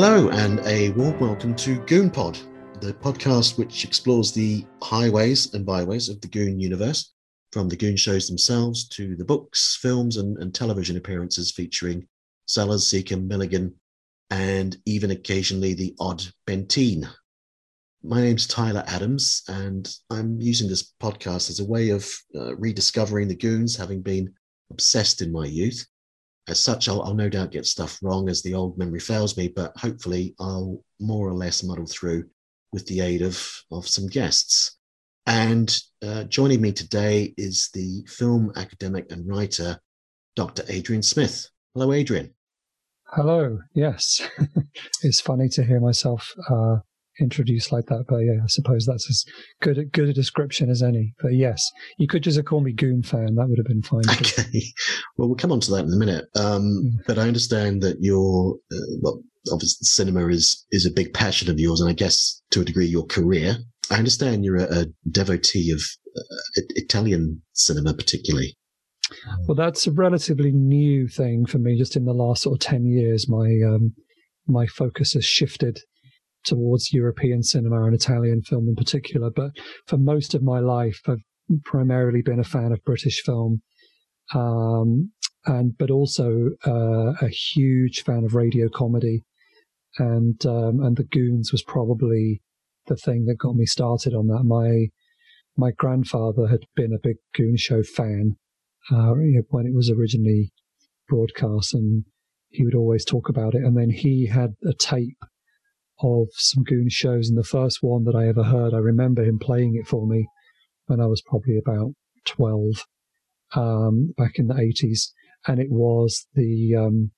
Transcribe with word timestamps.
Hello, 0.00 0.28
and 0.28 0.60
a 0.60 0.90
warm 0.90 1.18
welcome 1.18 1.56
to 1.56 1.80
Goon 1.86 2.08
Pod, 2.08 2.38
the 2.80 2.92
podcast 2.92 3.58
which 3.58 3.84
explores 3.84 4.30
the 4.30 4.64
highways 4.80 5.52
and 5.54 5.66
byways 5.66 6.08
of 6.08 6.20
the 6.20 6.28
Goon 6.28 6.60
universe, 6.60 7.14
from 7.50 7.68
the 7.68 7.74
Goon 7.74 7.96
shows 7.96 8.28
themselves 8.28 8.86
to 8.90 9.16
the 9.16 9.24
books, 9.24 9.76
films, 9.82 10.16
and, 10.16 10.38
and 10.38 10.54
television 10.54 10.96
appearances 10.96 11.50
featuring 11.50 12.06
Sellers, 12.46 12.86
Secombe, 12.86 13.26
Milligan, 13.26 13.74
and 14.30 14.76
even 14.86 15.10
occasionally 15.10 15.74
the 15.74 15.96
odd 15.98 16.22
Bentine. 16.46 17.04
My 18.04 18.20
name's 18.20 18.46
Tyler 18.46 18.84
Adams, 18.86 19.42
and 19.48 19.92
I'm 20.10 20.40
using 20.40 20.68
this 20.68 20.92
podcast 21.02 21.50
as 21.50 21.58
a 21.58 21.66
way 21.66 21.90
of 21.90 22.08
uh, 22.36 22.54
rediscovering 22.54 23.26
the 23.26 23.34
Goons, 23.34 23.74
having 23.74 24.02
been 24.02 24.32
obsessed 24.70 25.22
in 25.22 25.32
my 25.32 25.46
youth. 25.46 25.84
As 26.48 26.58
such, 26.58 26.88
I'll, 26.88 27.02
I'll, 27.02 27.14
no 27.14 27.28
doubt 27.28 27.52
get 27.52 27.66
stuff 27.66 27.98
wrong 28.02 28.28
as 28.28 28.42
the 28.42 28.54
old 28.54 28.78
memory 28.78 29.00
fails 29.00 29.36
me, 29.36 29.48
but 29.48 29.76
hopefully 29.76 30.34
I'll 30.40 30.82
more 30.98 31.28
or 31.28 31.34
less 31.34 31.62
muddle 31.62 31.86
through 31.86 32.24
with 32.72 32.86
the 32.86 33.00
aid 33.00 33.22
of, 33.22 33.38
of 33.70 33.86
some 33.86 34.06
guests. 34.06 34.78
And 35.26 35.78
uh, 36.02 36.24
joining 36.24 36.62
me 36.62 36.72
today 36.72 37.34
is 37.36 37.68
the 37.74 38.02
film 38.08 38.50
academic 38.56 39.12
and 39.12 39.28
writer, 39.28 39.78
Dr. 40.36 40.64
Adrian 40.68 41.02
Smith. 41.02 41.46
Hello, 41.74 41.92
Adrian. 41.92 42.34
Hello. 43.08 43.58
Yes, 43.74 44.20
it's 45.02 45.20
funny 45.20 45.48
to 45.50 45.64
hear 45.64 45.80
myself 45.80 46.34
uh, 46.48 46.78
introduced 47.20 47.72
like 47.72 47.86
that, 47.86 48.04
but 48.08 48.18
yeah, 48.18 48.42
I 48.42 48.46
suppose 48.46 48.86
that's 48.86 49.08
as 49.08 49.24
good 49.60 49.78
a, 49.78 49.84
good 49.84 50.08
a 50.08 50.12
description 50.12 50.70
as 50.70 50.82
any. 50.82 51.14
But 51.20 51.34
yes, 51.34 51.70
you 51.98 52.06
could 52.06 52.22
just 52.22 52.42
call 52.44 52.60
me 52.60 52.72
Goon 52.72 53.02
fan. 53.02 53.34
That 53.34 53.48
would 53.48 53.58
have 53.58 53.66
been 53.66 53.82
fine. 53.82 54.02
Okay. 54.08 54.62
Well, 55.16 55.28
we'll 55.28 55.36
come 55.36 55.52
on 55.52 55.60
to 55.60 55.70
that 55.72 55.84
in 55.84 55.92
a 55.92 55.96
minute. 55.96 56.26
Um, 56.36 56.62
mm. 56.62 57.06
But 57.06 57.18
I 57.18 57.22
understand 57.22 57.82
that 57.82 57.96
your 58.00 58.56
uh, 58.72 58.96
well, 59.02 59.22
obviously, 59.52 59.84
cinema 59.84 60.28
is 60.28 60.64
is 60.70 60.86
a 60.86 60.90
big 60.90 61.12
passion 61.12 61.50
of 61.50 61.58
yours, 61.58 61.80
and 61.80 61.90
I 61.90 61.92
guess 61.92 62.40
to 62.50 62.60
a 62.60 62.64
degree 62.64 62.86
your 62.86 63.06
career. 63.06 63.56
I 63.90 63.96
understand 63.96 64.44
you're 64.44 64.56
a, 64.56 64.80
a 64.80 64.86
devotee 65.10 65.70
of 65.72 65.80
uh, 66.16 66.62
Italian 66.76 67.42
cinema, 67.52 67.94
particularly. 67.94 68.56
Well, 69.46 69.54
that's 69.54 69.86
a 69.86 69.92
relatively 69.92 70.52
new 70.52 71.08
thing 71.08 71.46
for 71.46 71.58
me. 71.58 71.78
Just 71.78 71.96
in 71.96 72.04
the 72.04 72.12
last 72.12 72.42
sort 72.42 72.56
of 72.56 72.60
ten 72.60 72.86
years, 72.86 73.28
my 73.28 73.58
um, 73.66 73.94
my 74.46 74.66
focus 74.66 75.12
has 75.12 75.24
shifted 75.24 75.80
towards 76.44 76.92
European 76.92 77.42
cinema 77.42 77.84
and 77.84 77.94
Italian 77.94 78.42
film 78.42 78.68
in 78.68 78.74
particular. 78.74 79.30
But 79.30 79.50
for 79.86 79.98
most 79.98 80.34
of 80.34 80.42
my 80.42 80.60
life, 80.60 81.00
I've 81.06 81.22
primarily 81.64 82.22
been 82.22 82.40
a 82.40 82.44
fan 82.44 82.72
of 82.72 82.84
British 82.84 83.22
film, 83.22 83.62
um, 84.34 85.12
and 85.46 85.76
but 85.78 85.90
also 85.90 86.50
uh, 86.66 87.12
a 87.22 87.28
huge 87.28 88.02
fan 88.02 88.24
of 88.24 88.34
radio 88.34 88.68
comedy, 88.68 89.24
and 89.98 90.44
um, 90.46 90.80
and 90.82 90.96
The 90.96 91.04
Goons 91.04 91.52
was 91.52 91.62
probably 91.62 92.42
the 92.86 92.96
thing 92.96 93.26
that 93.26 93.38
got 93.38 93.54
me 93.54 93.66
started 93.66 94.14
on 94.14 94.26
that. 94.28 94.44
My 94.44 94.88
my 95.56 95.72
grandfather 95.72 96.46
had 96.46 96.60
been 96.76 96.92
a 96.92 97.02
big 97.02 97.16
Goon 97.34 97.56
Show 97.56 97.82
fan 97.82 98.36
uh, 98.90 99.12
when 99.50 99.66
it 99.66 99.74
was 99.74 99.90
originally 99.90 100.52
broadcast, 101.08 101.74
and 101.74 102.04
he 102.50 102.64
would 102.64 102.74
always 102.74 103.04
talk 103.04 103.28
about 103.28 103.54
it. 103.54 103.62
And 103.62 103.76
then 103.76 103.90
he 103.90 104.26
had 104.26 104.54
a 104.64 104.72
tape 104.72 105.18
of 106.00 106.28
some 106.32 106.64
Goon 106.64 106.88
shows, 106.88 107.28
and 107.28 107.38
the 107.38 107.44
first 107.44 107.82
one 107.82 108.04
that 108.04 108.14
I 108.14 108.28
ever 108.28 108.42
heard, 108.42 108.74
I 108.74 108.78
remember 108.78 109.24
him 109.24 109.38
playing 109.38 109.76
it 109.76 109.86
for 109.86 110.06
me 110.06 110.26
when 110.86 111.00
I 111.00 111.06
was 111.06 111.22
probably 111.22 111.58
about 111.58 111.92
twelve, 112.24 112.86
um, 113.54 114.14
back 114.16 114.38
in 114.38 114.48
the 114.48 114.58
eighties, 114.58 115.12
and 115.46 115.60
it 115.60 115.70
was 115.70 116.26
the 116.34 116.74
um, 116.76 117.10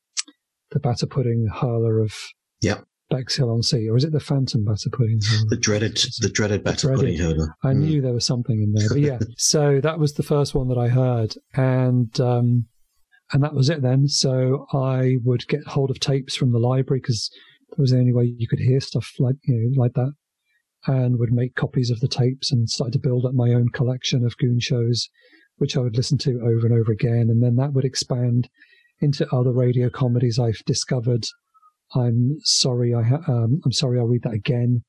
the 0.71 0.81
batter 0.81 1.07
pudding 1.07 1.49
hurler 1.53 2.01
of 2.01 2.15
yeah. 2.61 2.81
Bexhill 3.11 3.51
on 3.51 3.63
Sea, 3.63 3.89
or 3.89 3.97
is 3.97 4.05
it 4.05 4.13
the 4.13 4.21
Phantom 4.21 4.65
batter 4.65 4.91
pudding? 4.91 5.21
Hurler? 5.21 5.49
The 5.49 5.57
dreaded, 5.57 6.01
the 6.21 6.31
dreaded 6.31 6.63
batter 6.63 6.89
dreaded. 6.89 7.01
pudding 7.01 7.19
hurler. 7.19 7.57
I 7.65 7.73
mm. 7.73 7.79
knew 7.79 8.01
there 8.01 8.13
was 8.13 8.25
something 8.25 8.63
in 8.63 8.73
there, 8.73 8.89
but 8.89 9.01
yeah. 9.01 9.19
so 9.37 9.81
that 9.81 9.99
was 9.99 10.15
the 10.15 10.23
first 10.23 10.55
one 10.55 10.69
that 10.69 10.79
I 10.79 10.89
heard, 10.89 11.35
and 11.55 12.19
um, 12.21 12.67
and 13.33 13.43
that 13.43 13.55
was 13.55 13.69
it 13.69 13.83
then. 13.83 14.09
So 14.09 14.67
I 14.73 15.17
would 15.25 15.47
get 15.49 15.67
hold 15.67 15.91
of 15.91 16.01
tapes 16.01 16.37
from 16.37 16.53
the 16.53 16.59
library 16.59 17.01
because 17.01 17.31
that 17.71 17.79
was 17.79 17.91
the 17.91 17.99
only 17.99 18.13
way 18.13 18.25
you 18.25 18.49
could 18.49 18.59
hear 18.59 18.81
stuff 18.81 19.13
like 19.19 19.37
you 19.45 19.55
know 19.55 19.83
like 19.83 19.95
that, 19.95 20.13
and 20.87 21.19
would 21.19 21.33
make 21.33 21.55
copies 21.55 21.91
of 21.91 22.01
the 22.01 22.09
tapes 22.09 22.53
and 22.53 22.69
started 22.69 22.93
to 22.93 22.99
build 22.99 23.25
up 23.25 23.35
my 23.35 23.53
own 23.53 23.69
collection 23.71 24.25
of 24.25 24.37
goon 24.39 24.61
shows, 24.61 25.09
which 25.57 25.77
I 25.77 25.81
would 25.81 25.97
listen 25.97 26.19
to 26.19 26.41
over 26.41 26.67
and 26.67 26.73
over 26.73 26.93
again, 26.93 27.29
and 27.31 27.43
then 27.43 27.57
that 27.57 27.73
would 27.73 27.85
expand 27.85 28.49
into 29.01 29.29
other 29.35 29.53
radio 29.53 29.89
comedies 29.89 30.39
I've 30.39 30.63
discovered. 30.67 31.25
I'm 31.95 32.37
sorry, 32.43 32.95
I 32.95 33.03
ha- 33.03 33.25
um, 33.27 33.61
I'm 33.65 33.73
sorry, 33.73 33.99
I'll 33.99 34.07
read 34.07 34.23
that 34.23 34.35
again, 34.35 34.85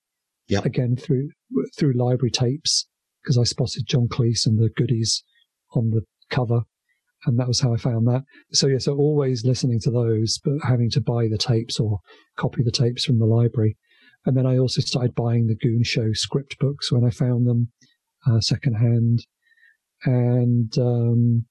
yep. 0.48 0.66
again 0.66 0.96
through 0.96 1.30
through 1.78 1.94
library 1.94 2.32
tapes 2.32 2.88
because 3.22 3.38
I 3.38 3.44
spotted 3.44 3.88
John 3.88 4.08
Cleese 4.08 4.46
and 4.46 4.60
the 4.60 4.70
goodies 4.76 5.24
on 5.74 5.92
the 5.92 6.02
cover, 6.30 6.62
and 7.26 7.40
that 7.40 7.48
was 7.48 7.60
how 7.60 7.74
I 7.74 7.78
found 7.78 8.08
that. 8.08 8.24
So 8.52 8.68
yeah, 8.68 8.80
so 8.80 8.96
always 8.96 9.46
listening 9.46 9.80
to 9.82 9.92
those, 9.92 10.40
but 10.44 10.56
having 10.64 10.90
to 10.92 11.02
buy 11.02 11.28
the 11.28 11.38
tapes 11.38 11.80
or 11.80 12.00
copy 12.38 12.64
the 12.64 12.72
tapes 12.72 13.06
from 13.06 13.20
the 13.20 13.26
library. 13.26 13.78
And 14.26 14.38
then 14.38 14.46
I 14.46 14.58
also 14.58 14.82
started 14.82 15.16
buying 15.16 15.48
the 15.48 15.56
Goon 15.56 15.84
Show 15.84 16.14
script 16.14 16.58
books 16.60 16.92
when 16.92 17.04
I 17.04 17.10
found 17.10 17.48
them 17.48 17.72
uh, 18.28 18.40
secondhand, 18.40 19.26
and 20.06 20.78
um, 20.78 21.46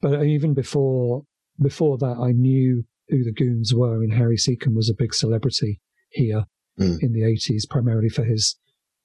but 0.00 0.22
even 0.22 0.54
before 0.54 1.22
before 1.60 1.98
that, 1.98 2.18
I 2.20 2.32
knew 2.32 2.84
who 3.08 3.24
the 3.24 3.32
goons 3.32 3.74
were. 3.74 3.98
Mean, 3.98 4.10
Harry 4.10 4.36
Secombe 4.36 4.74
was 4.74 4.90
a 4.90 4.94
big 4.94 5.14
celebrity 5.14 5.80
here 6.10 6.44
mm. 6.78 6.98
in 7.00 7.12
the 7.12 7.22
80s, 7.22 7.68
primarily 7.68 8.08
for 8.08 8.24
his 8.24 8.56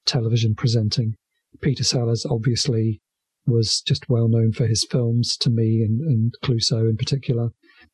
television 0.05 0.55
presenting. 0.55 1.15
Peter 1.61 1.83
Sellers 1.83 2.25
obviously 2.25 3.01
was 3.47 3.81
just 3.81 4.09
well 4.09 4.27
known 4.27 4.51
for 4.51 4.67
his 4.67 4.85
films 4.89 5.37
to 5.37 5.49
me 5.49 5.81
and, 5.81 6.01
and 6.01 6.33
Clouseau 6.43 6.89
in 6.89 6.97
particular. 6.97 7.49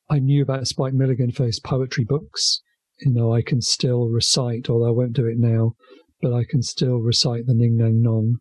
I 0.10 0.20
knew 0.20 0.42
about 0.42 0.68
Spike 0.68 0.94
Milligan 0.94 1.32
for 1.32 1.46
his 1.46 1.60
poetry 1.60 2.04
books. 2.04 2.62
You 3.00 3.12
know, 3.12 3.34
I 3.34 3.42
can 3.42 3.62
still 3.62 4.10
recite, 4.10 4.70
although 4.70 4.88
I 4.88 4.92
won't 4.92 5.14
do 5.14 5.26
it 5.26 5.38
now, 5.38 5.74
but 6.22 6.34
I 6.34 6.44
can 6.44 6.62
still 6.62 6.98
recite 6.98 7.46
the 7.46 7.54
Ning 7.54 7.78
Nang 7.78 8.02
Nong, 8.02 8.38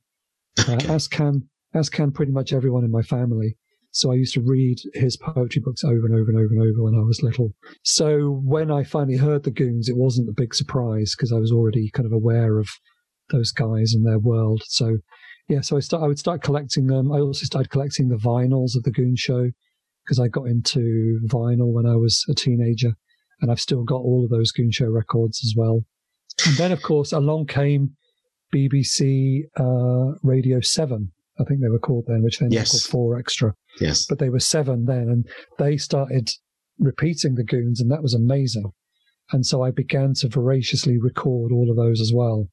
uh, 0.58 0.80
as 0.88 1.08
can 1.08 1.48
as 1.74 1.88
can 1.88 2.12
pretty 2.12 2.32
much 2.32 2.52
everyone 2.52 2.84
in 2.84 2.90
my 2.90 3.02
family. 3.02 3.56
So 3.92 4.10
I 4.10 4.14
used 4.14 4.34
to 4.34 4.40
read 4.40 4.78
his 4.94 5.16
poetry 5.16 5.60
books 5.60 5.84
over 5.84 6.06
and 6.06 6.14
over 6.14 6.30
and 6.30 6.38
over 6.38 6.54
and 6.54 6.62
over 6.62 6.82
when 6.82 6.94
I 6.94 7.04
was 7.04 7.22
little. 7.22 7.52
So 7.82 8.40
when 8.42 8.70
I 8.70 8.84
finally 8.84 9.18
heard 9.18 9.42
the 9.42 9.50
Goons, 9.50 9.88
it 9.88 9.96
wasn't 9.96 10.30
a 10.30 10.34
big 10.34 10.54
surprise 10.54 11.14
because 11.14 11.32
I 11.32 11.38
was 11.38 11.52
already 11.52 11.90
kind 11.90 12.06
of 12.06 12.12
aware 12.12 12.58
of 12.58 12.68
those 13.30 13.52
guys 13.52 13.92
and 13.92 14.06
their 14.06 14.18
world. 14.18 14.62
So 14.66 14.98
yeah, 15.52 15.60
so 15.60 15.76
I 15.76 15.80
start 15.80 16.02
I 16.02 16.06
would 16.06 16.18
start 16.18 16.42
collecting 16.42 16.86
them. 16.86 17.12
I 17.12 17.20
also 17.20 17.44
started 17.44 17.70
collecting 17.70 18.08
the 18.08 18.16
vinyls 18.16 18.74
of 18.74 18.84
the 18.84 18.90
Goon 18.90 19.16
Show 19.16 19.50
because 20.04 20.18
I 20.18 20.28
got 20.28 20.46
into 20.46 21.20
vinyl 21.28 21.72
when 21.72 21.86
I 21.86 21.96
was 21.96 22.24
a 22.30 22.34
teenager, 22.34 22.92
and 23.40 23.50
I've 23.50 23.60
still 23.60 23.84
got 23.84 24.00
all 24.00 24.24
of 24.24 24.30
those 24.30 24.50
Goon 24.50 24.70
Show 24.70 24.86
records 24.86 25.41
as 25.44 25.54
well. 25.56 25.84
And 26.46 26.56
then, 26.56 26.72
of 26.72 26.82
course, 26.82 27.12
along 27.12 27.46
came 27.46 27.96
BBC 28.54 29.42
uh, 29.58 30.18
Radio 30.22 30.60
Seven, 30.60 31.12
I 31.38 31.44
think 31.44 31.60
they 31.60 31.68
were 31.68 31.78
called 31.78 32.04
then, 32.06 32.22
which 32.22 32.38
then 32.38 32.50
yes. 32.50 32.70
called 32.70 32.82
Four 32.82 33.18
Extra. 33.18 33.54
Yes. 33.80 34.06
But 34.06 34.18
they 34.18 34.28
were 34.28 34.41
seven 34.41 34.86
then, 34.86 35.08
and 35.08 35.26
they 35.58 35.76
started 35.76 36.30
repeating 36.78 37.34
the 37.34 37.44
goons, 37.44 37.80
and 37.80 37.91
that 37.91 38.02
was 38.02 38.14
amazing. 38.14 38.72
And 39.32 39.46
so 39.46 39.62
I 39.62 39.70
began 39.70 40.14
to 40.14 40.28
voraciously 40.28 40.98
record 40.98 41.52
all 41.52 41.70
of 41.70 41.76
those 41.76 42.00
as 42.00 42.12
well. 42.14 42.48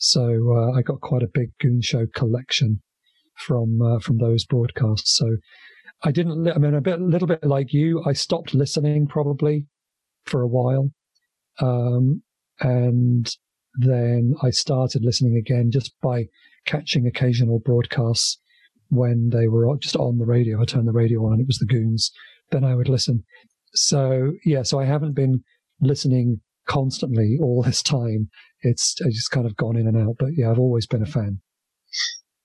So 0.00 0.56
uh, 0.56 0.78
I 0.78 0.82
got 0.82 1.02
quite 1.02 1.22
a 1.22 1.28
big 1.32 1.50
goon 1.60 1.82
show 1.82 2.06
collection 2.14 2.80
from 3.36 3.80
uh, 3.82 3.98
from 4.00 4.18
those 4.18 4.44
broadcasts. 4.46 5.16
So 5.16 5.36
I 6.02 6.10
didn't. 6.10 6.42
Li- 6.42 6.52
I 6.54 6.58
mean, 6.58 6.74
a 6.74 6.80
bit, 6.80 7.00
little 7.00 7.28
bit 7.28 7.44
like 7.44 7.72
you. 7.72 8.02
I 8.06 8.14
stopped 8.14 8.54
listening 8.54 9.06
probably 9.06 9.66
for 10.24 10.40
a 10.40 10.48
while, 10.48 10.90
um, 11.60 12.22
and 12.60 13.30
then 13.74 14.34
I 14.42 14.50
started 14.50 15.04
listening 15.04 15.36
again 15.36 15.70
just 15.70 15.94
by 16.02 16.26
catching 16.64 17.06
occasional 17.06 17.58
broadcasts 17.58 18.38
when 18.88 19.28
they 19.30 19.48
were 19.48 19.76
just 19.78 19.96
on 19.96 20.18
the 20.18 20.24
radio. 20.24 20.60
I 20.60 20.64
turned 20.64 20.88
the 20.88 20.92
radio 20.92 21.26
on 21.26 21.34
and 21.34 21.40
it 21.42 21.46
was 21.46 21.58
the 21.58 21.66
Goons. 21.66 22.10
Then 22.50 22.64
I 22.64 22.74
would 22.74 22.88
listen. 22.88 23.22
So 23.74 24.32
yeah, 24.44 24.62
so 24.62 24.80
I 24.80 24.86
haven't 24.86 25.12
been 25.12 25.44
listening 25.80 26.40
constantly 26.66 27.38
all 27.40 27.62
this 27.62 27.82
time. 27.82 28.30
It's, 28.62 28.94
just 28.94 29.30
kind 29.30 29.46
of 29.46 29.56
gone 29.56 29.76
in 29.76 29.86
and 29.86 29.96
out. 29.96 30.16
But 30.18 30.30
yeah, 30.36 30.50
I've 30.50 30.58
always 30.58 30.86
been 30.86 31.02
a 31.02 31.06
fan. 31.06 31.40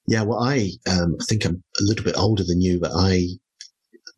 Yeah, 0.08 0.24
well, 0.24 0.44
I 0.44 0.70
um, 0.90 1.18
think 1.28 1.46
I'm 1.46 1.64
a 1.80 1.84
little 1.84 2.06
bit 2.06 2.18
older 2.18 2.44
than 2.44 2.62
you, 2.62 2.80
but 2.80 2.92
I 2.96 3.28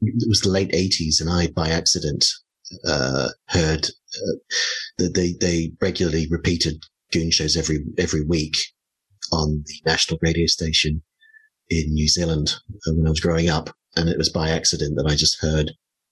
it 0.01 0.27
was 0.27 0.41
the 0.41 0.49
late 0.49 0.71
'80s, 0.71 1.21
and 1.21 1.29
I 1.29 1.47
by 1.47 1.69
accident 1.69 2.25
uh, 2.85 3.29
heard 3.47 3.85
uh, 3.87 4.37
that 4.97 5.13
they 5.13 5.33
they 5.39 5.71
regularly 5.81 6.27
repeated 6.29 6.83
Goon 7.11 7.31
shows 7.31 7.55
every 7.55 7.79
every 7.97 8.23
week 8.23 8.57
on 9.31 9.63
the 9.65 9.81
national 9.85 10.19
radio 10.21 10.45
station 10.45 11.01
in 11.69 11.93
New 11.93 12.07
Zealand 12.07 12.55
uh, 12.87 12.93
when 12.93 13.07
I 13.07 13.09
was 13.09 13.19
growing 13.19 13.49
up. 13.49 13.69
And 13.95 14.09
it 14.09 14.17
was 14.17 14.29
by 14.29 14.49
accident 14.49 14.95
that 14.97 15.09
I 15.09 15.15
just 15.15 15.41
heard 15.41 15.71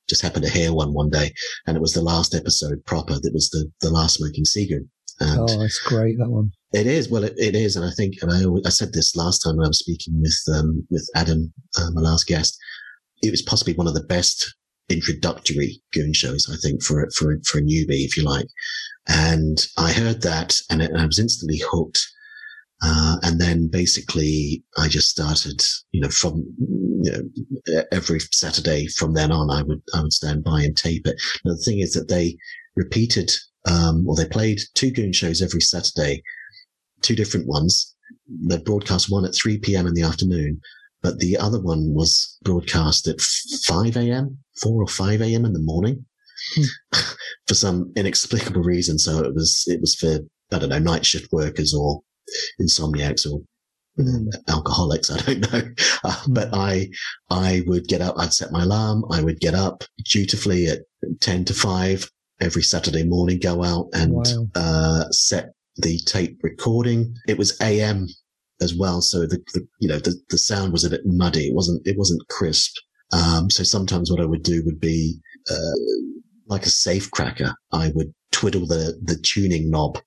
just 0.09 0.21
happened 0.21 0.45
to 0.45 0.51
hear 0.51 0.73
one 0.73 0.93
one 0.93 1.09
day, 1.09 1.33
and 1.67 1.75
it 1.75 1.81
was 1.81 1.93
the 1.93 2.01
last 2.01 2.33
episode 2.33 2.83
proper. 2.85 3.19
That 3.19 3.33
was 3.33 3.49
the 3.49 3.71
the 3.81 3.89
last 3.89 4.15
smoking 4.15 4.45
seagoon. 4.45 4.89
And 5.19 5.39
oh, 5.39 5.59
that's 5.59 5.79
great 5.79 6.17
that 6.17 6.29
one. 6.29 6.51
It 6.73 6.87
is 6.87 7.09
well, 7.09 7.23
it, 7.23 7.33
it 7.37 7.55
is, 7.55 7.75
and 7.75 7.85
I 7.85 7.91
think, 7.91 8.15
and 8.21 8.31
I, 8.31 8.43
I 8.67 8.69
said 8.69 8.91
this 8.91 9.15
last 9.15 9.39
time 9.39 9.55
when 9.55 9.65
I 9.65 9.69
was 9.69 9.79
speaking 9.79 10.19
with 10.21 10.37
um, 10.53 10.85
with 10.89 11.09
Adam, 11.15 11.53
uh, 11.77 11.91
my 11.93 12.01
last 12.01 12.27
guest. 12.27 12.57
It 13.23 13.31
was 13.31 13.41
possibly 13.41 13.73
one 13.73 13.87
of 13.87 13.93
the 13.93 14.03
best 14.03 14.55
introductory 14.89 15.81
goon 15.93 16.13
shows, 16.13 16.49
I 16.51 16.57
think, 16.61 16.83
for 16.83 17.07
for 17.15 17.39
for 17.45 17.59
a 17.59 17.61
newbie, 17.61 18.05
if 18.05 18.17
you 18.17 18.23
like. 18.23 18.47
And 19.07 19.57
I 19.77 19.91
heard 19.91 20.21
that, 20.23 20.55
and, 20.69 20.81
it, 20.81 20.91
and 20.91 20.99
I 20.99 21.05
was 21.05 21.19
instantly 21.19 21.61
hooked. 21.63 22.05
Uh, 22.83 23.15
and 23.23 23.39
then 23.39 23.67
basically 23.67 24.63
I 24.77 24.87
just 24.89 25.09
started, 25.09 25.61
you 25.91 26.01
know, 26.01 26.09
from, 26.09 26.43
you 27.01 27.11
know, 27.11 27.83
every 27.91 28.19
Saturday 28.19 28.87
from 28.87 29.13
then 29.13 29.31
on, 29.31 29.49
I 29.49 29.63
would, 29.63 29.81
I 29.93 30.01
would 30.01 30.11
stand 30.11 30.43
by 30.43 30.61
and 30.61 30.75
tape 30.75 31.07
it. 31.07 31.15
Now, 31.45 31.53
the 31.53 31.61
thing 31.63 31.79
is 31.79 31.93
that 31.93 32.09
they 32.09 32.37
repeated, 32.75 33.31
um, 33.65 34.07
or 34.07 34.15
they 34.15 34.25
played 34.25 34.59
two 34.73 34.91
goon 34.91 35.13
shows 35.13 35.41
every 35.41 35.61
Saturday, 35.61 36.23
two 37.01 37.15
different 37.15 37.47
ones. 37.47 37.95
They 38.27 38.57
broadcast 38.57 39.11
one 39.11 39.25
at 39.25 39.35
3 39.35 39.59
p.m. 39.59 39.87
in 39.87 39.93
the 39.93 40.03
afternoon, 40.03 40.61
but 41.01 41.19
the 41.19 41.37
other 41.37 41.61
one 41.61 41.93
was 41.93 42.37
broadcast 42.43 43.07
at 43.07 43.21
5 43.21 43.97
a.m., 43.97 44.37
4 44.61 44.83
or 44.83 44.87
5 44.87 45.21
a.m. 45.21 45.45
in 45.45 45.53
the 45.53 45.59
morning 45.59 46.05
hmm. 46.55 46.63
for 47.47 47.53
some 47.53 47.91
inexplicable 47.95 48.63
reason. 48.63 48.97
So 48.97 49.23
it 49.23 49.33
was, 49.33 49.63
it 49.67 49.81
was 49.81 49.95
for, 49.95 50.19
I 50.51 50.59
don't 50.59 50.69
know, 50.69 50.79
night 50.79 51.05
shift 51.05 51.31
workers 51.31 51.73
or 51.73 52.01
insomniacs 52.61 53.31
or 53.31 53.41
mm. 53.99 54.27
alcoholics. 54.47 55.11
I 55.11 55.17
don't 55.17 55.51
know. 55.53 55.61
Uh. 56.03 56.21
But 56.29 56.49
I, 56.53 56.89
I 57.29 57.63
would 57.67 57.87
get 57.87 58.01
up, 58.01 58.15
I'd 58.17 58.33
set 58.33 58.51
my 58.51 58.63
alarm. 58.63 59.05
I 59.11 59.21
would 59.21 59.39
get 59.39 59.53
up 59.53 59.83
dutifully 60.05 60.67
at 60.67 60.79
10 61.21 61.45
to 61.45 61.53
5 61.53 62.09
every 62.41 62.63
Saturday 62.63 63.03
morning, 63.03 63.39
go 63.39 63.63
out 63.63 63.87
and 63.93 64.13
wow. 64.13 64.47
uh, 64.55 65.09
set 65.11 65.49
the 65.77 65.99
tape 66.05 66.39
recording. 66.43 67.15
It 67.27 67.37
was 67.37 67.59
AM 67.61 68.07
as 68.61 68.75
well. 68.75 69.01
So 69.01 69.21
the, 69.21 69.41
the, 69.53 69.67
you 69.79 69.87
know, 69.87 69.99
the, 69.99 70.15
the 70.29 70.37
sound 70.37 70.71
was 70.71 70.83
a 70.83 70.89
bit 70.89 71.01
muddy. 71.05 71.47
It 71.47 71.55
wasn't, 71.55 71.85
it 71.85 71.97
wasn't 71.97 72.27
crisp. 72.29 72.73
Um, 73.11 73.49
so 73.49 73.63
sometimes 73.63 74.09
what 74.09 74.21
I 74.21 74.25
would 74.25 74.43
do 74.43 74.63
would 74.65 74.79
be, 74.79 75.19
uh, 75.49 75.79
like 76.47 76.65
a 76.65 76.69
safe 76.69 77.09
cracker. 77.11 77.53
I 77.71 77.91
would 77.95 78.13
twiddle 78.31 78.67
the, 78.67 78.99
the 79.03 79.17
tuning 79.17 79.69
knob 79.69 79.99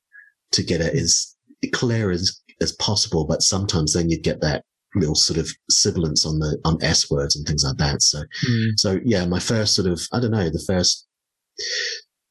to 0.52 0.62
get 0.62 0.80
it 0.80 0.94
as 0.94 1.34
clear 1.72 2.10
as, 2.10 2.40
as 2.60 2.72
possible. 2.72 3.26
But 3.26 3.42
sometimes 3.42 3.92
then 3.92 4.10
you'd 4.10 4.22
get 4.22 4.40
that 4.40 4.64
little 4.94 5.14
sort 5.14 5.38
of 5.38 5.48
sibilance 5.68 6.24
on 6.24 6.38
the, 6.38 6.58
on 6.64 6.82
S 6.82 7.10
words 7.10 7.36
and 7.36 7.46
things 7.46 7.64
like 7.64 7.76
that. 7.76 8.02
So, 8.02 8.22
mm. 8.48 8.70
so 8.76 8.98
yeah, 9.04 9.26
my 9.26 9.38
first 9.38 9.74
sort 9.74 9.88
of, 9.88 10.00
I 10.12 10.20
don't 10.20 10.30
know, 10.30 10.48
the 10.48 10.64
first 10.66 11.06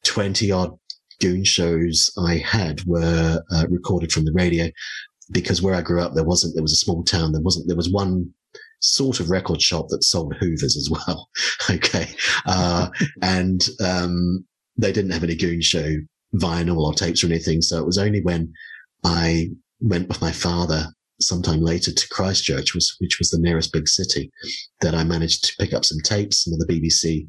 20 0.07 0.51
odd 0.51 0.77
goon 1.19 1.43
shows 1.43 2.11
I 2.17 2.37
had 2.37 2.81
were 2.85 3.43
uh, 3.51 3.65
recorded 3.69 4.11
from 4.11 4.25
the 4.25 4.33
radio 4.33 4.69
because 5.31 5.61
where 5.61 5.75
I 5.75 5.81
grew 5.81 6.01
up, 6.01 6.13
there 6.13 6.23
wasn't, 6.23 6.55
there 6.55 6.63
was 6.63 6.73
a 6.73 6.77
small 6.77 7.03
town. 7.03 7.33
There 7.33 7.41
wasn't, 7.41 7.67
there 7.67 7.77
was 7.77 7.89
one 7.89 8.31
sort 8.79 9.19
of 9.19 9.29
record 9.29 9.61
shop 9.61 9.87
that 9.89 10.03
sold 10.03 10.35
Hoovers 10.39 10.77
as 10.77 10.89
well. 10.89 11.29
okay. 11.69 12.07
Uh, 12.45 12.89
and, 13.21 13.67
um, 13.83 14.45
they 14.77 14.91
didn't 14.91 15.11
have 15.11 15.23
any 15.23 15.35
goon 15.35 15.61
show 15.61 15.95
vinyl 16.35 16.77
or 16.77 16.93
tapes 16.93 17.23
or 17.23 17.27
anything. 17.27 17.61
So 17.61 17.79
it 17.79 17.85
was 17.85 17.97
only 17.97 18.21
when 18.21 18.53
I 19.03 19.49
went 19.81 20.07
with 20.07 20.21
my 20.21 20.31
father 20.31 20.87
sometime 21.19 21.61
later 21.61 21.91
to 21.91 22.09
Christchurch, 22.09 22.75
which 22.75 23.17
was 23.19 23.29
the 23.31 23.39
nearest 23.39 23.73
big 23.73 23.87
city, 23.87 24.31
that 24.81 24.93
I 24.93 25.03
managed 25.03 25.45
to 25.45 25.53
pick 25.59 25.73
up 25.73 25.83
some 25.83 25.97
tapes, 26.03 26.43
some 26.43 26.53
of 26.53 26.59
the 26.59 26.67
BBC 26.67 27.27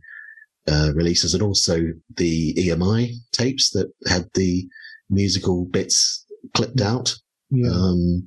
uh, 0.69 0.93
releases, 0.95 1.35
and 1.35 1.43
also 1.43 1.81
the 2.17 2.55
EMI 2.55 3.13
tapes 3.33 3.71
that 3.71 3.91
had 4.07 4.29
the 4.35 4.67
musical 5.11 5.65
bits 5.67 6.25
clipped 6.55 6.81
out. 6.81 7.15
Yeah. 7.51 7.71
Um, 7.71 8.27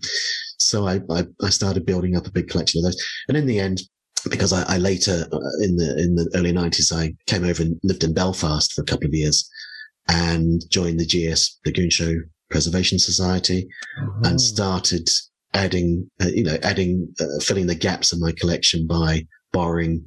so 0.58 0.88
I, 0.88 1.02
I, 1.10 1.26
I, 1.44 1.50
started 1.50 1.86
building 1.86 2.16
up 2.16 2.26
a 2.26 2.32
big 2.32 2.50
collection 2.50 2.80
of 2.80 2.86
those. 2.86 3.04
And 3.28 3.38
in 3.38 3.46
the 3.46 3.60
end, 3.60 3.82
because 4.30 4.52
I, 4.52 4.64
I 4.64 4.78
later 4.78 5.28
uh, 5.32 5.64
in 5.64 5.76
the 5.76 5.96
in 5.98 6.16
the 6.16 6.30
early 6.36 6.52
nineties, 6.52 6.92
I 6.92 7.14
came 7.28 7.44
over 7.44 7.62
and 7.62 7.80
lived 7.84 8.04
in 8.04 8.14
Belfast 8.14 8.74
for 8.74 8.82
a 8.82 8.86
couple 8.86 9.08
of 9.08 9.14
years 9.14 9.48
and 10.08 10.62
joined 10.70 11.00
the 11.00 11.06
GS, 11.06 11.60
the 11.64 11.72
Goon 11.72 11.90
Show 11.90 12.16
Preservation 12.50 13.00
Society 13.00 13.68
uh-huh. 14.02 14.30
and 14.30 14.42
started 14.42 15.08
adding, 15.54 16.10
uh, 16.22 16.28
you 16.28 16.44
know, 16.44 16.58
adding, 16.64 17.14
uh, 17.20 17.40
filling 17.42 17.68
the 17.68 17.76
gaps 17.76 18.14
in 18.14 18.20
my 18.20 18.32
collection 18.34 18.88
by 18.88 19.26
borrowing 19.54 20.04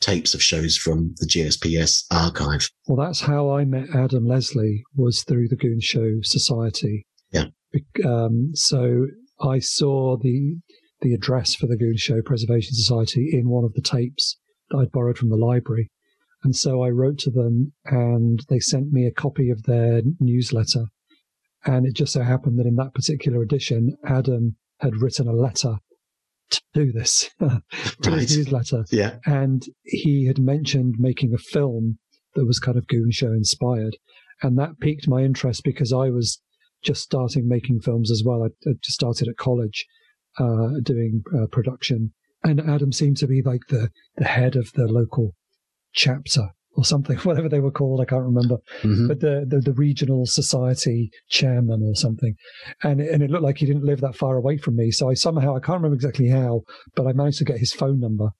tapes 0.00 0.34
of 0.34 0.42
shows 0.42 0.76
from 0.76 1.14
the 1.18 1.26
GSPS 1.26 2.04
archive. 2.10 2.68
Well, 2.86 3.06
that's 3.06 3.20
how 3.20 3.50
I 3.50 3.64
met 3.64 3.94
Adam 3.94 4.26
Leslie 4.26 4.82
was 4.96 5.22
through 5.22 5.48
the 5.48 5.56
Goon 5.56 5.80
Show 5.80 6.18
Society. 6.22 7.06
Yeah. 7.30 7.46
Um, 8.04 8.50
so 8.54 9.06
I 9.40 9.58
saw 9.58 10.16
the 10.16 10.56
the 11.02 11.14
address 11.14 11.54
for 11.54 11.66
the 11.66 11.76
Goon 11.76 11.96
Show 11.96 12.20
Preservation 12.22 12.74
Society 12.74 13.30
in 13.32 13.48
one 13.48 13.64
of 13.64 13.72
the 13.72 13.80
tapes 13.80 14.36
that 14.68 14.78
I'd 14.78 14.92
borrowed 14.92 15.16
from 15.16 15.30
the 15.30 15.36
library. 15.36 15.90
And 16.42 16.54
so 16.54 16.82
I 16.82 16.90
wrote 16.90 17.18
to 17.20 17.30
them 17.30 17.72
and 17.86 18.40
they 18.48 18.60
sent 18.60 18.92
me 18.92 19.06
a 19.06 19.10
copy 19.10 19.50
of 19.50 19.62
their 19.62 20.02
newsletter. 20.18 20.86
And 21.64 21.86
it 21.86 21.94
just 21.94 22.12
so 22.12 22.22
happened 22.22 22.58
that 22.58 22.66
in 22.66 22.76
that 22.76 22.94
particular 22.94 23.42
edition, 23.42 23.96
Adam 24.04 24.56
had 24.80 25.00
written 25.00 25.28
a 25.28 25.32
letter 25.32 25.76
to 26.50 26.62
do 26.74 26.92
this, 26.92 27.30
to 27.40 27.62
right. 28.06 28.20
his 28.20 28.36
newsletter. 28.36 28.84
Yeah. 28.90 29.16
And 29.24 29.64
he 29.82 30.26
had 30.26 30.38
mentioned 30.38 30.96
making 30.98 31.34
a 31.34 31.38
film 31.38 31.98
that 32.34 32.46
was 32.46 32.58
kind 32.58 32.76
of 32.76 32.86
Goon 32.86 33.10
Show 33.10 33.32
inspired. 33.32 33.96
And 34.42 34.58
that 34.58 34.80
piqued 34.80 35.08
my 35.08 35.22
interest 35.22 35.64
because 35.64 35.92
I 35.92 36.10
was 36.10 36.40
just 36.82 37.02
starting 37.02 37.48
making 37.48 37.80
films 37.80 38.10
as 38.10 38.22
well. 38.24 38.42
I, 38.42 38.68
I 38.68 38.72
just 38.82 38.94
started 38.94 39.28
at 39.28 39.36
college 39.36 39.86
uh, 40.38 40.80
doing 40.82 41.22
uh, 41.36 41.46
production. 41.46 42.12
And 42.42 42.60
Adam 42.60 42.92
seemed 42.92 43.18
to 43.18 43.26
be 43.26 43.42
like 43.42 43.62
the, 43.68 43.90
the 44.16 44.24
head 44.24 44.56
of 44.56 44.72
the 44.72 44.86
local 44.86 45.34
chapter 45.92 46.50
or 46.74 46.84
something, 46.84 47.18
whatever 47.22 47.48
they 47.48 47.60
were 47.60 47.70
called. 47.70 48.00
I 48.00 48.04
can't 48.04 48.24
remember, 48.24 48.58
mm-hmm. 48.82 49.08
but 49.08 49.20
the, 49.20 49.44
the, 49.46 49.60
the 49.60 49.72
regional 49.72 50.26
society 50.26 51.10
chairman 51.28 51.82
or 51.82 51.94
something, 51.94 52.34
and 52.82 53.00
and 53.00 53.22
it 53.22 53.30
looked 53.30 53.44
like 53.44 53.58
he 53.58 53.66
didn't 53.66 53.84
live 53.84 54.00
that 54.00 54.16
far 54.16 54.36
away 54.36 54.58
from 54.58 54.76
me. 54.76 54.90
So 54.90 55.10
I 55.10 55.14
somehow 55.14 55.56
I 55.56 55.60
can't 55.60 55.78
remember 55.78 55.96
exactly 55.96 56.28
how, 56.28 56.62
but 56.94 57.06
I 57.06 57.12
managed 57.12 57.38
to 57.38 57.44
get 57.44 57.58
his 57.58 57.72
phone 57.72 58.00
number, 58.00 58.30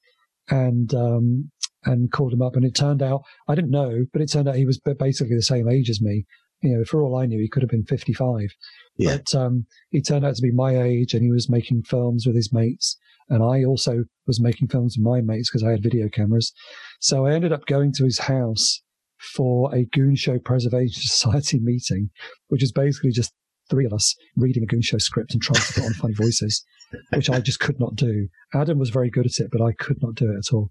and 0.48 0.92
um 0.94 1.50
and 1.84 2.12
called 2.12 2.32
him 2.32 2.42
up, 2.42 2.56
and 2.56 2.64
it 2.64 2.74
turned 2.74 3.02
out 3.02 3.22
I 3.48 3.54
didn't 3.54 3.70
know, 3.70 4.04
but 4.12 4.22
it 4.22 4.30
turned 4.30 4.48
out 4.48 4.56
he 4.56 4.66
was 4.66 4.80
basically 4.98 5.36
the 5.36 5.42
same 5.42 5.68
age 5.68 5.90
as 5.90 6.00
me. 6.00 6.24
You 6.62 6.76
know, 6.76 6.84
for 6.84 7.02
all 7.02 7.16
I 7.16 7.24
knew, 7.24 7.40
he 7.40 7.48
could 7.48 7.62
have 7.62 7.70
been 7.70 7.86
fifty-five. 7.86 8.50
Yeah. 8.96 9.16
But 9.16 9.34
um, 9.34 9.66
he 9.90 10.02
turned 10.02 10.26
out 10.26 10.36
to 10.36 10.42
be 10.42 10.52
my 10.52 10.78
age, 10.78 11.14
and 11.14 11.22
he 11.22 11.30
was 11.30 11.48
making 11.48 11.84
films 11.84 12.26
with 12.26 12.36
his 12.36 12.52
mates. 12.52 12.98
And 13.30 13.42
I 13.42 13.64
also 13.64 14.04
was 14.30 14.40
making 14.40 14.68
films 14.68 14.96
with 14.96 15.04
my 15.04 15.20
mates 15.20 15.50
because 15.50 15.64
I 15.64 15.72
had 15.72 15.82
video 15.82 16.08
cameras. 16.08 16.52
So 17.00 17.26
I 17.26 17.32
ended 17.32 17.52
up 17.52 17.66
going 17.66 17.92
to 17.94 18.04
his 18.04 18.20
house 18.20 18.80
for 19.18 19.74
a 19.74 19.86
Goon 19.86 20.14
Show 20.14 20.38
Preservation 20.38 21.02
Society 21.04 21.58
meeting, 21.58 22.10
which 22.46 22.62
is 22.62 22.70
basically 22.70 23.10
just 23.10 23.32
three 23.68 23.84
of 23.84 23.92
us 23.92 24.14
reading 24.36 24.62
a 24.62 24.66
Goon 24.66 24.82
Show 24.82 24.98
script 24.98 25.32
and 25.32 25.42
trying 25.42 25.60
to 25.60 25.72
put 25.72 25.84
on 25.84 25.94
funny 25.94 26.14
voices, 26.14 26.64
which 27.12 27.28
I 27.28 27.40
just 27.40 27.58
could 27.58 27.80
not 27.80 27.96
do. 27.96 28.28
Adam 28.54 28.78
was 28.78 28.90
very 28.90 29.10
good 29.10 29.26
at 29.26 29.38
it, 29.38 29.48
but 29.50 29.60
I 29.60 29.72
could 29.72 30.00
not 30.00 30.14
do 30.14 30.30
it 30.30 30.36
at 30.36 30.54
all. 30.54 30.70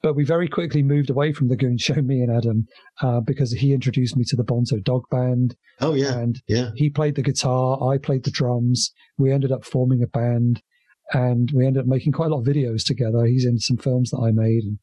But 0.00 0.14
we 0.14 0.24
very 0.24 0.46
quickly 0.46 0.84
moved 0.84 1.10
away 1.10 1.32
from 1.32 1.48
the 1.48 1.56
Goon 1.56 1.76
Show, 1.76 1.94
me 2.02 2.20
and 2.20 2.30
Adam, 2.30 2.66
uh, 3.02 3.18
because 3.18 3.50
he 3.50 3.72
introduced 3.72 4.16
me 4.16 4.22
to 4.28 4.36
the 4.36 4.44
Bonzo 4.44 4.82
Dog 4.82 5.02
Band. 5.10 5.56
Oh 5.80 5.94
yeah, 5.94 6.18
and 6.18 6.40
yeah. 6.46 6.70
He 6.76 6.88
played 6.88 7.16
the 7.16 7.22
guitar, 7.22 7.82
I 7.82 7.98
played 7.98 8.24
the 8.24 8.30
drums. 8.30 8.92
We 9.18 9.32
ended 9.32 9.50
up 9.50 9.64
forming 9.64 10.04
a 10.04 10.06
band, 10.06 10.62
and 11.12 11.50
we 11.54 11.66
ended 11.66 11.82
up 11.82 11.86
making 11.86 12.12
quite 12.12 12.30
a 12.30 12.34
lot 12.34 12.40
of 12.40 12.46
videos 12.46 12.84
together. 12.84 13.24
He's 13.24 13.44
in 13.44 13.58
some 13.58 13.76
films 13.76 14.10
that 14.10 14.18
I 14.18 14.32
made 14.32 14.64
and 14.64 14.78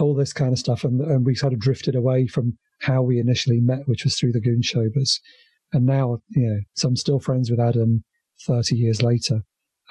all 0.00 0.14
this 0.14 0.32
kind 0.32 0.52
of 0.52 0.58
stuff. 0.58 0.84
And, 0.84 1.00
and 1.00 1.26
we 1.26 1.34
sort 1.34 1.52
of 1.52 1.60
drifted 1.60 1.94
away 1.94 2.26
from 2.26 2.56
how 2.80 3.02
we 3.02 3.18
initially 3.18 3.60
met, 3.60 3.86
which 3.86 4.04
was 4.04 4.16
through 4.16 4.32
the 4.32 4.40
Goon 4.40 4.62
Show. 4.62 4.86
But, 4.94 5.06
and 5.72 5.84
now, 5.84 6.18
you 6.30 6.48
know, 6.48 6.60
so 6.74 6.88
I'm 6.88 6.96
still 6.96 7.20
friends 7.20 7.50
with 7.50 7.60
Adam 7.60 8.04
30 8.46 8.76
years 8.76 9.02
later. 9.02 9.42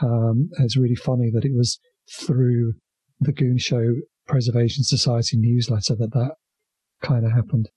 Um, 0.01 0.50
it's 0.60 0.77
really 0.77 0.96
funny 0.96 1.29
that 1.32 1.46
it 1.46 1.53
was 1.53 1.79
through 2.12 2.74
the 3.20 3.34
Goon 3.34 3.58
Show 3.58 3.96
Preservation 4.27 4.84
Society 4.84 5.38
newsletter 5.38 5.96
that 5.96 6.13
that 6.13 6.36
kind 7.01 7.25
of 7.25 7.32
happened. 7.32 7.70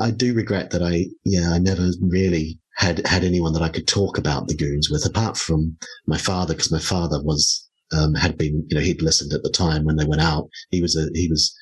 I 0.00 0.10
do 0.10 0.34
regret 0.34 0.70
that 0.70 0.82
I, 0.82 1.06
yeah, 1.24 1.52
I 1.52 1.58
never 1.58 1.90
really 2.00 2.58
had 2.76 3.06
had 3.06 3.24
anyone 3.24 3.52
that 3.54 3.62
I 3.62 3.68
could 3.68 3.86
talk 3.86 4.18
about 4.18 4.48
the 4.48 4.56
goons 4.56 4.90
with, 4.90 5.06
apart 5.06 5.36
from 5.36 5.76
my 6.06 6.18
father, 6.18 6.54
because 6.54 6.72
my 6.72 6.78
father 6.78 7.22
was 7.22 7.68
um, 7.96 8.14
had 8.14 8.36
been, 8.36 8.66
you 8.68 8.76
know, 8.76 8.82
he'd 8.82 9.02
listened 9.02 9.32
at 9.32 9.42
the 9.42 9.50
time 9.50 9.84
when 9.84 9.96
they 9.96 10.04
went 10.04 10.22
out. 10.22 10.48
He 10.70 10.82
was 10.82 10.96
a 10.96 11.08
he 11.14 11.28
was 11.28 11.56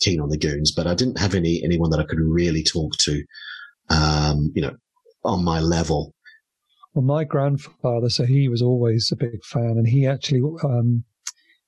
keen 0.00 0.20
on 0.20 0.28
the 0.28 0.38
goons, 0.38 0.72
but 0.72 0.86
I 0.86 0.94
didn't 0.94 1.18
have 1.18 1.34
any 1.34 1.60
anyone 1.64 1.90
that 1.90 2.00
I 2.00 2.04
could 2.04 2.20
really 2.20 2.62
talk 2.62 2.92
to, 3.00 3.22
um, 3.88 4.52
you 4.54 4.62
know, 4.62 4.76
on 5.24 5.44
my 5.44 5.60
level. 5.60 6.14
Well, 6.94 7.04
my 7.04 7.24
grandfather, 7.24 8.08
so 8.08 8.24
he 8.24 8.48
was 8.48 8.62
always 8.62 9.10
a 9.12 9.16
big 9.16 9.44
fan, 9.44 9.76
and 9.76 9.86
he 9.86 10.06
actually, 10.06 10.42
um, 10.64 11.04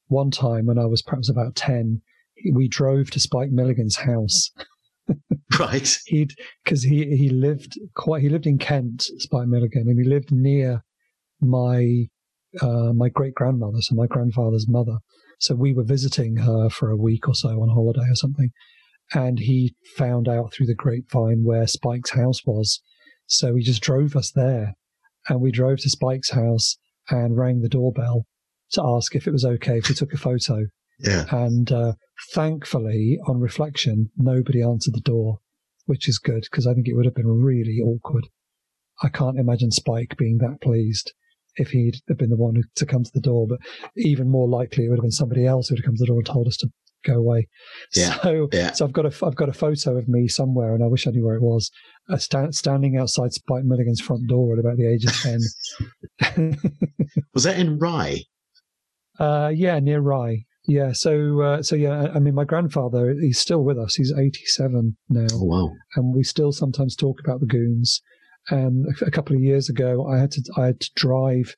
one 0.09 0.31
time 0.31 0.67
when 0.67 0.79
I 0.79 0.87
was 0.87 1.03
perhaps 1.03 1.29
about 1.29 1.55
ten, 1.57 2.03
we 2.53 2.69
drove 2.69 3.11
to 3.11 3.21
Spike 3.21 3.51
Milligan's 3.51 3.97
house. 3.97 4.51
right. 5.61 5.99
He'd 6.07 6.35
because 6.65 6.83
he 6.83 7.17
he 7.17 7.29
lived 7.29 7.79
quite 7.95 8.23
he 8.23 8.29
lived 8.29 8.47
in 8.47 8.59
Kent, 8.59 9.03
Spike 9.19 9.49
Milligan, 9.49 9.89
and 9.89 9.99
he 9.99 10.09
lived 10.09 10.31
near 10.33 10.83
my 11.41 12.07
uh, 12.61 12.93
my 12.93 13.09
great 13.09 13.35
grandmother, 13.35 13.81
so 13.81 13.95
my 13.95 14.07
grandfather's 14.07 14.69
mother. 14.69 14.99
So 15.39 15.55
we 15.55 15.73
were 15.73 15.85
visiting 15.85 16.37
her 16.37 16.69
for 16.71 16.91
a 16.91 16.97
week 16.97 17.27
or 17.29 17.35
so 17.35 17.49
on 17.63 17.69
holiday 17.69 18.09
or 18.09 18.15
something, 18.15 18.51
and 19.13 19.39
he 19.39 19.75
found 19.97 20.29
out 20.29 20.53
through 20.53 20.67
the 20.67 20.75
grapevine 20.75 21.43
where 21.45 21.67
Spike's 21.67 22.11
house 22.11 22.45
was. 22.47 22.81
So 23.27 23.55
he 23.55 23.63
just 23.63 23.83
drove 23.83 24.15
us 24.15 24.31
there, 24.33 24.75
and 25.29 25.41
we 25.41 25.51
drove 25.51 25.79
to 25.81 25.91
Spike's 25.91 26.31
house 26.31 26.77
and 27.09 27.37
rang 27.37 27.61
the 27.61 27.69
doorbell 27.69 28.27
to 28.73 28.83
ask 28.85 29.15
if 29.15 29.27
it 29.27 29.33
was 29.33 29.45
okay 29.45 29.79
if 29.79 29.89
we 29.89 29.95
took 29.95 30.13
a 30.13 30.19
photo. 30.19 30.67
Yeah. 30.99 31.25
And 31.31 31.71
uh, 31.73 31.95
thankfully, 32.33 33.19
on 33.27 33.41
reflection, 33.41 34.11
nobody 34.17 34.63
answered 34.63 34.95
the 34.95 35.01
door, 35.01 35.41
which 35.93 36.09
is 36.09 36.19
good 36.19 36.43
because 36.51 36.67
I 36.67 36.73
think 36.73 36.89
it 36.89 36.95
would 36.95 37.05
have 37.05 37.15
been 37.15 37.29
really 37.43 37.79
awkward. 37.85 38.27
I 39.03 39.11
can't 39.11 39.39
imagine 39.39 39.71
Spike 39.71 40.17
being 40.17 40.39
that 40.39 40.63
pleased 40.63 41.13
if 41.57 41.69
he'd 41.69 41.97
have 42.09 42.17
been 42.17 42.31
the 42.31 42.37
one 42.37 42.55
to 42.77 42.87
come 42.87 43.05
to 43.05 43.11
the 43.13 43.21
door, 43.21 43.47
but 43.47 43.59
even 43.95 44.31
more 44.31 44.49
likely 44.49 44.85
it 44.85 44.89
would 44.89 44.97
have 45.01 45.03
been 45.03 45.11
somebody 45.11 45.45
else 45.47 45.69
who'd 45.69 45.79
have 45.81 45.85
come 45.85 45.97
to 45.97 46.01
the 46.01 46.07
door 46.07 46.17
and 46.17 46.27
told 46.27 46.49
us 46.49 46.57
to 46.57 46.69
go 47.05 47.15
away. 47.17 47.47
Yeah, 47.95 48.15
So, 48.23 48.49
yeah. 48.55 48.73
so 48.73 48.87
I've 48.87 48.93
got 48.95 49.05
a 49.05 49.27
I've 49.27 49.37
got 49.37 49.51
a 49.51 49.53
photo 49.53 49.99
of 49.99 50.09
me 50.09 50.29
somewhere, 50.29 50.75
and 50.75 50.83
I 50.83 50.87
wish 50.87 51.07
I 51.07 51.11
knew 51.11 51.27
where 51.27 51.35
it 51.37 51.43
was. 51.43 51.71
Uh, 52.09 52.17
sta- 52.17 52.53
standing 52.53 52.97
outside 52.97 53.33
Spike 53.35 53.65
Milligan's 53.65 54.01
front 54.01 54.27
door 54.29 54.55
at 54.55 54.59
about 54.61 54.79
the 54.79 54.89
age 54.89 55.05
of 55.05 55.13
ten. 55.21 55.41
Was 57.35 57.45
that 57.45 57.59
in 57.59 57.79
Rye? 57.79 58.21
Uh, 59.19 59.51
yeah, 59.55 59.79
near 59.79 60.01
Rye. 60.01 60.45
Yeah, 60.66 60.92
so 60.92 61.40
uh, 61.40 61.62
so 61.62 61.75
yeah, 61.75 62.09
I 62.14 62.19
mean, 62.21 62.35
my 62.35 62.45
grandfather 62.45 63.14
he's 63.21 63.40
still 63.40 63.64
with 63.64 63.78
us. 63.78 63.97
He's 63.97 64.12
eighty-seven 64.16 64.97
now, 65.09 65.26
Oh, 65.33 65.45
wow. 65.45 65.71
and 65.97 66.14
we 66.14 66.23
still 66.23 66.52
sometimes 66.52 66.95
talk 66.95 67.19
about 67.21 67.40
the 67.40 67.47
goons. 67.47 68.00
And 68.49 68.87
a, 69.00 69.07
a 69.07 69.11
couple 69.11 69.35
of 69.37 69.42
years 69.42 69.69
ago, 69.69 70.07
I 70.07 70.19
had 70.19 70.31
to 70.33 70.42
I 70.57 70.66
had 70.66 70.81
to 70.81 70.90
drive 70.95 71.54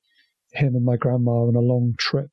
him 0.52 0.75
and 0.75 0.84
my 0.84 0.96
grandma 0.96 1.32
on 1.49 1.54
a 1.56 1.61
long 1.61 1.94
trip, 1.99 2.30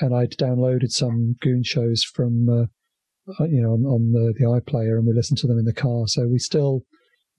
and 0.00 0.14
I'd 0.14 0.32
downloaded 0.32 0.90
some 0.90 1.36
goon 1.40 1.62
shows 1.62 2.02
from 2.02 2.48
uh, 2.48 3.32
uh, 3.40 3.44
you 3.46 3.62
know 3.62 3.70
on, 3.72 3.84
on 3.84 4.12
the 4.12 4.34
the 4.36 4.46
iPlayer, 4.46 4.96
and 4.98 5.06
we 5.06 5.12
listened 5.12 5.38
to 5.38 5.46
them 5.46 5.58
in 5.58 5.64
the 5.64 5.72
car. 5.72 6.08
So 6.08 6.26
we 6.26 6.38
still 6.40 6.82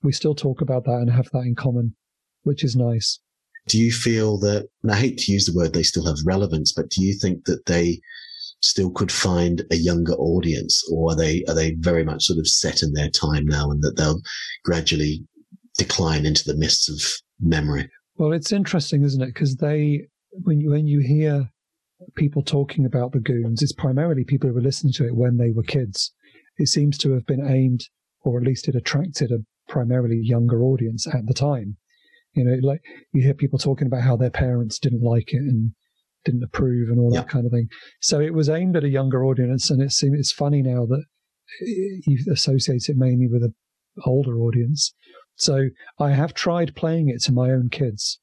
we 0.02 0.14
still 0.14 0.36
talk 0.36 0.62
about 0.62 0.86
that 0.86 1.00
and 1.02 1.10
have 1.12 1.30
that 1.34 1.40
in 1.46 1.56
common, 1.56 1.96
which 2.44 2.64
is 2.64 2.76
nice. 2.76 3.20
Do 3.68 3.78
you 3.78 3.92
feel 3.92 4.40
that, 4.40 4.70
and 4.82 4.92
I 4.92 4.96
hate 4.96 5.18
to 5.20 5.32
use 5.32 5.46
the 5.46 5.54
word 5.54 5.74
they 5.74 5.84
still 5.84 6.06
have 6.06 6.18
relevance, 6.26 6.74
but 6.74 6.90
do 6.90 7.04
you 7.04 7.14
think 7.20 7.46
that 7.46 7.66
they 7.68 8.00
still 8.62 8.92
could 8.92 9.12
find 9.12 9.64
a 9.72 9.76
younger 9.76 10.14
audience 10.14 10.84
or 10.92 11.12
are 11.12 11.16
they, 11.16 11.44
are 11.48 11.56
they 11.56 11.72
very 11.80 12.04
much 12.04 12.24
sort 12.24 12.40
of 12.40 12.48
set 12.48 12.82
in 12.82 12.94
their 12.94 13.10
time 13.10 13.46
now 13.46 13.72
and 13.72 13.82
that 13.82 13.98
they'll 13.98 14.22
gradually 14.64 15.24
decline 15.78 16.26
into 16.26 16.44
the 16.46 16.58
mists 16.58 16.90
of 16.90 17.02
memory? 17.40 17.90
Well, 18.18 18.34
it's 18.34 18.52
interesting, 18.52 19.04
isn't 19.04 19.22
it? 19.22 19.34
Because 19.34 19.56
they, 19.56 20.08
when 20.32 20.60
you 20.62 20.70
when 20.72 20.88
you 20.88 21.00
hear 21.00 21.50
people 22.16 22.44
talking 22.44 22.86
about 22.86 23.12
the 23.12 23.20
goons, 23.20 23.62
it's 23.62 23.74
primarily 23.74 24.24
people 24.24 24.50
who 24.50 24.56
were 24.56 24.62
listening 24.62 24.94
to 24.94 25.06
it 25.06 25.16
when 25.16 25.38
they 25.38 25.52
were 25.52 25.64
kids. 25.64 26.14
It 26.58 26.68
seems 26.68 26.98
to 27.00 27.14
have 27.14 27.26
been 27.26 27.46
aimed, 27.46 27.86
or 28.24 28.40
at 28.40 28.46
least 28.46 28.68
it 28.68 28.76
attracted 28.76 29.32
a 29.32 29.40
primarily 29.68 30.20
younger 30.22 30.62
audience 30.62 31.08
at 31.08 31.26
the 31.26 31.34
time. 31.34 31.78
You 32.34 32.46
know, 32.46 32.58
like 32.62 32.82
you 33.12 33.24
hear 33.24 33.34
people 33.34 33.60
talking 33.60 33.88
about 33.88 34.04
how 34.04 34.16
their 34.16 34.30
parents 34.30 34.80
didn't 34.80 35.04
like 35.04 35.34
it 35.34 35.42
and 35.42 35.74
didn't 36.26 36.44
approve 36.44 36.90
and 36.90 37.00
all 37.00 37.14
Yeah. 37.14 37.22
that 37.22 37.30
kind 37.30 37.46
of 37.46 37.52
thing. 37.52 37.68
So 38.02 38.20
it 38.20 38.34
was 38.34 38.50
aimed 38.50 38.76
at 38.76 38.84
a 38.84 38.90
younger 38.90 39.24
audience, 39.26 39.70
and 39.70 39.82
it 39.82 39.92
seems 39.92 40.18
it's 40.20 40.32
funny 40.32 40.62
now 40.62 40.86
that 40.86 41.04
you 42.08 42.18
associate 42.32 42.84
it 42.88 42.96
mainly 42.98 43.28
with 43.28 43.44
an 43.44 43.54
older 44.06 44.38
audience. 44.38 44.94
So 45.36 45.70
I 46.00 46.12
have 46.12 46.34
tried 46.34 46.76
playing 46.76 47.10
it 47.10 47.22
to 47.24 47.32
my 47.34 47.52
own 47.52 47.70
kids, 47.70 48.20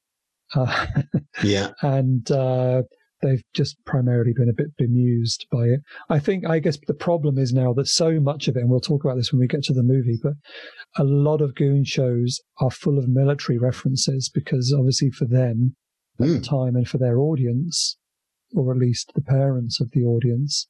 uh, 0.55 0.87
Yeah. 1.43 1.71
and 1.81 2.29
uh, 2.31 2.83
they've 3.21 3.43
just 3.53 3.75
primarily 3.85 4.31
been 4.33 4.49
a 4.49 4.53
bit 4.53 4.75
bemused 4.77 5.45
by 5.51 5.65
it. 5.65 5.81
I 6.09 6.19
think, 6.19 6.47
I 6.47 6.59
guess, 6.59 6.77
the 6.87 6.93
problem 6.93 7.37
is 7.37 7.51
now 7.53 7.73
that 7.73 7.87
so 7.87 8.19
much 8.19 8.47
of 8.47 8.55
it, 8.55 8.61
and 8.61 8.69
we'll 8.69 8.79
talk 8.79 9.03
about 9.03 9.17
this 9.17 9.31
when 9.33 9.39
we 9.41 9.47
get 9.47 9.63
to 9.63 9.73
the 9.73 9.83
movie, 9.83 10.17
but 10.23 10.33
a 10.97 11.03
lot 11.03 11.41
of 11.41 11.55
goon 11.55 11.83
shows 11.83 12.39
are 12.61 12.71
full 12.71 12.97
of 12.97 13.07
military 13.09 13.57
references 13.59 14.29
because 14.33 14.73
obviously 14.77 15.11
for 15.11 15.25
them 15.25 15.75
at 16.19 16.27
the 16.27 16.33
Mm. 16.39 16.43
time 16.43 16.75
and 16.75 16.87
for 16.87 16.97
their 16.97 17.19
audience, 17.19 17.97
or 18.55 18.71
at 18.71 18.77
least 18.79 19.11
the 19.15 19.21
parents 19.21 19.79
of 19.79 19.91
the 19.91 20.03
audience, 20.03 20.67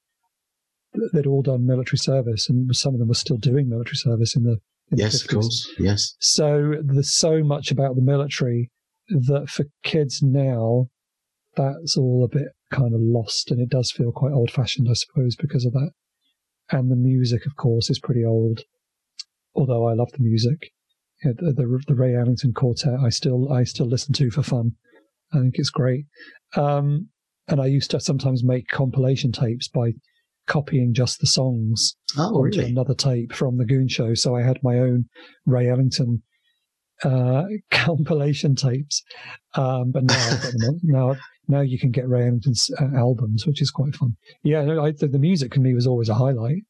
they'd 1.14 1.28
all 1.28 1.42
done 1.42 1.66
military 1.66 1.98
service, 1.98 2.50
and 2.50 2.76
some 2.76 2.94
of 2.94 3.00
them 3.00 3.08
were 3.08 3.14
still 3.14 3.38
doing 3.38 3.70
military 3.70 3.96
service 3.98 4.36
in 4.36 4.44
the 4.44 4.60
in 4.92 4.98
the 4.98 5.04
Yes, 5.04 5.22
of 5.22 5.28
course. 5.30 5.70
Yes. 5.78 6.16
So 6.20 6.74
there's 6.82 7.12
so 7.12 7.44
much 7.44 7.70
about 7.72 7.96
the 7.96 8.02
military 8.02 8.72
that 9.08 9.48
for 9.48 9.66
kids 9.84 10.24
now, 10.24 10.90
that's 11.56 11.96
all 11.96 12.24
a 12.24 12.28
bit 12.28 12.48
kind 12.72 12.94
of 12.96 13.02
lost, 13.02 13.52
and 13.52 13.62
it 13.62 13.70
does 13.70 13.92
feel 13.92 14.12
quite 14.12 14.34
old-fashioned, 14.34 14.88
I 14.90 14.94
suppose, 14.94 15.36
because 15.36 15.64
of 15.66 15.74
that. 15.74 15.92
And 16.72 16.90
the 16.92 16.96
music, 16.96 17.46
of 17.46 17.56
course, 17.56 17.90
is 17.92 18.00
pretty 18.00 18.26
old. 18.26 18.64
Although 19.56 19.88
I 19.88 19.94
love 19.94 20.12
the 20.12 20.24
music, 20.24 20.72
Yeah, 21.24 21.34
the, 21.38 21.54
the 21.54 21.84
the 21.88 21.96
Ray 21.96 22.16
Ellington 22.16 22.54
Quartet, 22.54 23.00
I 23.00 23.10
still 23.10 23.52
I 23.52 23.64
still 23.66 23.88
listen 23.88 24.14
to 24.14 24.32
for 24.32 24.42
fun. 24.44 24.76
I 25.34 25.40
think 25.40 25.56
it's 25.58 25.70
great. 25.70 26.06
Um, 26.56 27.10
and 27.48 27.60
I 27.62 27.66
used 27.68 27.92
to 27.92 28.00
sometimes 28.00 28.44
make 28.44 28.68
compilation 28.68 29.32
tapes 29.32 29.68
by 29.68 29.94
copying 30.48 30.94
just 30.94 31.20
the 31.20 31.28
songs 31.28 31.96
Oh, 32.18 32.36
onto 32.44 32.60
really? 32.60 32.72
another 32.72 32.96
tape 32.96 33.34
from 33.34 33.58
the 33.58 33.66
Goon 33.66 33.88
Show. 33.88 34.14
So 34.16 34.36
I 34.36 34.42
had 34.42 34.60
my 34.64 34.80
own 34.80 35.06
Ray 35.46 35.70
Ellington 35.70 36.24
uh, 37.04 37.44
compilation 37.72 38.56
tapes. 38.56 39.04
Um, 39.56 39.92
but 39.92 40.04
now 40.04 40.16
I've 40.18 40.42
got 40.42 40.54
them 40.54 40.70
on. 40.70 40.80
now 40.84 41.16
now 41.48 41.62
you 41.62 41.80
can 41.80 41.90
get 41.92 42.08
Ray 42.08 42.28
Ellington's 42.28 42.70
uh, 42.80 42.96
albums, 42.96 43.46
which 43.48 43.62
is 43.62 43.72
quite 43.72 43.96
fun. 43.96 44.16
Yeah, 44.44 44.64
no, 44.66 44.84
I, 44.86 44.92
the, 44.92 45.08
the 45.08 45.18
music 45.20 45.54
for 45.56 45.62
me 45.62 45.74
was 45.74 45.88
always 45.88 46.10
a 46.10 46.14
highlight, 46.14 46.62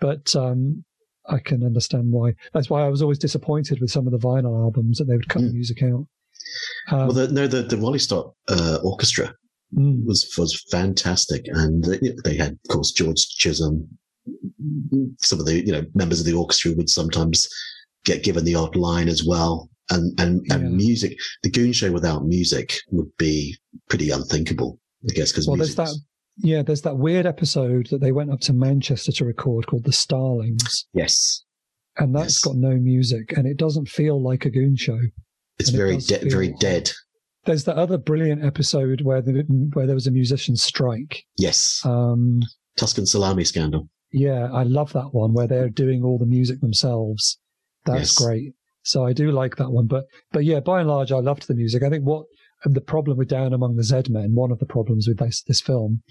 but 0.00 0.34
um, 0.36 0.84
I 1.28 1.38
can 1.40 1.64
understand 1.64 2.06
why. 2.12 2.34
That's 2.52 2.70
why 2.70 2.84
I 2.84 2.88
was 2.88 3.02
always 3.02 3.18
disappointed 3.18 3.80
with 3.80 3.90
some 3.90 4.06
of 4.06 4.12
the 4.12 4.18
vinyl 4.18 4.60
albums 4.62 4.98
that 4.98 5.06
they 5.06 5.16
would 5.16 5.28
cut 5.28 5.42
the 5.42 5.48
Mm. 5.48 5.54
music 5.54 5.82
out. 5.82 6.06
Um, 6.90 6.98
well, 6.98 7.12
the, 7.12 7.28
no, 7.28 7.46
the, 7.46 7.62
the 7.62 7.76
Wally 7.76 7.98
Stott 7.98 8.32
uh, 8.48 8.78
Orchestra 8.82 9.34
mm, 9.76 10.04
was 10.06 10.32
was 10.38 10.64
fantastic, 10.70 11.44
and 11.48 11.84
they, 11.84 12.12
they 12.24 12.36
had, 12.36 12.52
of 12.52 12.68
course, 12.70 12.92
George 12.92 13.26
Chisholm. 13.28 13.88
Some 15.18 15.40
of 15.40 15.46
the 15.46 15.64
you 15.64 15.72
know 15.72 15.84
members 15.94 16.20
of 16.20 16.26
the 16.26 16.34
orchestra 16.34 16.72
would 16.72 16.90
sometimes 16.90 17.48
get 18.04 18.22
given 18.24 18.44
the 18.44 18.54
odd 18.54 18.76
line 18.76 19.08
as 19.08 19.24
well, 19.24 19.68
and 19.90 20.18
and, 20.20 20.42
Yeah. 20.46 20.56
and 20.56 20.76
music. 20.76 21.16
The 21.42 21.50
Goon 21.50 21.72
Show 21.72 21.92
without 21.92 22.26
music 22.26 22.74
would 22.90 23.10
be 23.18 23.56
pretty 23.88 24.10
unthinkable, 24.10 24.78
I 25.08 25.14
guess, 25.14 25.32
because 25.32 25.46
well, 25.46 25.56
there's 25.56 25.74
that. 25.76 25.94
Yeah, 26.40 26.62
there's 26.62 26.82
that 26.82 26.96
weird 26.98 27.26
episode 27.26 27.88
that 27.90 28.00
they 28.00 28.12
went 28.12 28.30
up 28.30 28.40
to 28.42 28.52
Manchester 28.52 29.10
to 29.12 29.24
record 29.24 29.66
called 29.66 29.84
"The 29.84 29.92
Starlings," 29.92 30.86
yes, 30.94 31.42
and 31.96 32.14
that's 32.14 32.34
Yes. 32.34 32.40
got 32.40 32.56
no 32.56 32.76
music, 32.76 33.32
and 33.36 33.46
it 33.46 33.56
doesn't 33.56 33.88
feel 33.88 34.22
like 34.22 34.44
a 34.44 34.50
goon 34.50 34.76
show. 34.76 35.00
It's 35.58 35.70
it 35.70 35.76
very 35.76 35.94
does 35.94 36.06
de- 36.06 36.28
very 36.30 36.52
dead. 36.60 36.90
There's 37.44 37.64
that 37.64 37.76
other 37.76 37.96
brilliant 37.98 38.44
episode 38.44 39.00
where 39.02 39.22
the, 39.22 39.44
where 39.72 39.86
there 39.86 39.94
was 39.94 40.06
a 40.06 40.10
musician 40.10 40.56
strike. 40.56 41.24
Yes, 41.38 41.80
Um, 41.84 42.40
Tuscan 42.76 43.06
salami 43.06 43.44
scandal. 43.44 43.88
yeah, 44.12 44.50
I 44.52 44.64
love 44.64 44.92
that 44.92 45.12
one 45.14 45.32
where 45.32 45.46
they're 45.46 45.70
doing 45.70 46.02
all 46.04 46.18
the 46.18 46.26
music 46.26 46.60
themselves. 46.60 47.38
That's 47.86 48.00
Yes. 48.00 48.18
great. 48.18 48.52
So 48.82 49.04
I 49.06 49.12
do 49.12 49.30
like 49.32 49.56
that 49.56 49.70
one, 49.70 49.86
but 49.86 50.04
but 50.32 50.44
yeah, 50.44 50.60
by 50.60 50.80
and 50.80 50.88
large, 50.88 51.10
I 51.12 51.18
loved 51.20 51.46
the 51.48 51.54
music. 51.54 51.82
I 51.82 51.90
think 51.90 52.04
what 52.04 52.26
the 52.64 52.80
problem 52.80 53.16
with 53.18 53.28
Down 53.28 53.52
Among 53.52 53.76
the 53.76 53.82
Z 53.84 54.02
Men, 54.10 54.34
one 54.34 54.50
of 54.50 54.58
the 54.58 54.66
problems 54.66 55.06
with 55.08 55.18
this 55.18 55.42
this 55.42 55.60
film, 55.60 56.02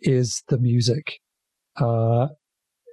is 0.00 0.42
the 0.48 0.58
music 0.58 1.20
uh, 1.80 2.28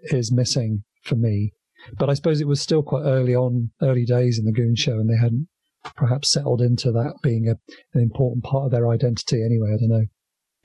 is 0.04 0.32
missing 0.32 0.84
for 1.04 1.16
me. 1.16 1.54
But 1.98 2.10
I 2.10 2.14
suppose 2.14 2.40
it 2.42 2.48
was 2.48 2.62
still 2.62 2.84
quite 2.84 3.04
early 3.04 3.36
on, 3.36 3.72
early 3.82 4.06
days 4.06 4.38
in 4.40 4.46
the 4.46 4.52
Goon 4.52 4.76
Show, 4.76 5.00
and 5.00 5.10
they 5.10 5.18
hadn't 5.18 5.48
perhaps 5.96 6.32
settled 6.32 6.62
into 6.62 6.92
that 6.92 7.14
being 7.24 7.48
a, 7.48 7.56
an 7.98 8.02
important 8.02 8.44
part 8.44 8.66
of 8.66 8.72
their 8.72 8.90
identity. 8.90 9.44
Anyway, 9.44 9.70
I 9.74 9.78
don't 9.78 9.90
know. 9.90 10.06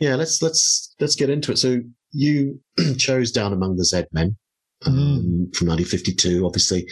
Yeah, 0.01 0.17
let's 0.17 0.43
let's 0.43 0.95
let's 1.01 1.15
get 1.17 1.31
into 1.31 1.53
it. 1.53 1.59
So 1.59 1.81
you 2.13 2.61
chose 2.99 3.31
Down 3.33 3.53
Among 3.53 3.77
the 3.77 3.85
Z 3.85 4.05
Men 4.13 4.37
um, 4.87 4.95
Mm. 4.95 5.57
from 5.57 5.69
1952. 5.69 6.45
Obviously, 6.45 6.87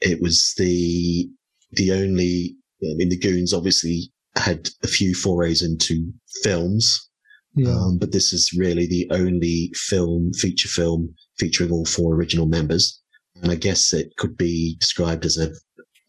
it 0.00 0.20
was 0.20 0.54
the 0.58 1.28
the 1.72 1.92
only. 1.92 2.56
I 2.82 2.92
mean, 2.96 3.08
the 3.08 3.18
Goons 3.18 3.54
obviously 3.54 4.12
had 4.36 4.68
a 4.84 4.86
few 4.86 5.14
forays 5.14 5.62
into 5.62 6.12
films, 6.42 7.08
Yeah, 7.54 7.70
um, 7.74 7.96
but 7.98 8.12
this 8.12 8.34
is 8.34 8.52
really 8.56 8.86
the 8.86 9.08
only 9.10 9.72
film 9.74 10.30
feature 10.34 10.68
film 10.68 11.14
featuring 11.38 11.70
all 11.72 11.86
four 11.86 12.14
original 12.14 12.44
members. 12.46 13.00
And 13.42 13.50
I 13.50 13.54
guess 13.54 13.94
it 13.94 14.14
could 14.18 14.36
be 14.36 14.76
described 14.78 15.24
as 15.24 15.38
a, 15.38 15.50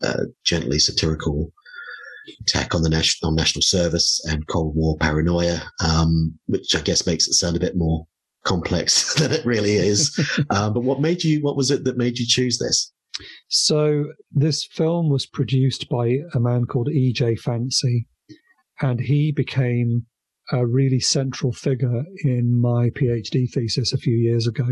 a 0.02 0.26
gently 0.44 0.80
satirical 0.80 1.52
attack 2.42 2.76
on 2.76 2.82
the 2.82 2.90
national 2.90 3.30
on 3.30 3.36
national 3.36 3.62
service 3.62 4.24
and 4.26 4.48
Cold 4.48 4.76
War 4.76 4.98
paranoia, 5.00 5.62
um, 5.84 6.38
which 6.48 6.76
I 6.76 6.82
guess 6.82 7.08
makes 7.08 7.28
it 7.28 7.34
sound 7.34 7.56
a 7.56 7.62
bit 7.62 7.76
more 7.76 8.06
complex 8.46 9.14
than 9.20 9.32
it 9.32 9.46
really 9.46 9.76
is. 9.76 10.18
um, 10.50 10.74
but 10.74 10.84
what 10.84 11.02
made 11.02 11.24
you? 11.24 11.42
What 11.42 11.58
was 11.58 11.72
it 11.72 11.84
that 11.86 11.98
made 11.98 12.18
you 12.18 12.26
choose 12.28 12.58
this? 12.58 12.92
So 13.48 14.06
this 14.32 14.64
film 14.64 15.10
was 15.10 15.26
produced 15.26 15.90
by 15.90 16.20
a 16.34 16.40
man 16.40 16.66
called 16.66 16.90
E.J. 16.90 17.36
Fancey, 17.36 18.06
and 18.82 19.00
he 19.00 19.32
became 19.32 20.06
a 20.52 20.66
really 20.66 21.00
central 21.00 21.52
figure 21.52 22.04
in 22.24 22.60
my 22.62 22.90
PhD 22.92 23.52
thesis 23.52 23.92
a 23.92 23.98
few 23.98 24.16
years 24.16 24.48
ago. 24.48 24.68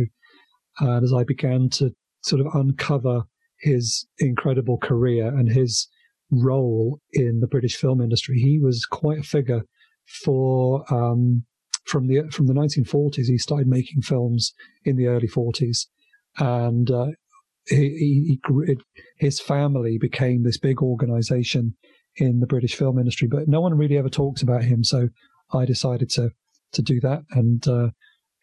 And 0.80 1.04
as 1.04 1.12
I 1.12 1.24
began 1.24 1.70
to 1.72 1.92
sort 2.22 2.42
of 2.42 2.54
uncover 2.54 3.24
his 3.60 4.08
incredible 4.20 4.78
career 4.78 5.28
and 5.28 5.52
his 5.52 5.88
role 6.32 7.00
in 7.14 7.40
the 7.40 7.48
British 7.48 7.76
film 7.76 8.02
industry, 8.02 8.40
he 8.40 8.60
was 8.60 8.86
quite 8.86 9.20
a 9.20 9.24
figure 9.24 9.62
for 10.24 10.84
um, 10.94 11.46
from 11.86 12.08
the 12.08 12.24
from 12.32 12.48
the 12.48 12.54
1940s. 12.54 13.28
He 13.28 13.38
started 13.38 13.68
making 13.68 14.02
films 14.02 14.54
in 14.84 14.96
the 14.96 15.08
early 15.08 15.28
40s, 15.28 15.88
and 16.38 16.90
uh, 16.92 17.08
he, 17.68 18.40
he, 18.48 18.78
his 19.18 19.40
family 19.40 19.98
became 19.98 20.44
this 20.44 20.58
big 20.58 20.82
organization 20.82 21.76
in 22.18 22.40
the 22.40 22.48
British 22.48 22.76
film 22.76 23.00
industry. 23.00 23.28
But 23.28 23.48
no 23.48 23.62
one 23.62 23.78
really 23.78 23.98
ever 23.98 24.10
talks 24.10 24.42
about 24.42 24.64
him, 24.64 24.84
so 24.84 25.10
I 25.54 25.66
decided 25.66 26.10
to 26.12 26.32
to 26.74 26.82
do 26.82 27.00
that 27.00 27.24
and 27.32 27.68
uh, 27.68 27.90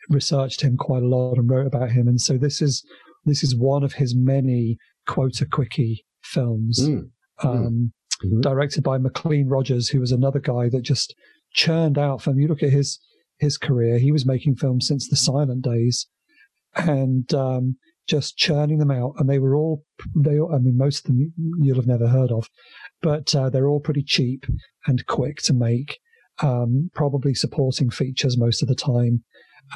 researched 0.09 0.63
him 0.63 0.77
quite 0.77 1.03
a 1.03 1.09
lot 1.09 1.37
and 1.37 1.51
wrote 1.51 1.67
about 1.67 1.91
him. 1.91 2.09
And 2.09 2.21
so 2.21 2.39
this 2.39 2.63
is 2.63 2.85
this 3.25 3.45
is 3.45 3.57
one 3.57 3.85
of 3.85 3.95
his 3.95 4.15
many 4.17 4.79
quota 5.07 5.47
quickie 5.47 6.05
films, 6.23 6.81
mm. 6.83 7.11
Um, 7.43 7.93
mm-hmm. 8.25 8.41
directed 8.41 8.85
by 8.85 8.99
Maclean 8.99 9.49
Rogers, 9.49 9.89
who 9.89 10.01
was 10.01 10.13
another 10.13 10.41
guy 10.41 10.69
that 10.69 10.83
just 10.83 11.15
churned 11.53 11.99
out 11.99 12.23
film. 12.23 12.39
You 12.39 12.49
look 12.49 12.63
at 12.63 12.71
his 12.71 12.99
his 13.39 13.59
career; 13.59 13.99
he 13.99 14.13
was 14.13 14.27
making 14.27 14.57
films 14.57 14.87
since 14.87 15.09
the 15.09 15.17
silent 15.17 15.63
days, 15.65 16.07
and 16.77 17.33
um, 17.35 17.77
just 18.09 18.37
churning 18.37 18.79
them 18.79 18.91
out. 18.91 19.15
And 19.19 19.29
they 19.29 19.39
were 19.39 19.57
all 19.57 19.85
they. 20.15 20.39
I 20.39 20.59
mean, 20.59 20.77
most 20.77 21.01
of 21.01 21.05
them 21.07 21.33
you'll 21.61 21.77
have 21.77 21.87
never 21.87 22.09
heard 22.09 22.31
of, 22.31 22.49
but 23.01 23.35
uh, 23.35 23.51
they're 23.51 23.69
all 23.69 23.81
pretty 23.81 24.05
cheap 24.05 24.45
and 24.87 25.05
quick 25.07 25.39
to 25.45 25.53
make 25.53 25.99
um, 26.41 26.91
probably 26.95 27.35
supporting 27.35 27.91
features 27.91 28.39
most 28.39 28.63
of 28.63 28.69
the 28.69 28.75
time, 28.75 29.25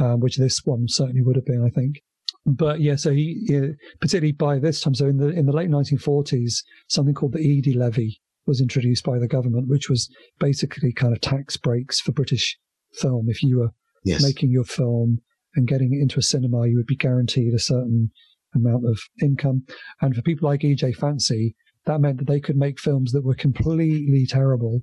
um, 0.00 0.21
which 0.21 0.37
this 0.37 0.61
one 0.64 0.87
certainly 0.88 1.23
would 1.23 1.37
have 1.37 1.47
been, 1.47 1.64
I 1.64 1.71
think. 1.71 1.97
But 2.46 2.80
yeah, 2.80 2.96
so 2.96 3.10
he, 3.10 3.74
particularly 4.00 4.32
by 4.32 4.58
this 4.58 4.80
time, 4.80 4.94
so 4.94 5.06
in 5.06 5.18
the 5.18 5.28
in 5.28 5.46
the 5.46 5.52
late 5.52 5.68
1940s, 5.68 6.62
something 6.88 7.14
called 7.14 7.32
the 7.32 7.40
Eady 7.40 7.74
levy 7.74 8.20
was 8.46 8.60
introduced 8.60 9.04
by 9.04 9.18
the 9.18 9.26
government, 9.26 9.68
which 9.68 9.90
was 9.90 10.08
basically 10.38 10.92
kind 10.92 11.12
of 11.12 11.20
tax 11.20 11.56
breaks 11.56 12.00
for 12.00 12.12
British 12.12 12.56
film. 12.92 13.26
If 13.28 13.42
you 13.42 13.58
were 13.58 13.70
yes. 14.04 14.22
making 14.22 14.50
your 14.50 14.64
film 14.64 15.18
and 15.56 15.66
getting 15.66 15.92
it 15.92 16.00
into 16.00 16.20
a 16.20 16.22
cinema, 16.22 16.68
you 16.68 16.76
would 16.76 16.86
be 16.86 16.96
guaranteed 16.96 17.52
a 17.52 17.58
certain 17.58 18.10
amount 18.54 18.86
of 18.86 19.00
income. 19.20 19.64
And 20.00 20.14
for 20.14 20.22
people 20.22 20.48
like 20.48 20.60
EJ 20.60 20.96
Fancey, 20.96 21.54
that 21.86 22.00
meant 22.00 22.18
that 22.18 22.28
they 22.28 22.38
could 22.38 22.56
make 22.56 22.78
films 22.78 23.10
that 23.12 23.24
were 23.24 23.34
completely 23.34 24.26
terrible 24.28 24.82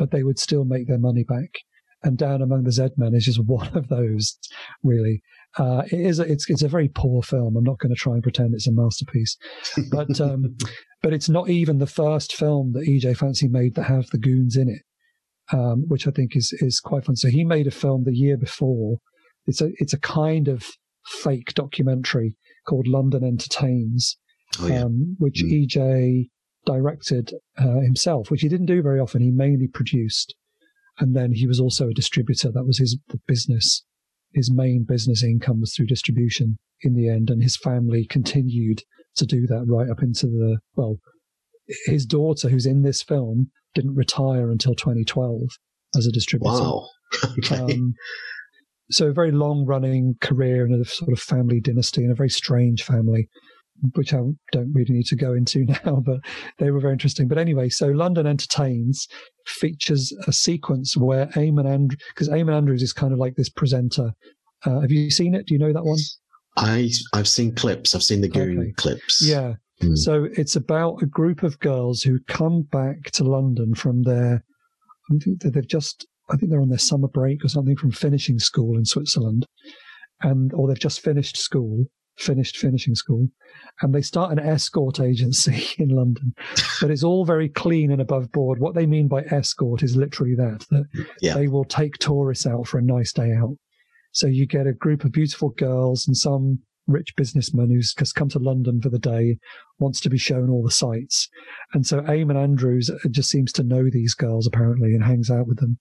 but 0.00 0.10
they 0.10 0.22
would 0.22 0.38
still 0.38 0.64
make 0.64 0.88
their 0.88 0.98
money 0.98 1.22
back. 1.22 1.50
And 2.02 2.16
Down 2.16 2.40
Among 2.40 2.64
the 2.64 2.72
Z 2.72 2.88
Men 2.96 3.14
is 3.14 3.26
just 3.26 3.38
one 3.44 3.76
of 3.76 3.88
those, 3.88 4.38
really. 4.82 5.22
Uh, 5.58 5.82
it 5.90 6.00
is 6.00 6.20
a, 6.20 6.22
it's 6.30 6.48
it's 6.48 6.62
a 6.62 6.68
very 6.68 6.88
poor 6.88 7.22
film. 7.22 7.56
I'm 7.56 7.64
not 7.64 7.78
going 7.78 7.92
to 7.92 7.98
try 7.98 8.14
and 8.14 8.22
pretend 8.22 8.54
it's 8.54 8.68
a 8.68 8.72
masterpiece, 8.72 9.36
but 9.90 10.20
um, 10.20 10.56
but 11.02 11.12
it's 11.12 11.28
not 11.28 11.48
even 11.48 11.78
the 11.78 11.86
first 11.86 12.34
film 12.34 12.72
that 12.72 12.86
EJ 12.86 13.18
Fancey 13.18 13.50
made 13.50 13.74
that 13.74 13.84
have 13.84 14.06
the 14.10 14.18
goons 14.18 14.56
in 14.56 14.68
it, 14.68 14.82
um, 15.52 15.84
which 15.88 16.06
I 16.06 16.12
think 16.12 16.36
is 16.36 16.52
is 16.60 16.78
quite 16.78 17.04
fun. 17.04 17.16
So 17.16 17.28
he 17.28 17.44
made 17.44 17.66
a 17.66 17.72
film 17.72 18.04
the 18.04 18.14
year 18.14 18.36
before. 18.36 18.98
It's 19.46 19.60
a 19.60 19.70
it's 19.78 19.92
a 19.92 19.98
kind 19.98 20.46
of 20.46 20.68
fake 21.04 21.54
documentary 21.54 22.36
called 22.68 22.86
London 22.86 23.24
Entertains, 23.24 24.16
oh, 24.60 24.68
yeah. 24.68 24.84
um, 24.84 25.16
which 25.18 25.42
mm. 25.42 25.66
EJ 25.66 26.28
directed 26.64 27.32
uh, 27.58 27.80
himself, 27.80 28.30
which 28.30 28.42
he 28.42 28.48
didn't 28.48 28.66
do 28.66 28.82
very 28.82 29.00
often. 29.00 29.20
He 29.20 29.32
mainly 29.32 29.66
produced, 29.66 30.36
and 31.00 31.16
then 31.16 31.32
he 31.32 31.48
was 31.48 31.58
also 31.58 31.88
a 31.88 31.94
distributor. 31.94 32.52
That 32.52 32.66
was 32.66 32.78
his 32.78 32.96
business. 33.26 33.84
His 34.32 34.52
main 34.52 34.84
business 34.88 35.22
income 35.24 35.60
was 35.60 35.74
through 35.74 35.86
distribution 35.86 36.58
in 36.82 36.94
the 36.94 37.08
end, 37.08 37.30
and 37.30 37.42
his 37.42 37.56
family 37.56 38.06
continued 38.08 38.82
to 39.16 39.26
do 39.26 39.46
that 39.46 39.64
right 39.66 39.90
up 39.90 40.02
into 40.02 40.26
the 40.26 40.58
well. 40.76 40.96
His 41.86 42.04
daughter, 42.04 42.48
who's 42.48 42.66
in 42.66 42.82
this 42.82 43.02
film, 43.02 43.50
didn't 43.74 43.94
retire 43.94 44.50
until 44.50 44.74
2012 44.74 45.42
as 45.96 46.06
a 46.06 46.12
distributor. 46.12 46.52
Wow. 46.52 46.88
okay. 47.38 47.58
Um, 47.58 47.94
so 48.90 49.08
a 49.08 49.12
very 49.12 49.30
long 49.30 49.64
running 49.66 50.14
career 50.20 50.66
in 50.66 50.74
a 50.74 50.84
sort 50.84 51.12
of 51.12 51.20
family 51.20 51.60
dynasty 51.60 52.02
and 52.02 52.10
a 52.10 52.16
very 52.16 52.28
strange 52.28 52.82
family 52.82 53.28
which 53.94 54.12
I 54.12 54.18
don't 54.52 54.72
really 54.72 54.94
need 54.94 55.06
to 55.06 55.16
go 55.16 55.32
into 55.34 55.64
now, 55.84 56.02
but 56.04 56.20
they 56.58 56.70
were 56.70 56.80
very 56.80 56.92
interesting. 56.92 57.28
But 57.28 57.38
anyway, 57.38 57.68
so 57.68 57.88
London 57.88 58.26
Entertains 58.26 59.06
features 59.46 60.12
a 60.26 60.32
sequence 60.32 60.96
where 60.96 61.26
Eamonn 61.28 61.68
Andrews, 61.68 62.00
because 62.14 62.28
Eamonn 62.28 62.56
Andrews 62.56 62.82
is 62.82 62.92
kind 62.92 63.12
of 63.12 63.18
like 63.18 63.36
this 63.36 63.48
presenter. 63.48 64.12
Uh, 64.64 64.80
have 64.80 64.90
you 64.90 65.10
seen 65.10 65.34
it? 65.34 65.46
Do 65.46 65.54
you 65.54 65.60
know 65.60 65.72
that 65.72 65.84
one? 65.84 65.98
I 66.56 66.90
I've 67.12 67.28
seen 67.28 67.54
clips. 67.54 67.94
I've 67.94 68.02
seen 68.02 68.20
the 68.20 68.28
Goon 68.28 68.58
okay. 68.58 68.72
clips. 68.76 69.22
Yeah. 69.26 69.54
Mm. 69.82 69.96
So 69.96 70.28
it's 70.32 70.56
about 70.56 71.02
a 71.02 71.06
group 71.06 71.42
of 71.42 71.58
girls 71.60 72.02
who 72.02 72.18
come 72.28 72.62
back 72.62 73.10
to 73.12 73.24
London 73.24 73.74
from 73.74 74.02
their. 74.02 74.44
I 75.10 75.16
think 75.18 75.40
they've 75.42 75.66
just. 75.66 76.06
I 76.30 76.36
think 76.36 76.50
they're 76.50 76.60
on 76.60 76.68
their 76.68 76.78
summer 76.78 77.08
break 77.08 77.44
or 77.44 77.48
something 77.48 77.76
from 77.76 77.90
finishing 77.90 78.38
school 78.38 78.76
in 78.76 78.84
Switzerland, 78.84 79.46
and 80.22 80.52
or 80.54 80.68
they've 80.68 80.78
just 80.78 81.00
finished 81.00 81.36
school, 81.36 81.86
finished 82.20 82.56
finishing 82.56 82.94
school, 82.94 83.28
and 83.80 83.94
they 83.94 84.02
start 84.02 84.32
an 84.32 84.38
escort 84.38 85.00
agency 85.00 85.66
in 85.78 85.88
London. 85.88 86.34
but 86.80 86.90
it's 86.90 87.04
all 87.04 87.24
very 87.24 87.48
clean 87.48 87.90
and 87.90 88.00
above 88.00 88.30
board. 88.32 88.60
What 88.60 88.74
they 88.74 88.86
mean 88.86 89.08
by 89.08 89.22
escort 89.24 89.82
is 89.82 89.96
literally 89.96 90.34
that 90.36 90.64
that 90.70 90.84
yeah. 91.20 91.34
they 91.34 91.48
will 91.48 91.64
take 91.64 91.98
tourists 91.98 92.46
out 92.46 92.66
for 92.66 92.78
a 92.78 92.82
nice 92.82 93.12
day 93.12 93.32
out. 93.32 93.56
So 94.12 94.26
you 94.26 94.46
get 94.46 94.66
a 94.66 94.72
group 94.72 95.04
of 95.04 95.12
beautiful 95.12 95.50
girls 95.50 96.06
and 96.06 96.16
some 96.16 96.60
rich 96.86 97.14
businessman 97.16 97.70
who's 97.70 97.94
just 97.94 98.14
come 98.14 98.28
to 98.30 98.38
London 98.38 98.80
for 98.80 98.88
the 98.88 98.98
day, 98.98 99.38
wants 99.78 100.00
to 100.00 100.10
be 100.10 100.18
shown 100.18 100.50
all 100.50 100.62
the 100.62 100.70
sights. 100.70 101.28
And 101.72 101.86
so 101.86 102.00
Eamonn 102.02 102.40
Andrews 102.40 102.90
just 103.10 103.30
seems 103.30 103.52
to 103.52 103.62
know 103.62 103.88
these 103.90 104.14
girls 104.14 104.46
apparently 104.46 104.94
and 104.94 105.04
hangs 105.04 105.30
out 105.30 105.46
with 105.46 105.58
them. 105.58 105.78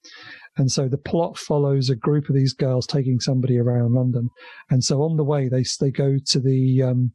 And 0.57 0.71
so 0.71 0.87
the 0.87 0.97
plot 0.97 1.37
follows 1.37 1.89
a 1.89 1.95
group 1.95 2.29
of 2.29 2.35
these 2.35 2.53
girls 2.53 2.85
taking 2.85 3.19
somebody 3.19 3.57
around 3.57 3.93
London. 3.93 4.29
And 4.69 4.83
so 4.83 5.01
on 5.01 5.17
the 5.17 5.23
way, 5.23 5.47
they 5.49 5.63
they 5.79 5.91
go 5.91 6.17
to 6.23 6.39
the 6.39 6.83
um, 6.83 7.13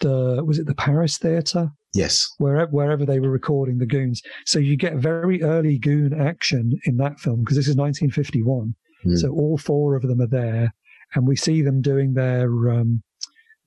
the 0.00 0.42
was 0.44 0.58
it 0.58 0.66
the 0.66 0.74
Paris 0.74 1.18
Theatre? 1.18 1.70
Yes. 1.94 2.26
Wherever 2.38 2.70
wherever 2.70 3.04
they 3.04 3.20
were 3.20 3.30
recording 3.30 3.78
the 3.78 3.86
Goons. 3.86 4.20
So 4.46 4.58
you 4.58 4.76
get 4.76 4.96
very 4.96 5.42
early 5.42 5.78
Goon 5.78 6.12
action 6.12 6.72
in 6.84 6.96
that 6.98 7.20
film 7.20 7.40
because 7.40 7.56
this 7.56 7.68
is 7.68 7.76
1951. 7.76 8.74
Mm. 9.06 9.18
So 9.18 9.30
all 9.30 9.58
four 9.58 9.94
of 9.94 10.02
them 10.02 10.20
are 10.20 10.26
there, 10.26 10.74
and 11.14 11.26
we 11.26 11.36
see 11.36 11.62
them 11.62 11.80
doing 11.80 12.14
their 12.14 12.70
um, 12.70 13.02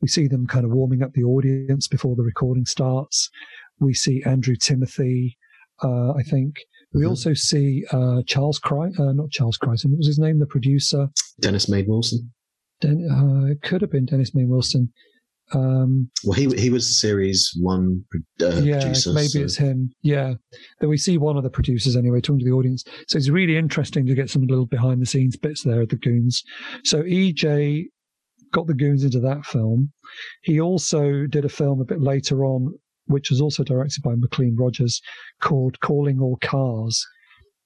we 0.02 0.08
see 0.08 0.28
them 0.28 0.48
kind 0.48 0.66
of 0.66 0.72
warming 0.72 1.02
up 1.02 1.14
the 1.14 1.24
audience 1.24 1.88
before 1.88 2.16
the 2.16 2.24
recording 2.24 2.66
starts. 2.66 3.30
We 3.80 3.94
see 3.94 4.24
Andrew 4.26 4.56
Timothy, 4.56 5.38
uh, 5.84 6.12
I 6.12 6.24
think. 6.24 6.56
We 6.94 7.02
mm-hmm. 7.02 7.10
also 7.10 7.34
see 7.34 7.86
uh, 7.92 8.22
Charles 8.26 8.60
Cry, 8.60 8.90
uh, 8.98 9.12
not 9.12 9.32
Charles 9.32 9.58
Crichton. 9.58 9.92
What 9.92 9.98
was 9.98 10.08
his 10.08 10.20
name? 10.20 10.40
The 10.40 10.46
producer, 10.46 11.10
Dennis 11.42 11.70
Main 11.70 11.86
Wilson. 11.88 12.32
Den- 12.82 13.10
uh, 13.10 13.52
it 13.52 13.62
could 13.62 13.82
have 13.82 13.92
been 13.92 14.06
Dennis 14.06 14.34
Main 14.34 14.50
Wilson. 14.50 14.92
Um, 15.54 16.10
well, 16.26 16.38
he 16.38 16.48
he 16.58 16.70
was 16.70 17.00
series 17.00 17.54
one 17.60 18.04
uh, 18.42 18.48
yeah, 18.62 18.82
producer. 18.82 19.14
maybe 19.14 19.28
so. 19.28 19.42
it's 19.42 19.56
him. 19.56 19.92
Yeah, 20.02 20.34
then 20.80 20.90
we 20.90 20.98
see 20.98 21.18
one 21.18 21.38
of 21.38 21.44
the 21.44 21.50
producers 21.50 21.96
anyway 21.96 22.20
talking 22.20 22.40
to 22.40 22.46
the 22.46 22.52
audience. 22.52 22.84
So 23.08 23.18
it's 23.18 23.30
really 23.30 23.58
interesting 23.58 24.06
to 24.06 24.16
get 24.16 24.30
some 24.30 24.44
little 24.44 24.66
behind 24.66 25.02
the 25.02 25.06
scenes 25.06 25.38
bits 25.38 25.64
there 25.64 25.82
of 25.82 25.90
the 25.90 25.96
goons. 25.96 26.44
So 26.84 27.04
EJ 27.04 27.86
got 28.52 28.68
the 28.68 28.74
goons 28.74 29.04
into 29.04 29.20
that 29.20 29.46
film. 29.46 29.92
He 30.42 30.60
also 30.60 31.26
did 31.28 31.46
a 31.46 31.50
film 31.50 31.82
a 31.82 31.86
bit 31.86 32.02
later 32.02 32.46
on, 32.46 32.74
which 33.06 33.30
was 33.30 33.42
also 33.42 33.64
directed 33.64 34.04
by 34.04 34.16
Maclean 34.16 34.56
Rogers, 34.56 35.02
called 35.42 35.80
Calling 35.80 36.20
All 36.20 36.38
Cars. 36.42 37.06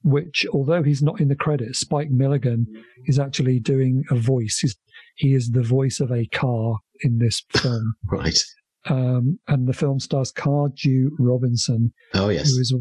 Which, 0.04 0.48
although 0.52 0.82
he's 0.82 1.04
not 1.04 1.22
in 1.22 1.28
the 1.28 1.36
credits, 1.36 1.80
Spike 1.80 2.10
Milligan 2.10 2.66
is 3.06 3.20
actually 3.20 3.60
doing 3.60 4.04
a 4.10 4.16
voice. 4.16 4.58
He's, 4.60 4.76
he 5.16 5.36
is 5.36 5.52
the 5.52 5.62
voice 5.62 6.00
of 6.00 6.12
a 6.12 6.26
car 6.28 6.78
in 7.02 7.20
this 7.20 7.44
film. 7.52 7.94
right. 8.12 8.44
Um, 8.90 9.38
and 9.48 9.68
the 9.68 9.74
film 9.74 10.00
stars 10.00 10.32
Cardew 10.32 11.12
Robinson. 11.20 11.94
Oh 12.16 12.30
yes. 12.30 12.50
Who 12.50 12.60
is 12.60 12.76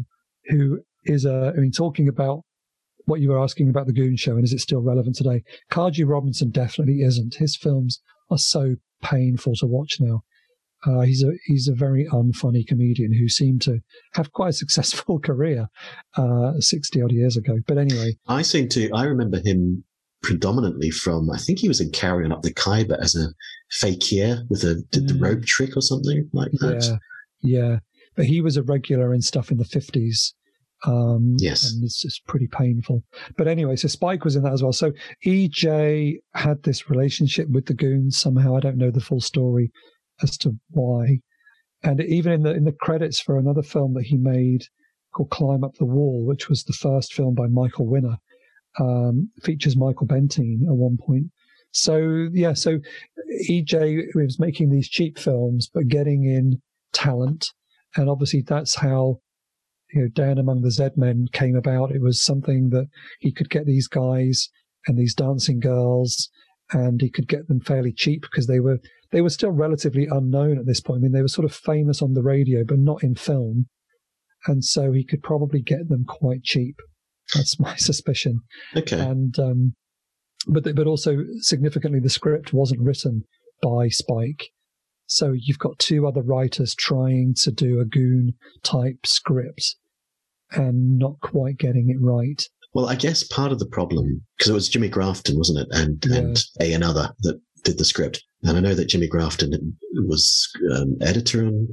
who 0.45 0.79
is 1.03 1.25
a, 1.25 1.53
I 1.55 1.59
mean, 1.59 1.71
talking 1.71 2.07
about 2.07 2.43
what 3.11 3.19
you 3.21 3.29
were 3.29 3.43
asking 3.43 3.69
about 3.69 3.87
the 3.87 3.93
Goon 3.93 4.15
Show 4.15 4.35
and 4.35 4.43
is 4.45 4.53
it 4.53 4.61
still 4.61 4.81
relevant 4.81 5.15
today? 5.17 5.43
Cardew 5.69 6.05
Robinson 6.05 6.49
definitely 6.49 7.01
isn't. 7.01 7.35
His 7.35 7.57
films 7.57 7.99
are 8.29 8.37
so 8.37 8.75
painful 9.03 9.53
to 9.57 9.67
watch 9.67 9.97
now. 9.99 10.21
Uh, 10.87 11.01
he's 11.01 11.21
a 11.23 11.31
he's 11.45 11.67
a 11.67 11.75
very 11.75 12.07
unfunny 12.11 12.65
comedian 12.65 13.13
who 13.13 13.27
seemed 13.29 13.61
to 13.63 13.79
have 14.13 14.31
quite 14.31 14.49
a 14.49 14.53
successful 14.63 15.19
career 15.19 15.67
uh, 16.15 16.53
sixty 16.59 17.01
odd 17.01 17.11
years 17.11 17.35
ago. 17.37 17.57
But 17.67 17.77
anyway, 17.77 18.15
I 18.27 18.41
seem 18.41 18.69
to 18.69 18.89
I 18.93 19.03
remember 19.03 19.39
him 19.43 19.83
predominantly 20.23 20.91
from, 20.91 21.29
I 21.31 21.37
think 21.39 21.57
he 21.59 21.67
was 21.67 21.81
in 21.81 21.89
Carry 21.91 22.23
On 22.25 22.31
Up 22.31 22.43
the 22.43 22.53
Khyber 22.53 22.95
as 23.01 23.15
a 23.15 23.27
fakir 23.71 24.43
with 24.49 24.63
a, 24.63 24.75
did 24.91 25.07
the 25.07 25.15
Mm. 25.15 25.21
rope 25.23 25.45
trick 25.45 25.75
or 25.75 25.81
something 25.81 26.29
like 26.31 26.51
that. 26.59 26.99
Yeah, 27.41 27.59
yeah. 27.59 27.79
But 28.15 28.25
he 28.25 28.39
was 28.39 28.55
a 28.55 28.61
regular 28.63 29.13
in 29.15 29.21
stuff 29.21 29.49
in 29.51 29.57
the 29.57 29.65
fifties. 29.65 30.33
Um, 30.85 31.35
Yes. 31.39 31.71
and 31.71 31.83
it's 31.83 32.01
just 32.01 32.25
pretty 32.25 32.47
painful. 32.47 33.03
But 33.37 33.47
anyway, 33.47 33.75
so 33.75 33.87
Spike 33.87 34.23
was 34.23 34.35
in 34.35 34.43
that 34.43 34.53
as 34.53 34.63
well. 34.63 34.73
So 34.73 34.91
EJ 35.25 36.17
had 36.33 36.63
this 36.63 36.89
relationship 36.89 37.47
with 37.49 37.65
the 37.67 37.73
goons 37.73 38.19
somehow. 38.19 38.55
I 38.55 38.59
don't 38.61 38.77
know 38.77 38.91
the 38.91 38.99
full 39.01 39.21
story 39.21 39.71
as 40.23 40.37
to 40.39 40.55
why. 40.71 41.19
And 41.83 42.01
even 42.01 42.31
in 42.33 42.43
the 42.43 42.53
in 42.53 42.63
the 42.65 42.71
credits 42.71 43.19
for 43.19 43.37
another 43.37 43.63
film 43.63 43.93
that 43.95 44.03
he 44.05 44.17
made 44.17 44.63
called 45.13 45.29
Climb 45.29 45.63
Up 45.63 45.75
the 45.75 45.85
Wall, 45.85 46.25
which 46.25 46.47
was 46.49 46.63
the 46.63 46.73
first 46.73 47.13
film 47.13 47.33
by 47.35 47.47
Michael 47.47 47.87
Winner, 47.87 48.17
um, 48.79 49.29
features 49.43 49.75
Michael 49.75 50.07
Bentine 50.07 50.61
at 50.67 50.75
one 50.75 50.97
point. 50.97 51.27
So 51.71 52.29
yeah, 52.33 52.53
so 52.53 52.79
EJ 53.49 54.13
was 54.15 54.39
making 54.39 54.69
these 54.69 54.89
cheap 54.89 55.17
films, 55.17 55.69
but 55.73 55.87
getting 55.87 56.23
in 56.25 56.61
talent, 56.93 57.51
and 57.95 58.09
obviously 58.09 58.41
that's 58.41 58.75
how 58.75 59.19
you 59.93 60.01
know 60.01 60.07
Down 60.07 60.37
Among 60.37 60.61
the 60.61 60.71
Z 60.71 60.89
Men 60.95 61.27
came 61.31 61.55
about. 61.55 61.91
It 61.91 62.01
was 62.01 62.21
something 62.21 62.69
that 62.69 62.87
he 63.19 63.31
could 63.31 63.49
get 63.49 63.65
these 63.65 63.87
guys 63.87 64.49
and 64.87 64.97
these 64.97 65.13
dancing 65.13 65.59
girls, 65.59 66.29
and 66.71 67.01
he 67.01 67.09
could 67.09 67.27
get 67.27 67.47
them 67.47 67.59
fairly 67.59 67.91
cheap 67.91 68.21
because 68.21 68.47
they 68.47 68.59
were 68.59 68.79
they 69.11 69.21
were 69.21 69.29
still 69.29 69.51
relatively 69.51 70.07
unknown 70.09 70.57
at 70.57 70.65
this 70.65 70.79
point. 70.81 70.99
I 70.99 71.01
mean, 71.03 71.11
they 71.11 71.21
were 71.21 71.27
sort 71.27 71.45
of 71.45 71.53
famous 71.53 72.01
on 72.01 72.13
the 72.13 72.23
radio, 72.23 72.63
but 72.65 72.79
not 72.79 73.03
in 73.03 73.15
film, 73.15 73.67
and 74.47 74.63
so 74.63 74.91
he 74.91 75.03
could 75.05 75.21
probably 75.23 75.61
get 75.61 75.89
them 75.89 76.05
quite 76.07 76.43
cheap. 76.43 76.75
That's 77.35 77.59
my 77.59 77.75
suspicion 77.75 78.41
Okay. 78.75 78.99
and 78.99 79.37
um, 79.39 79.73
but 80.47 80.63
but 80.75 80.87
also 80.87 81.17
significantly, 81.39 81.99
the 81.99 82.09
script 82.09 82.53
wasn't 82.53 82.81
written 82.81 83.23
by 83.61 83.89
Spike. 83.89 84.49
So 85.05 85.33
you've 85.37 85.59
got 85.59 85.77
two 85.77 86.07
other 86.07 86.21
writers 86.21 86.73
trying 86.73 87.35
to 87.41 87.51
do 87.51 87.81
a 87.81 87.85
goon 87.85 88.33
type 88.63 89.05
script 89.05 89.75
and 90.53 90.97
not 90.97 91.19
quite 91.21 91.57
getting 91.57 91.89
it 91.89 91.97
right. 91.99 92.41
Well, 92.73 92.87
I 92.87 92.95
guess 92.95 93.23
part 93.23 93.51
of 93.51 93.59
the 93.59 93.65
problem 93.67 94.21
because 94.37 94.49
it 94.49 94.53
was 94.53 94.69
Jimmy 94.69 94.87
Grafton, 94.89 95.37
wasn't 95.37 95.59
it, 95.59 95.67
and 95.71 96.03
Yeah. 96.09 96.17
and 96.17 96.43
a 96.61 96.73
another 96.73 97.13
that 97.21 97.39
did 97.63 97.77
the 97.77 97.85
script, 97.85 98.23
and 98.43 98.57
I 98.57 98.61
know 98.61 98.73
that 98.75 98.85
Jimmy 98.89 99.07
Grafton 99.07 99.51
was 100.07 100.49
um, 100.73 100.95
editor 101.01 101.45
on 101.45 101.67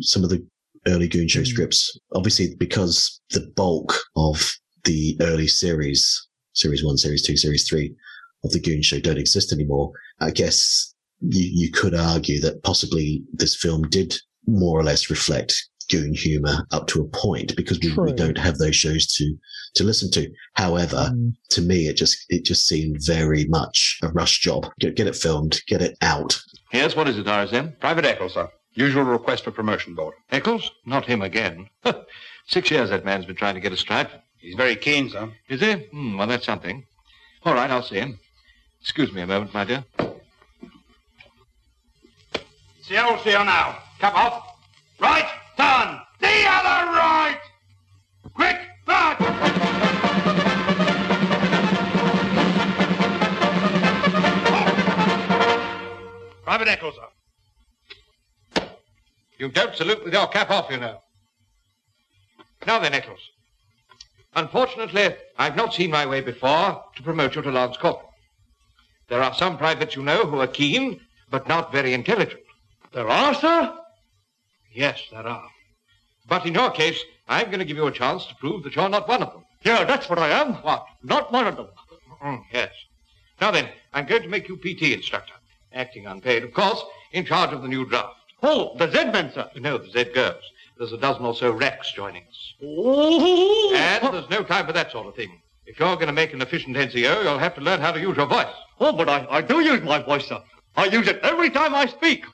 some 0.00 0.24
of 0.24 0.30
the 0.30 0.44
early 0.86 1.06
Goon 1.08 1.28
Show 1.28 1.42
Mm. 1.42 1.46
scripts. 1.46 1.98
Obviously, 2.14 2.54
because 2.56 3.20
the 3.30 3.46
bulk 3.56 3.94
of 4.16 4.52
the 4.84 5.16
early 5.20 5.46
series, 5.46 6.26
series 6.54 6.82
one, 6.84 6.96
series 6.98 7.22
two, 7.22 7.36
series 7.36 7.66
three 7.68 7.94
of 8.44 8.50
the 8.50 8.58
Goon 8.60 8.82
Show 8.82 8.98
don't 8.98 9.18
exist 9.18 9.52
anymore. 9.52 9.92
I 10.20 10.32
guess 10.32 10.92
you 11.20 11.48
you 11.52 11.70
could 11.70 11.94
argue 11.94 12.40
that 12.40 12.62
possibly 12.64 13.22
this 13.32 13.54
film 13.54 13.82
did 13.88 14.16
more 14.48 14.78
or 14.78 14.82
less 14.82 15.08
reflect 15.08 15.54
goon 15.92 16.14
humor 16.14 16.66
up 16.72 16.86
to 16.88 17.02
a 17.02 17.08
point 17.08 17.54
because 17.56 17.78
we, 17.80 17.92
we 17.94 18.12
don't 18.12 18.38
have 18.38 18.58
those 18.58 18.74
shows 18.76 19.06
to 19.16 19.36
to 19.74 19.84
listen 19.84 20.10
to. 20.12 20.28
However, 20.54 20.96
Um, 21.08 21.36
to 21.50 21.60
me, 21.60 21.86
it 21.88 21.96
just 21.96 22.24
it 22.28 22.44
just 22.44 22.66
seemed 22.66 22.98
very 23.04 23.44
much 23.46 23.98
a 24.02 24.08
rush 24.08 24.40
job. 24.40 24.70
Get, 24.80 24.96
get 24.96 25.06
it 25.06 25.16
filmed, 25.16 25.60
get 25.66 25.82
it 25.82 25.96
out. 26.02 26.40
Yes, 26.72 26.96
what 26.96 27.08
is 27.08 27.18
it, 27.18 27.26
RSM? 27.26 27.78
Private 27.80 28.04
Eccles, 28.06 28.34
sir. 28.34 28.48
Usual 28.74 29.04
request 29.04 29.44
for 29.44 29.50
promotion 29.50 29.94
board. 29.94 30.14
Eccles? 30.30 30.70
Not 30.86 31.04
him 31.04 31.20
again. 31.20 31.68
Six 32.46 32.70
years 32.70 32.88
that 32.90 33.04
man's 33.04 33.26
been 33.26 33.36
trying 33.36 33.54
to 33.54 33.60
get 33.60 33.72
a 33.72 33.76
stripe. 33.76 34.10
He's 34.38 34.54
very 34.56 34.76
keen, 34.76 35.10
sir. 35.10 35.30
Is 35.48 35.60
he? 35.60 35.72
Hmm, 35.74 36.16
well, 36.16 36.26
that's 36.26 36.46
something. 36.46 36.84
All 37.44 37.54
right, 37.54 37.70
I'll 37.70 37.82
see 37.82 37.96
him. 37.96 38.18
Excuse 38.80 39.12
me 39.12 39.20
a 39.22 39.26
moment, 39.26 39.52
my 39.54 39.64
dear. 39.64 39.84
See 42.82 42.98
old 42.98 43.20
seal 43.20 43.44
now. 43.44 43.78
Cap 44.00 44.14
off. 44.14 44.56
Right, 44.98 45.28
The 46.22 46.46
other 46.46 46.92
right. 46.92 47.40
Quick, 48.34 48.58
march. 48.86 49.16
Oh. 49.20 49.52
Private 56.44 56.68
Eccles, 56.68 56.94
sir. 56.94 57.08
You 59.38 59.48
don't 59.48 59.74
salute 59.74 60.04
with 60.04 60.12
your 60.12 60.26
cap 60.28 60.50
off, 60.50 60.70
you 60.70 60.76
know. 60.78 61.02
Now 62.66 62.78
then, 62.78 62.94
Eccles. 62.94 63.20
Unfortunately, 64.34 65.16
I've 65.38 65.56
not 65.56 65.74
seen 65.74 65.90
my 65.90 66.06
way 66.06 66.20
before 66.20 66.84
to 66.96 67.02
promote 67.02 67.34
you 67.34 67.42
to 67.42 67.50
Lance 67.50 67.76
Corporal. 67.76 68.12
There 69.08 69.22
are 69.22 69.34
some 69.34 69.58
privates, 69.58 69.96
you 69.96 70.02
know, 70.02 70.24
who 70.24 70.40
are 70.40 70.46
keen, 70.46 71.00
but 71.30 71.48
not 71.48 71.72
very 71.72 71.92
intelligent. 71.92 72.40
There 72.92 73.08
are, 73.08 73.34
sir? 73.34 73.76
Yes, 74.74 75.02
there 75.10 75.26
are. 75.26 75.48
But 76.28 76.46
in 76.46 76.54
your 76.54 76.70
case, 76.70 76.98
I'm 77.28 77.46
going 77.46 77.58
to 77.58 77.64
give 77.64 77.76
you 77.76 77.86
a 77.86 77.92
chance 77.92 78.26
to 78.26 78.34
prove 78.36 78.62
that 78.64 78.76
you're 78.76 78.88
not 78.88 79.08
one 79.08 79.22
of 79.22 79.32
them. 79.32 79.44
Yeah, 79.62 79.84
that's 79.84 80.08
what 80.08 80.18
I 80.18 80.28
am. 80.28 80.54
What? 80.54 80.84
Not 81.02 81.32
one 81.32 81.46
of 81.46 81.56
them. 81.56 81.68
Mm, 82.22 82.42
yes. 82.52 82.70
Now 83.40 83.50
then, 83.50 83.68
I'm 83.92 84.06
going 84.06 84.22
to 84.22 84.28
make 84.28 84.48
you 84.48 84.56
PT 84.56 84.92
instructor. 84.92 85.34
Acting 85.72 86.06
unpaid, 86.06 86.44
of 86.44 86.52
course, 86.52 86.82
in 87.12 87.24
charge 87.24 87.52
of 87.52 87.62
the 87.62 87.68
new 87.68 87.86
draft. 87.86 88.14
Oh, 88.42 88.76
the 88.76 88.90
Z-men, 88.90 89.32
sir. 89.32 89.48
No, 89.56 89.78
the 89.78 89.90
Z 89.90 90.12
girls. 90.14 90.42
There's 90.76 90.92
a 90.92 90.98
dozen 90.98 91.24
or 91.24 91.34
so 91.34 91.52
Rex 91.52 91.92
joining 91.92 92.22
us. 92.22 92.54
Oh. 92.62 93.74
And 93.74 94.12
there's 94.12 94.30
no 94.30 94.42
time 94.42 94.66
for 94.66 94.72
that 94.72 94.90
sort 94.90 95.06
of 95.06 95.14
thing. 95.14 95.40
If 95.66 95.78
you're 95.78 95.94
going 95.94 96.08
to 96.08 96.12
make 96.12 96.32
an 96.32 96.42
efficient 96.42 96.76
NCO, 96.76 97.22
you'll 97.22 97.38
have 97.38 97.54
to 97.54 97.60
learn 97.60 97.80
how 97.80 97.92
to 97.92 98.00
use 98.00 98.16
your 98.16 98.26
voice. 98.26 98.52
Oh, 98.80 98.92
but 98.92 99.08
I, 99.08 99.26
I 99.30 99.40
do 99.42 99.60
use 99.60 99.82
my 99.82 100.02
voice, 100.02 100.26
sir. 100.26 100.42
I 100.76 100.86
use 100.86 101.06
it 101.06 101.20
every 101.22 101.50
time 101.50 101.74
I 101.74 101.86
speak. 101.86 102.24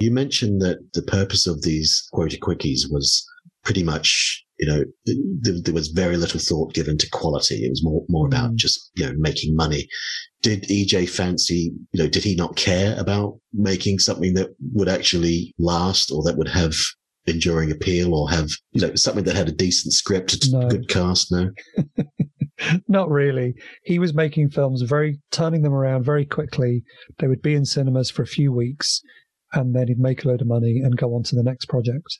You 0.00 0.10
mentioned 0.10 0.60
that 0.62 0.78
the 0.94 1.02
purpose 1.02 1.46
of 1.46 1.62
these 1.62 2.06
quota 2.12 2.36
quickies 2.40 2.82
was 2.90 3.24
pretty 3.64 3.82
much, 3.82 4.44
you 4.58 4.66
know, 4.66 4.84
th- 5.06 5.18
th- 5.44 5.62
there 5.64 5.74
was 5.74 5.88
very 5.88 6.16
little 6.16 6.40
thought 6.40 6.74
given 6.74 6.96
to 6.98 7.10
quality. 7.10 7.64
It 7.64 7.70
was 7.70 7.82
more 7.82 8.04
more 8.08 8.26
about 8.26 8.52
Mm. 8.52 8.56
just 8.56 8.90
you 8.96 9.06
know 9.06 9.14
making 9.18 9.54
money. 9.56 9.88
Did 10.42 10.64
EJ 10.70 11.04
Fancey, 11.08 11.72
you 11.92 12.02
know, 12.02 12.08
did 12.08 12.22
he 12.22 12.36
not 12.36 12.54
care 12.56 12.98
about 12.98 13.40
making 13.52 13.98
something 13.98 14.34
that 14.34 14.50
would 14.72 14.88
actually 14.88 15.52
last 15.58 16.10
or 16.12 16.22
that 16.24 16.36
would 16.38 16.48
have 16.48 16.74
enduring 17.26 17.70
appeal 17.72 18.14
or 18.14 18.30
have 18.30 18.48
you 18.72 18.80
know 18.80 18.94
something 18.94 19.24
that 19.24 19.36
had 19.36 19.48
a 19.48 19.52
decent 19.52 19.92
script, 19.94 20.34
a 20.46 20.50
No. 20.52 20.68
good 20.68 20.88
cast? 20.88 21.32
No. 21.32 21.50
Not 22.88 23.08
really. 23.10 23.54
He 23.84 23.98
was 24.00 24.14
making 24.14 24.50
films 24.50 24.82
very, 24.82 25.20
turning 25.30 25.62
them 25.62 25.72
around 25.72 26.04
very 26.04 26.24
quickly. 26.24 26.82
They 27.20 27.28
would 27.28 27.40
be 27.42 27.54
in 27.54 27.64
cinemas 27.64 28.10
for 28.10 28.22
a 28.22 28.26
few 28.26 28.52
weeks 28.52 29.00
and 29.52 29.74
then 29.74 29.88
he'd 29.88 29.98
make 29.98 30.24
a 30.24 30.28
load 30.28 30.40
of 30.40 30.46
money 30.46 30.80
and 30.82 30.96
go 30.96 31.14
on 31.14 31.22
to 31.24 31.36
the 31.36 31.42
next 31.42 31.66
project. 31.66 32.18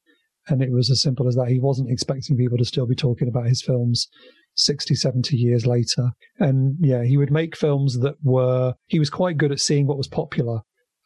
And 0.48 0.62
it 0.62 0.72
was 0.72 0.90
as 0.90 1.02
simple 1.02 1.28
as 1.28 1.34
that. 1.34 1.48
He 1.48 1.60
wasn't 1.60 1.90
expecting 1.90 2.36
people 2.36 2.56
to 2.58 2.64
still 2.64 2.86
be 2.86 2.94
talking 2.94 3.28
about 3.28 3.46
his 3.46 3.62
films 3.62 4.08
60, 4.54 4.94
70 4.94 5.36
years 5.36 5.66
later. 5.66 6.10
And 6.38 6.76
yeah, 6.80 7.04
he 7.04 7.16
would 7.16 7.30
make 7.30 7.56
films 7.56 7.98
that 8.00 8.14
were, 8.22 8.74
he 8.86 8.98
was 8.98 9.10
quite 9.10 9.36
good 9.36 9.52
at 9.52 9.60
seeing 9.60 9.86
what 9.86 9.98
was 9.98 10.08
popular 10.08 10.60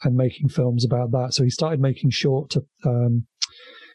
and 0.05 0.17
making 0.17 0.49
films 0.49 0.85
about 0.85 1.11
that. 1.13 1.35
So 1.35 1.43
he 1.45 1.51
started 1.51 1.81
making 1.81 2.11
short, 2.11 2.55
um, 2.85 3.27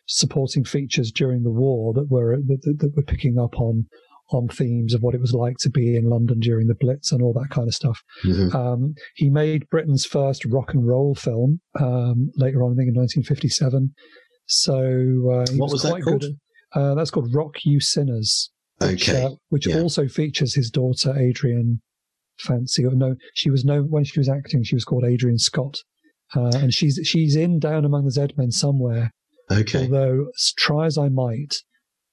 supporting 0.06 0.64
features 0.64 1.12
during 1.12 1.44
the 1.44 1.52
war 1.52 1.94
that 1.94 2.10
were, 2.10 2.38
that, 2.38 2.62
that, 2.64 2.80
that 2.80 2.96
were 2.96 3.04
picking 3.04 3.38
up 3.40 3.60
on 3.60 3.86
on 4.32 4.48
themes 4.50 4.94
of 4.94 5.02
what 5.02 5.16
it 5.16 5.22
was 5.22 5.34
like 5.34 5.58
to 5.58 5.70
be 5.70 5.96
in 5.96 6.10
London 6.10 6.40
during 6.40 6.68
the 6.68 6.76
Blitz 6.76 7.12
and 7.12 7.22
all 7.22 7.34
that 7.34 7.50
kind 7.50 7.68
of 7.68 7.74
stuff. 7.74 8.02
Mhm. 8.26 8.54
Um, 8.54 8.96
he 9.16 9.30
made 9.30 9.70
Britain's 9.70 10.06
first 10.06 10.44
rock 10.46 10.74
and 10.74 10.86
roll 10.86 11.16
film 11.16 11.62
um, 11.80 12.32
later 12.36 12.62
on, 12.64 12.74
I 12.74 12.76
think 12.76 12.90
in 12.90 12.96
1957. 12.96 13.94
So 14.46 14.74
uh, 15.32 15.46
What 15.58 15.72
was 15.72 15.84
that 15.84 15.92
quite 15.92 16.04
called? 16.04 16.24
At, 16.24 16.32
uh, 16.80 16.96
that's 16.96 17.12
called 17.12 17.34
Rock 17.34 17.66
You 17.66 17.80
Sinners, 17.80 18.52
which, 18.80 19.10
Okay. 19.10 19.24
uh, 19.24 19.32
which 19.50 19.68
yeah. 19.68 19.80
also 19.80 20.08
features 20.08 20.54
his 20.56 20.70
daughter 20.70 21.12
Adrienne 21.18 21.82
Fancey. 22.46 22.86
Or 22.86 22.96
no, 22.96 23.16
she 23.34 23.50
was 23.50 23.66
known 23.66 23.90
when 23.90 24.04
she 24.04 24.20
was 24.20 24.30
acting. 24.30 24.64
She 24.64 24.76
was 24.76 24.86
called 24.86 25.04
Adrienne 25.06 25.38
Scott, 25.40 25.82
uh, 26.36 26.52
and 26.56 26.74
she's 26.74 27.00
she's 27.04 27.36
in 27.36 27.60
Down 27.60 27.86
Among 27.86 28.06
the 28.06 28.12
Z 28.12 28.28
Men 28.38 28.52
somewhere. 28.52 29.12
Okay. 29.50 29.84
Although, 29.84 30.28
try 30.58 30.86
as 30.86 30.98
I 30.98 31.08
might, 31.10 31.56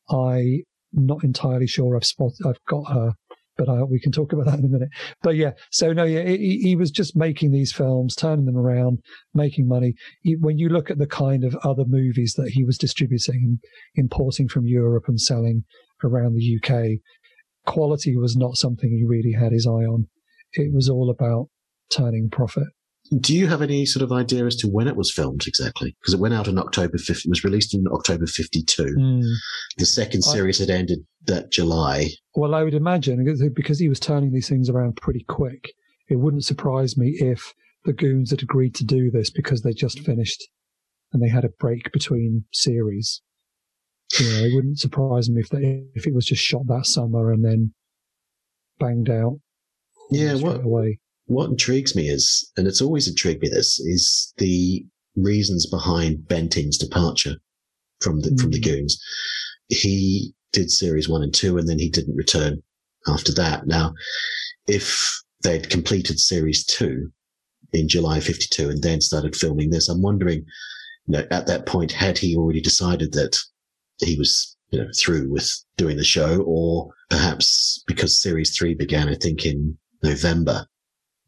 I'm 0.08 0.62
not 0.94 1.24
entirely 1.24 1.66
sure 1.66 1.96
I've 1.96 2.04
spot 2.04 2.32
I've 2.46 2.62
got 2.68 2.92
her, 2.92 3.12
but 3.56 3.68
uh, 3.68 3.86
we 3.88 4.00
can 4.00 4.12
talk 4.12 4.32
about 4.32 4.46
that 4.46 4.58
in 4.58 4.64
a 4.64 4.68
minute. 4.68 4.88
But 5.22 5.36
yeah, 5.36 5.52
so 5.70 5.92
no, 5.92 6.04
yeah, 6.04 6.24
he, 6.26 6.58
he 6.62 6.76
was 6.76 6.90
just 6.90 7.16
making 7.16 7.52
these 7.52 7.72
films, 7.72 8.14
turning 8.16 8.46
them 8.46 8.56
around, 8.56 8.98
making 9.32 9.68
money. 9.68 9.94
He- 10.22 10.36
When 10.36 10.58
you 10.58 10.68
look 10.68 10.90
at 10.90 10.98
the 10.98 11.06
kind 11.06 11.44
of 11.44 11.54
other 11.56 11.84
movies 11.86 12.34
that 12.36 12.50
he 12.50 12.64
was 12.64 12.78
distributing 12.78 13.40
and 13.44 13.58
importing 13.94 14.48
from 14.48 14.66
Europe 14.66 15.04
and 15.08 15.20
selling 15.20 15.64
around 16.02 16.34
the 16.34 16.58
UK, 16.62 16.98
quality 17.66 18.16
was 18.16 18.36
not 18.36 18.56
something 18.56 18.90
he 18.90 19.04
really 19.04 19.32
had 19.32 19.52
his 19.52 19.66
eye 19.66 19.86
on. 19.86 20.08
It 20.52 20.72
was 20.72 20.88
all 20.88 21.10
about 21.10 21.48
turning 21.90 22.30
profit. 22.30 22.68
Do 23.20 23.36
you 23.36 23.46
have 23.48 23.60
any 23.60 23.84
sort 23.84 24.02
of 24.02 24.12
idea 24.12 24.46
as 24.46 24.56
to 24.56 24.68
when 24.68 24.88
it 24.88 24.96
was 24.96 25.12
filmed 25.12 25.46
exactly? 25.46 25.94
Because 26.00 26.14
it 26.14 26.20
went 26.20 26.32
out 26.34 26.48
in 26.48 26.58
October 26.58 26.96
50, 26.96 27.28
it 27.28 27.30
was 27.30 27.44
released 27.44 27.74
in 27.74 27.84
October 27.92 28.26
52. 28.26 28.82
Mm. 28.82 29.22
The 29.76 29.84
second 29.86 30.22
I- 30.26 30.32
series 30.32 30.58
had 30.58 30.70
ended 30.70 31.00
that 31.26 31.52
July. 31.52 32.08
Well, 32.34 32.54
I 32.54 32.62
would 32.62 32.74
imagine 32.74 33.22
because- 33.54 33.78
he 33.78 33.88
was 33.88 34.00
turning 34.00 34.32
these 34.32 34.48
things 34.48 34.70
around 34.70 34.96
pretty 34.96 35.24
quick, 35.28 35.72
it 36.08 36.16
wouldn't 36.16 36.44
surprise 36.44 36.96
me 36.96 37.16
if 37.20 37.52
the 37.84 37.92
goons 37.92 38.30
had 38.30 38.42
agreed 38.42 38.74
to 38.76 38.84
do 38.84 39.10
this 39.10 39.30
because 39.30 39.62
they 39.62 39.72
just 39.74 40.00
finished 40.00 40.42
and 41.12 41.22
they 41.22 41.28
had 41.28 41.44
a 41.44 41.50
break 41.60 41.92
between 41.92 42.44
series. 42.52 43.20
You 44.18 44.26
know, 44.30 44.44
it 44.44 44.54
wouldn't 44.54 44.78
surprise 44.78 45.28
me 45.28 45.40
if 45.42 45.50
they, 45.50 45.84
if 45.94 46.06
it 46.06 46.14
was 46.14 46.24
just 46.26 46.42
shot 46.42 46.66
that 46.68 46.86
summer 46.86 47.30
and 47.32 47.44
then 47.44 47.74
banged 48.78 49.10
out. 49.10 49.40
Yeah, 50.10 50.34
what- 50.36 50.64
away. 50.64 50.98
What 51.26 51.50
intrigues 51.50 51.96
me 51.96 52.08
is, 52.08 52.50
and 52.56 52.66
it's 52.66 52.82
always 52.82 53.08
intrigued 53.08 53.42
me 53.42 53.48
this, 53.48 53.80
is 53.80 54.32
the 54.36 54.84
reasons 55.16 55.66
behind 55.66 56.28
Bentine's 56.28 56.76
departure 56.76 57.36
from 58.00 58.20
the, 58.20 58.36
from 58.40 58.50
the 58.50 58.60
Mm. 58.60 58.64
Goons. 58.64 59.02
He 59.68 60.34
did 60.52 60.70
series 60.70 61.08
one 61.08 61.22
and 61.22 61.32
two, 61.32 61.56
and 61.56 61.68
then 61.68 61.78
he 61.78 61.88
didn't 61.88 62.16
return 62.16 62.62
after 63.06 63.32
that. 63.34 63.66
Now, 63.66 63.94
if 64.66 65.22
they'd 65.42 65.70
completed 65.70 66.18
series 66.18 66.64
two 66.64 67.10
in 67.72 67.88
July 67.88 68.20
52 68.20 68.68
and 68.68 68.82
then 68.82 69.00
started 69.00 69.34
filming 69.34 69.70
this, 69.70 69.88
I'm 69.88 70.02
wondering, 70.02 70.44
you 71.06 71.12
know, 71.12 71.26
at 71.30 71.46
that 71.46 71.66
point, 71.66 71.92
had 71.92 72.18
he 72.18 72.36
already 72.36 72.60
decided 72.60 73.12
that 73.12 73.38
he 73.98 74.16
was, 74.18 74.56
you 74.70 74.78
know, 74.78 74.88
through 74.96 75.30
with 75.30 75.50
doing 75.76 75.96
the 75.96 76.04
show 76.04 76.42
or 76.46 76.92
perhaps 77.08 77.82
because 77.86 78.20
series 78.20 78.56
three 78.56 78.74
began, 78.74 79.08
I 79.08 79.14
think 79.14 79.46
in 79.46 79.78
November 80.02 80.66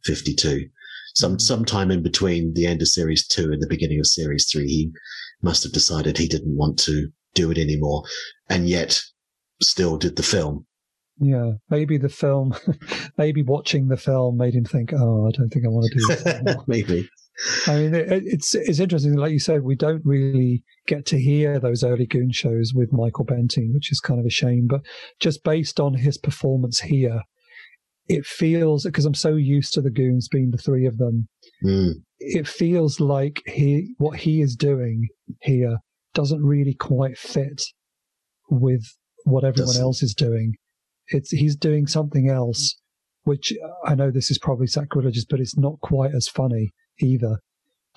52. 0.06 0.68
Some, 1.14 1.36
mm. 1.36 1.40
sometime 1.40 1.90
in 1.90 2.02
between 2.02 2.54
the 2.54 2.66
end 2.66 2.82
of 2.82 2.88
series 2.88 3.26
two 3.26 3.52
and 3.52 3.62
the 3.62 3.68
beginning 3.68 4.00
of 4.00 4.06
series 4.06 4.48
three, 4.50 4.66
he 4.66 4.92
must 5.42 5.62
have 5.62 5.72
decided 5.72 6.16
he 6.16 6.28
didn't 6.28 6.56
want 6.56 6.78
to 6.80 7.08
do 7.34 7.50
it 7.50 7.58
anymore 7.58 8.02
and 8.48 8.68
yet 8.68 9.02
still 9.60 9.96
did 9.96 10.16
the 10.16 10.22
film. 10.22 10.66
Yeah, 11.18 11.52
maybe 11.70 11.96
the 11.96 12.10
film, 12.10 12.54
maybe 13.18 13.42
watching 13.42 13.88
the 13.88 13.96
film 13.96 14.36
made 14.36 14.54
him 14.54 14.66
think, 14.66 14.92
"Oh, 14.92 15.26
I 15.26 15.30
don't 15.30 15.48
think 15.48 15.64
I 15.64 15.68
want 15.68 15.90
to 15.90 15.98
do 15.98 16.06
this." 16.06 16.56
Maybe. 16.66 17.08
I 17.66 17.78
mean, 17.78 17.94
it, 17.94 18.22
it's 18.26 18.54
it's 18.54 18.80
interesting. 18.80 19.14
Like 19.14 19.32
you 19.32 19.38
said, 19.38 19.62
we 19.62 19.76
don't 19.76 20.04
really 20.04 20.62
get 20.86 21.06
to 21.06 21.18
hear 21.18 21.58
those 21.58 21.82
early 21.82 22.06
Goon 22.06 22.32
shows 22.32 22.72
with 22.74 22.92
Michael 22.92 23.24
Bentine, 23.24 23.72
which 23.72 23.90
is 23.90 24.00
kind 24.00 24.20
of 24.20 24.26
a 24.26 24.30
shame. 24.30 24.66
But 24.68 24.82
just 25.18 25.42
based 25.42 25.80
on 25.80 25.94
his 25.94 26.18
performance 26.18 26.80
here, 26.80 27.22
it 28.08 28.24
feels 28.26 28.84
because 28.84 29.04
I'm 29.04 29.14
so 29.14 29.34
used 29.34 29.72
to 29.74 29.80
the 29.80 29.90
Goons 29.90 30.28
being 30.28 30.50
the 30.50 30.58
three 30.58 30.86
of 30.86 30.98
them. 30.98 31.28
Mm, 31.64 31.94
It 32.18 32.46
feels 32.46 33.00
like 33.00 33.42
he 33.46 33.94
what 33.98 34.18
he 34.18 34.40
is 34.40 34.56
doing 34.56 35.08
here 35.42 35.78
doesn't 36.14 36.42
really 36.44 36.74
quite 36.74 37.18
fit 37.18 37.62
with 38.50 38.84
what 39.24 39.44
everyone 39.44 39.68
Doesn't. 39.68 39.82
else 39.82 40.02
is 40.02 40.14
doing. 40.14 40.54
It's 41.08 41.30
he's 41.30 41.56
doing 41.56 41.86
something 41.86 42.28
else, 42.28 42.76
which 43.24 43.52
I 43.84 43.94
know 43.94 44.10
this 44.10 44.30
is 44.30 44.38
probably 44.38 44.66
sacrilegious, 44.68 45.24
but 45.28 45.40
it's 45.40 45.56
not 45.56 45.80
quite 45.80 46.14
as 46.14 46.28
funny 46.28 46.72
either. 47.00 47.38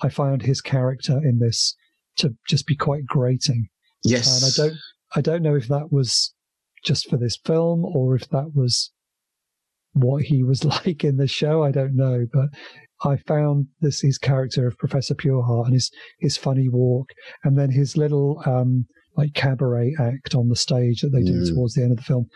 I 0.02 0.08
found 0.08 0.42
his 0.42 0.60
character 0.60 1.18
in 1.22 1.38
this 1.38 1.74
to 2.16 2.34
just 2.48 2.66
be 2.66 2.74
quite 2.76 3.06
grating, 3.06 3.68
yes. 4.04 4.26
and 4.42 4.50
I 4.50 4.68
don't 4.68 4.78
I 5.14 5.20
don't 5.20 5.42
know 5.42 5.54
if 5.56 5.68
that 5.68 5.92
was 5.92 6.34
just 6.84 7.08
for 7.10 7.16
this 7.16 7.36
film 7.44 7.84
or 7.84 8.14
if 8.16 8.28
that 8.30 8.52
was 8.54 8.90
what 9.92 10.22
he 10.22 10.42
was 10.42 10.64
like 10.86 11.04
in 11.04 11.16
the 11.16 11.26
show. 11.28 11.62
I 11.62 11.70
don't 11.70 11.96
know, 11.96 12.26
but 12.32 12.48
I 13.02 13.16
found 13.16 13.66
this 13.80 14.00
his 14.00 14.18
character 14.18 14.66
of 14.66 14.78
Professor 14.78 15.14
Pureheart 15.14 15.66
and 15.66 15.74
his 15.74 15.90
his 16.20 16.36
funny 16.36 16.68
walk, 16.68 17.08
and 17.44 17.58
then 17.58 17.70
his 17.70 17.96
little 17.96 18.42
um 18.46 18.86
like 19.16 19.34
cabaret 19.34 19.94
act 19.98 20.34
on 20.34 20.48
the 20.48 20.56
stage 20.56 21.00
that 21.00 21.10
they 21.10 21.22
do 21.22 21.40
Mm. 21.42 21.48
towards 21.54 21.74
the 21.74 21.82
end 21.82 21.92
of 21.92 21.98
the 21.98 22.04
film. 22.04 22.26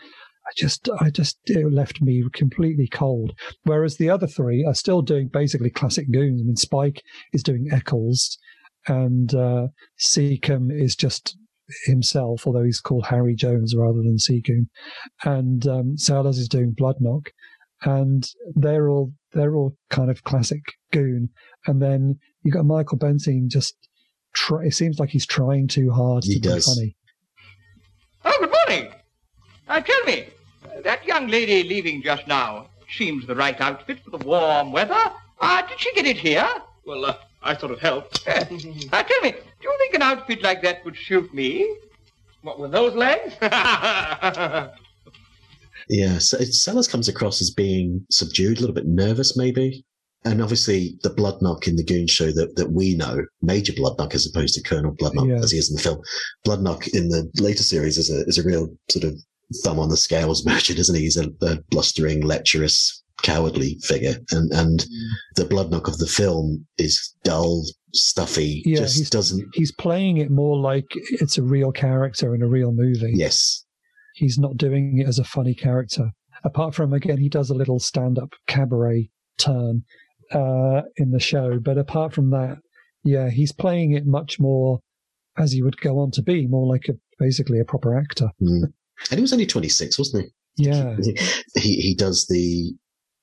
I 0.47 0.51
just, 0.55 0.87
I 0.99 1.09
just, 1.09 1.39
it 1.45 1.73
left 1.73 2.03
me 2.03 2.23
completely 2.33 2.87
cold. 2.87 3.31
Whereas 3.63 3.97
the 3.97 4.11
other 4.11 4.27
three 4.27 4.63
are 4.63 4.75
still 4.75 5.01
doing 5.01 5.27
basically 5.27 5.71
classic 5.71 6.11
goons. 6.11 6.39
I 6.39 6.45
mean, 6.45 6.55
Spike 6.55 7.01
is 7.33 7.41
doing 7.41 7.67
Eccles, 7.71 8.37
and 8.87 9.33
uh, 9.33 9.67
Secombe 9.99 10.69
is 10.71 10.95
just 10.95 11.35
himself, 11.85 12.45
although 12.45 12.63
he's 12.63 12.79
called 12.79 13.07
Harry 13.07 13.33
Jones 13.33 13.73
rather 13.75 13.97
than 14.03 14.17
Secombe, 14.19 14.67
and 15.23 15.65
um, 15.67 15.97
Sellers 15.97 16.37
is 16.37 16.47
doing 16.47 16.75
Bloodnok, 16.79 17.27
and 17.83 18.27
they're 18.55 18.89
all 18.89 19.11
they're 19.33 19.55
all 19.55 19.75
kind 19.89 20.09
of 20.09 20.23
classic 20.23 20.61
goon. 20.93 21.29
And 21.67 21.81
then 21.81 22.19
you 22.43 22.51
got 22.51 22.65
Michael 22.65 22.97
Bentine 22.97 23.47
just. 23.47 23.75
Try, 24.37 24.65
it 24.65 24.73
seems 24.73 24.99
like 24.99 25.07
he's 25.11 25.25
trying 25.25 25.65
too 25.69 25.89
hard 25.91 26.25
He 26.25 26.33
to 26.33 26.39
be 26.41 26.47
does. 26.49 26.65
funny. 26.65 26.93
Oh, 28.25 28.37
good 28.41 28.51
morning. 28.51 28.91
Uh, 29.69 29.79
tell 29.79 30.03
me, 30.03 30.25
uh, 30.65 30.81
that 30.81 31.05
young 31.05 31.27
lady 31.27 31.63
leaving 31.63 32.01
just 32.01 32.27
now 32.27 32.67
seems 32.97 33.25
the 33.27 33.33
right 33.35 33.57
outfit 33.61 33.99
for 34.03 34.09
the 34.09 34.17
warm 34.27 34.73
weather. 34.73 35.09
Uh, 35.39 35.61
did 35.67 35.79
she 35.79 35.93
get 35.93 36.05
it 36.05 36.17
here? 36.17 36.45
Well, 36.85 37.05
uh, 37.05 37.15
I 37.43 37.55
sort 37.55 37.71
of 37.71 37.79
helped. 37.79 38.23
Uh, 38.27 38.43
tell 38.43 39.21
me, 39.21 39.31
do 39.31 39.37
you 39.61 39.75
think 39.79 39.93
an 39.95 40.01
outfit 40.01 40.41
like 40.43 40.61
that 40.63 40.83
would 40.83 40.97
suit 40.97 41.33
me? 41.33 41.73
What, 42.41 42.59
with 42.59 42.71
those 42.73 42.93
legs? 42.93 43.35
Yeah, 45.89 46.17
so 46.19 46.37
it- 46.37 46.53
Sellers 46.53 46.87
comes 46.87 47.07
across 47.07 47.41
as 47.41 47.51
being 47.51 48.05
subdued, 48.11 48.57
a 48.57 48.61
little 48.61 48.75
bit 48.75 48.87
nervous, 48.87 49.37
maybe. 49.37 49.85
And 50.23 50.41
obviously, 50.41 50.97
the 51.03 51.11
Bloodnok 51.11 51.67
in 51.67 51.75
the 51.75 51.83
Goon 51.83 52.07
show 52.07 52.31
that, 52.31 52.55
that 52.55 52.71
we 52.71 52.95
know, 52.95 53.23
Major 53.43 53.73
Bloodnok 53.73 54.15
as 54.15 54.25
opposed 54.27 54.55
to 54.55 54.63
Colonel 54.63 54.95
Bloodnok 54.95 55.27
Yeah. 55.29 55.35
as 55.43 55.51
he 55.51 55.59
is 55.59 55.69
in 55.69 55.75
the 55.75 55.81
film. 55.83 56.01
Bloodnok 56.47 56.87
in 56.95 57.09
the 57.09 57.29
later 57.39 57.61
series 57.63 57.97
is 57.99 58.09
a 58.09 58.23
is 58.25 58.39
a 58.39 58.43
real 58.43 58.69
sort 58.89 59.03
of 59.05 59.13
thumb 59.63 59.77
on 59.79 59.89
the 59.89 59.97
scales 59.97 60.43
merchant, 60.51 60.79
isn't 60.79 60.95
he? 60.95 61.01
He's 61.03 61.17
a, 61.17 61.29
a 61.43 61.59
blustering, 61.69 62.21
lecherous, 62.21 63.03
cowardly 63.21 63.77
figure, 63.83 64.15
and 64.31 64.51
and 64.51 64.85
the 65.35 65.45
Bloodnok 65.45 65.87
of 65.87 65.99
the 65.99 66.07
film 66.07 66.65
is 66.79 67.13
dull, 67.23 67.63
stuffy, 67.93 68.63
Yeah, 68.65 68.79
he's- 68.79 68.97
just 68.97 69.11
doesn't. 69.11 69.45
He's 69.53 69.71
playing 69.73 70.17
it 70.17 70.31
more 70.31 70.57
like 70.57 70.87
it's 71.21 71.37
a 71.37 71.43
real 71.43 71.71
character 71.71 72.33
in 72.33 72.41
a 72.41 72.47
real 72.47 72.71
movie. 72.71 73.13
Yes, 73.15 73.63
He's 74.15 74.39
not 74.39 74.57
doing 74.57 74.99
it 74.99 75.07
as 75.07 75.19
a 75.19 75.23
funny 75.23 75.53
character. 75.53 76.11
Apart 76.43 76.73
from, 76.73 76.93
again, 76.93 77.17
he 77.17 77.29
does 77.29 77.49
a 77.49 77.55
little 77.55 77.79
stand 77.79 78.17
up 78.17 78.33
cabaret 78.47 79.09
turn 79.37 79.83
uh, 80.31 80.81
in 80.97 81.11
the 81.11 81.19
show. 81.19 81.59
But 81.59 81.77
apart 81.77 82.13
from 82.13 82.31
that, 82.31 82.57
yeah, 83.03 83.29
he's 83.29 83.51
playing 83.51 83.91
it 83.91 84.05
much 84.05 84.39
more 84.39 84.79
as 85.37 85.51
he 85.51 85.61
would 85.61 85.79
go 85.81 85.99
on 85.99 86.11
to 86.11 86.21
be, 86.21 86.47
more 86.47 86.67
like 86.67 86.87
a 86.89 86.93
basically 87.19 87.59
a 87.59 87.65
proper 87.65 87.97
actor. 87.97 88.29
Mm. 88.41 88.73
and 89.11 89.17
he 89.17 89.21
was 89.21 89.33
only 89.33 89.45
twenty 89.45 89.69
six, 89.69 89.99
wasn't 89.99 90.25
he? 90.25 90.65
Yeah. 90.67 90.95
he 91.55 91.75
he 91.81 91.95
does 91.95 92.25
the 92.27 92.73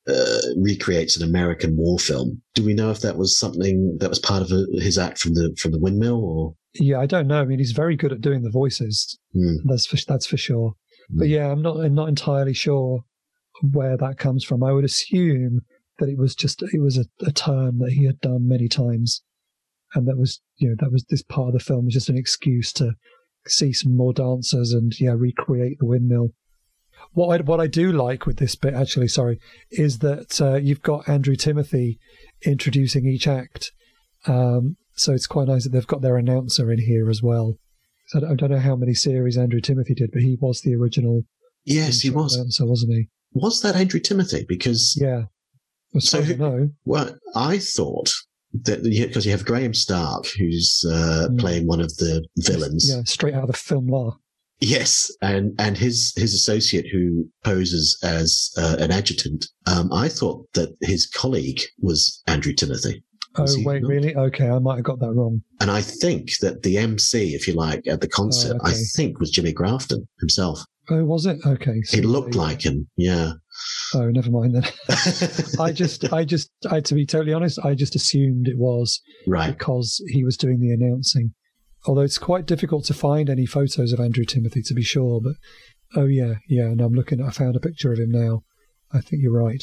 uh, 0.07 0.40
recreates 0.57 1.16
an 1.16 1.28
American 1.28 1.76
war 1.76 1.98
film. 1.98 2.42
Do 2.55 2.64
we 2.64 2.74
know 2.74 2.90
if 2.90 3.00
that 3.00 3.16
was 3.16 3.38
something 3.38 3.96
that 4.00 4.11
was 4.11 4.18
part 4.18 4.42
of 4.42 4.50
a, 4.50 4.66
his 4.81 4.98
act 4.98 5.18
from 5.18 5.35
the 5.35 5.57
from 5.59 5.72
the 5.72 5.81
windmill 5.81 6.24
or? 6.24 6.55
Yeah, 6.74 7.00
I 7.00 7.07
don't 7.07 7.26
know. 7.26 7.40
I 7.40 7.44
mean, 7.44 7.59
he's 7.59 7.72
very 7.72 7.96
good 7.96 8.12
at 8.12 8.22
doing 8.22 8.42
the 8.42 8.50
voices. 8.50 9.18
Hmm. 9.35 9.57
That's 9.64 9.87
for, 9.87 9.96
that's 10.07 10.26
for 10.26 10.38
sure. 10.38 10.74
But 11.10 11.26
Hmm. 11.26 11.32
yeah, 11.32 11.50
I'm 11.50 11.62
not 11.62 11.78
I'm 11.78 11.94
not 11.94 12.08
entirely 12.08 12.54
sure 12.54 13.04
where 13.60 13.96
that 13.96 14.18
comes 14.18 14.44
from. 14.44 14.62
I 14.62 14.72
would 14.72 14.84
assume 14.84 15.60
that 15.98 16.08
it 16.08 16.18
was 16.18 16.34
just 16.34 16.62
it 16.62 16.80
was 16.80 16.98
a, 16.98 17.04
a 17.26 17.32
term 17.32 17.78
that 17.78 17.92
he 17.92 18.04
had 18.06 18.20
done 18.20 18.48
many 18.48 18.68
times, 18.68 19.22
and 19.94 20.06
that 20.08 20.16
was 20.16 20.40
you 20.56 20.68
know 20.68 20.76
that 20.78 20.92
was 20.92 21.04
this 21.08 21.22
part 21.22 21.48
of 21.48 21.54
the 21.54 21.60
film 21.60 21.84
was 21.84 21.94
just 21.94 22.08
an 22.08 22.16
excuse 22.16 22.72
to 22.74 22.92
see 23.46 23.72
some 23.72 23.96
more 23.96 24.12
dancers 24.12 24.72
and 24.72 24.92
yeah 25.00 25.14
recreate 25.16 25.78
the 25.78 25.86
windmill. 25.86 26.30
What 27.12 27.40
I 27.40 27.42
what 27.42 27.60
I 27.60 27.66
do 27.66 27.92
like 27.92 28.26
with 28.26 28.38
this 28.38 28.54
bit 28.54 28.74
actually, 28.74 29.08
sorry, 29.08 29.38
is 29.70 29.98
that 29.98 30.40
uh, 30.40 30.54
you've 30.54 30.82
got 30.82 31.08
Andrew 31.08 31.36
Timothy 31.36 31.98
introducing 32.44 33.06
each 33.06 33.26
act. 33.26 33.72
Um, 34.26 34.76
so 34.94 35.12
it's 35.12 35.26
quite 35.26 35.48
nice 35.48 35.64
that 35.64 35.70
they've 35.70 35.86
got 35.86 36.02
their 36.02 36.16
announcer 36.16 36.70
in 36.70 36.78
here 36.78 37.10
as 37.10 37.22
well. 37.22 37.56
So 38.12 38.18
I 38.18 38.20
don't- 38.20 38.31
I 38.31 38.35
don't 38.35 38.51
know 38.51 38.59
how 38.59 38.77
many 38.77 38.92
series 38.92 39.38
Andrew 39.38 39.61
Timothy 39.61 39.94
did, 39.94 40.11
but 40.12 40.20
he 40.22 40.37
was 40.38 40.61
the 40.61 40.75
original. 40.75 41.25
Yes, 41.64 42.01
he 42.01 42.11
was. 42.11 42.35
announcer, 42.37 42.66
wasn't 42.66 42.92
he? 42.92 43.09
Was 43.33 43.62
that 43.62 43.75
Andrew 43.75 44.01
Timothy? 44.01 44.44
Because 44.46 44.96
Yeah. 45.01 45.25
As 45.94 46.09
So 46.09 46.18
far 46.18 46.22
as 46.25 46.31
I 46.31 46.33
who- 46.35 46.38
know. 46.38 46.70
well, 46.85 47.16
I 47.35 47.59
thought 47.59 48.12
that 48.64 48.83
because 48.83 49.25
you 49.25 49.33
have 49.33 49.46
Graham 49.46 49.72
Stark 49.72 50.27
who's 50.38 50.85
uh, 50.87 51.29
Hmm. 51.29 51.37
playing 51.38 51.66
one 51.66 51.81
of 51.81 51.96
the 51.96 52.22
villains. 52.38 52.87
Yeah, 52.90 53.03
straight 53.07 53.33
out 53.35 53.44
of 53.44 53.46
the 53.51 53.55
film 53.57 53.87
noir. 53.87 54.16
Yes, 54.61 55.11
and 55.22 55.55
and 55.59 55.79
his 55.79 56.12
his 56.16 56.35
associate 56.35 56.87
who 56.92 57.31
poses 57.44 57.96
as 58.03 58.51
uh, 58.59 58.77
an 58.79 58.90
adjutant. 58.90 59.46
Um, 59.66 59.90
I 59.92 60.09
thought 60.11 60.46
that 60.53 60.70
his 60.83 61.07
colleague 61.07 61.62
was 61.79 62.22
Andrew 62.27 62.53
Timothy. 62.53 63.03
Oh, 63.37 63.47
wait, 63.64 63.83
really? 63.83 64.14
Okay, 64.14 64.49
I 64.49 64.59
might 64.59 64.77
have 64.77 64.85
got 64.85 64.99
that 65.01 65.12
wrong. 65.12 65.42
And 65.61 65.71
I 65.71 65.81
think 65.81 66.31
that 66.40 66.62
the 66.62 66.79
MC, 66.79 67.35
if 67.35 67.49
you 67.49 67.55
like, 67.55 67.87
at 67.87 68.01
the 68.01 68.09
oh, 68.09 68.16
concert, 68.16 68.59
I 68.62 68.71
okay. 68.71 68.79
think 68.95 69.21
was 69.21 69.31
Jimmy 69.31 69.53
Grafton 69.53 70.07
himself. 70.21 70.62
Oh, 70.90 71.05
was 71.05 71.27
it? 71.27 71.38
Okay. 71.47 71.81
so 71.83 71.97
He 71.97 72.03
looked 72.03 72.35
like 72.35 72.66
him. 72.66 72.88
Yeah. 72.97 73.33
Oh, 73.95 74.11
never 74.11 74.31
mind 74.31 74.57
then. 74.57 74.64
I 75.61 75.73
just, 75.73 76.12
I 76.12 76.25
just, 76.25 76.51
I 76.71 76.81
to 76.81 76.95
be 76.95 77.07
totally 77.07 77.33
honest, 77.33 77.59
I 77.64 77.75
just 77.75 77.95
assumed 77.95 78.49
it 78.49 78.59
was 78.59 79.01
right. 79.27 79.57
because 79.57 80.03
he 80.09 80.25
was 80.25 80.37
doing 80.37 80.61
the 80.61 80.73
announcing. 80.73 81.33
Although 81.87 82.03
it's 82.03 82.18
quite 82.18 82.47
difficult 82.47 82.85
to 82.87 82.95
find 82.95 83.31
any 83.31 83.47
photos 83.47 83.92
of 83.92 84.01
Andrew 84.01 84.25
Timothy 84.25 84.62
to 84.62 84.75
be 84.75 84.83
sure, 84.83 85.21
but 85.21 85.35
oh 85.97 86.07
yeah, 86.07 86.35
yeah. 86.49 86.64
And 86.64 86.81
I'm 86.81 86.92
looking. 86.92 87.21
I 87.21 87.31
found 87.31 87.57
a 87.57 87.61
picture 87.61 87.92
of 87.92 87.99
him 87.99 88.11
now. 88.11 88.42
I 88.92 89.01
think 89.01 89.23
you're 89.23 89.33
right. 89.33 89.62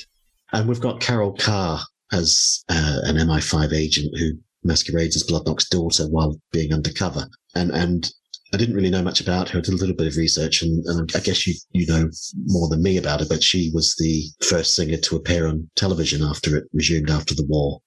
And 0.51 0.67
we've 0.67 0.81
got 0.81 0.99
Carol 0.99 1.33
Carr 1.33 1.81
as 2.11 2.63
uh, 2.69 2.99
an 3.03 3.15
MI5 3.15 3.73
agent 3.73 4.17
who 4.17 4.31
masquerades 4.63 5.15
as 5.15 5.23
Bloodnok's 5.23 5.69
daughter 5.69 6.07
while 6.07 6.39
being 6.51 6.73
undercover. 6.73 7.27
And 7.55 7.71
and 7.71 8.11
I 8.53 8.57
didn't 8.57 8.75
really 8.75 8.89
know 8.89 9.03
much 9.03 9.21
about 9.21 9.49
her. 9.49 9.59
I 9.59 9.61
did 9.61 9.73
a 9.73 9.77
little 9.77 9.95
bit 9.95 10.07
of 10.07 10.17
research, 10.17 10.61
and, 10.61 10.83
and 10.85 11.11
I 11.15 11.19
guess 11.19 11.45
you 11.45 11.53
you 11.71 11.87
know 11.87 12.09
more 12.45 12.67
than 12.67 12.81
me 12.81 12.97
about 12.97 13.19
her. 13.19 13.25
But 13.27 13.43
she 13.43 13.71
was 13.73 13.95
the 13.97 14.23
first 14.43 14.75
singer 14.75 14.97
to 14.97 15.15
appear 15.15 15.47
on 15.47 15.69
television 15.75 16.23
after 16.23 16.57
it 16.57 16.65
resumed 16.73 17.09
after 17.09 17.35
the 17.35 17.45
war. 17.45 17.81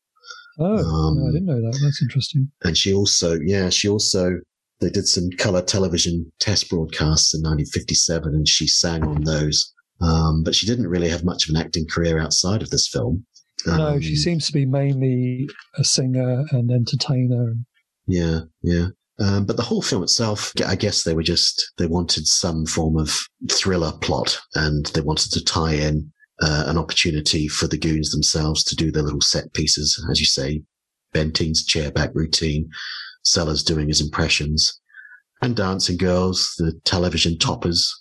Oh, 0.58 0.76
Um, 0.76 1.18
no, 1.18 1.28
I 1.28 1.32
didn't 1.32 1.46
know 1.46 1.60
that. 1.60 1.80
That's 1.82 2.02
interesting. 2.02 2.50
And 2.62 2.76
she 2.76 2.92
also, 2.92 3.38
yeah, 3.40 3.70
she 3.70 3.88
also 3.88 4.38
they 4.80 4.90
did 4.90 5.06
some 5.08 5.30
color 5.38 5.62
television 5.62 6.30
test 6.40 6.68
broadcasts 6.68 7.34
in 7.34 7.40
1957, 7.40 8.34
and 8.34 8.46
she 8.46 8.66
sang 8.66 9.04
on 9.04 9.22
those. 9.22 9.72
Um, 10.00 10.42
but 10.42 10.54
she 10.54 10.66
didn't 10.66 10.88
really 10.88 11.08
have 11.08 11.24
much 11.24 11.48
of 11.48 11.54
an 11.54 11.60
acting 11.60 11.86
career 11.86 12.18
outside 12.18 12.62
of 12.62 12.70
this 12.70 12.88
film. 12.88 13.24
No, 13.66 14.00
she 14.00 14.10
Um, 14.10 14.16
seems 14.16 14.46
to 14.46 14.52
be 14.52 14.66
mainly 14.66 15.48
a 15.78 15.84
singer 15.84 16.44
and 16.50 16.70
entertainer. 16.70 17.54
Yeah, 18.06 18.40
yeah. 18.62 18.88
Um, 19.18 19.44
but 19.44 19.56
the 19.56 19.62
whole 19.62 19.82
film 19.82 20.02
itself, 20.02 20.52
I 20.66 20.74
guess 20.74 21.04
they 21.04 21.14
were 21.14 21.22
just, 21.22 21.72
they 21.78 21.86
wanted 21.86 22.26
some 22.26 22.66
form 22.66 22.96
of 22.98 23.14
thriller 23.50 23.92
plot 24.00 24.40
and 24.54 24.86
they 24.86 25.00
wanted 25.00 25.30
to 25.32 25.44
tie 25.44 25.74
in 25.74 26.10
uh, 26.40 26.64
an 26.66 26.78
opportunity 26.78 27.46
for 27.46 27.68
the 27.68 27.78
goons 27.78 28.10
themselves 28.10 28.64
to 28.64 28.74
do 28.74 28.90
their 28.90 29.02
little 29.04 29.20
set 29.20 29.52
pieces. 29.52 30.04
As 30.10 30.18
you 30.18 30.26
say, 30.26 30.62
Bentine's 31.12 31.64
chairback 31.64 32.10
routine, 32.14 32.68
Sellers 33.22 33.62
doing 33.62 33.86
his 33.88 34.00
impressions, 34.00 34.80
and 35.42 35.54
Dancing 35.54 35.96
Girls, 35.98 36.54
the 36.58 36.72
television 36.84 37.38
toppers. 37.38 37.94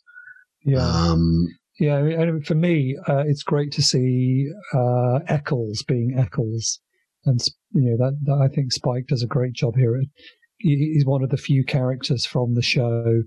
Yeah, 0.64 0.80
Um, 0.84 1.48
yeah. 1.82 1.98
And 1.98 2.46
for 2.46 2.56
me, 2.56 2.96
uh, 3.08 3.24
it's 3.26 3.44
great 3.44 3.72
to 3.74 3.82
see 3.82 4.48
uh, 4.74 5.20
Eccles 5.28 5.84
being 5.84 6.16
Eccles, 6.18 6.80
and 7.26 7.40
you 7.74 7.90
know 7.90 7.98
that, 7.98 8.18
that 8.26 8.40
I 8.42 8.54
think 8.54 8.72
Spike 8.72 9.08
does 9.08 9.24
a 9.24 9.28
great 9.28 9.54
job 9.54 9.76
here. 9.76 10.00
He's 10.60 11.06
one 11.06 11.24
of 11.24 11.32
the 11.32 11.38
few 11.38 11.66
characters 11.66 12.26
from 12.26 12.54
the 12.54 12.62
show 12.62 13.24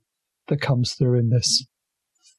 that 0.47 0.61
comes 0.61 0.95
through 0.95 1.19
in 1.19 1.31
this 1.31 1.67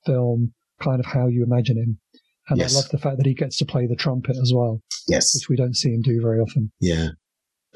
film, 0.05 0.53
kind 0.81 1.01
of 1.01 1.05
how 1.05 1.27
you 1.27 1.43
imagine 1.43 1.77
him. 1.77 1.99
And 2.47 2.59
Yes. 2.59 2.73
I 2.73 2.79
love 2.79 2.89
the 2.89 2.97
fact 2.97 3.17
that 3.17 3.25
he 3.25 3.33
gets 3.33 3.57
to 3.57 3.65
play 3.65 3.87
the 3.87 3.95
trumpet 3.95 4.37
as 4.41 4.53
well, 4.55 4.81
yes. 5.09 5.33
which 5.33 5.49
we 5.49 5.57
don't 5.57 5.75
see 5.75 5.89
him 5.89 6.01
do 6.01 6.21
very 6.21 6.39
often. 6.39 6.71
Yeah. 6.79 7.09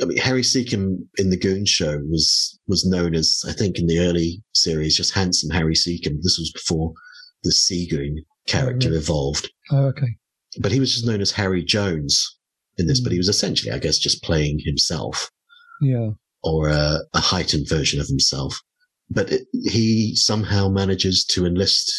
I 0.02 0.06
mean, 0.06 0.18
Harry 0.20 0.44
Secombe 0.44 1.00
in 1.18 1.30
the 1.30 1.38
Goon 1.38 1.66
Show 1.66 1.98
was 2.10 2.58
was 2.68 2.86
known 2.86 3.16
as, 3.16 3.44
I 3.46 3.52
think, 3.52 3.80
in 3.80 3.88
the 3.88 4.00
early 4.00 4.42
series, 4.54 4.96
just 4.96 5.14
handsome 5.14 5.50
Harry 5.50 5.76
Secombe. 5.76 6.22
This 6.22 6.38
was 6.38 6.52
before 6.54 6.94
the 7.44 7.52
Seagoon 7.52 8.18
character 8.48 8.94
evolved, 8.94 9.50
Oh, 9.72 9.86
okay. 9.88 10.08
but 10.60 10.72
he 10.72 10.80
was 10.80 10.94
just 10.94 11.06
known 11.06 11.22
as 11.22 11.32
Harry 11.32 11.64
Jones 11.64 12.38
in 12.78 12.88
this. 12.88 13.00
But 13.00 13.10
Mm. 13.10 13.14
he 13.14 13.18
was 13.20 13.30
essentially, 13.30 13.72
I 13.72 13.80
guess, 13.80 13.98
just 13.98 14.24
playing 14.24 14.60
himself 14.66 15.30
Yeah. 15.82 16.12
or 16.44 16.70
a, 16.70 17.00
a 17.14 17.20
heightened 17.20 17.68
version 17.70 18.00
of 18.00 18.08
himself. 18.08 18.60
But 19.10 19.32
it, 19.32 19.48
he 19.66 20.16
somehow 20.16 20.70
manages 20.70 21.26
to 21.26 21.46
enlist 21.46 21.92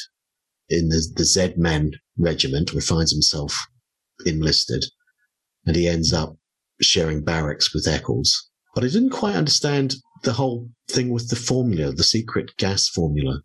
in 0.69 0.89
the, 0.89 1.03
the 1.17 1.25
Z 1.25 1.55
Men 1.57 1.93
regiment, 2.17 2.73
where 2.73 2.81
he 2.81 2.87
finds 2.87 3.13
himself 3.13 3.57
enlisted, 4.27 4.85
and 5.67 5.75
he 5.77 5.89
ends 5.89 6.13
up 6.13 6.37
sharing 6.81 7.23
barracks 7.25 7.75
with 7.75 7.87
Eccles. 7.89 8.49
But 8.75 8.85
I 8.85 8.89
didn't 8.89 9.11
quite 9.11 9.35
understand 9.35 9.97
the 10.23 10.33
whole 10.35 10.69
thing 10.89 11.11
with 11.11 11.29
the 11.29 11.37
formula, 11.37 11.93
the 11.93 12.05
secret 12.05 12.57
gas 12.57 12.89
formula. 12.89 13.43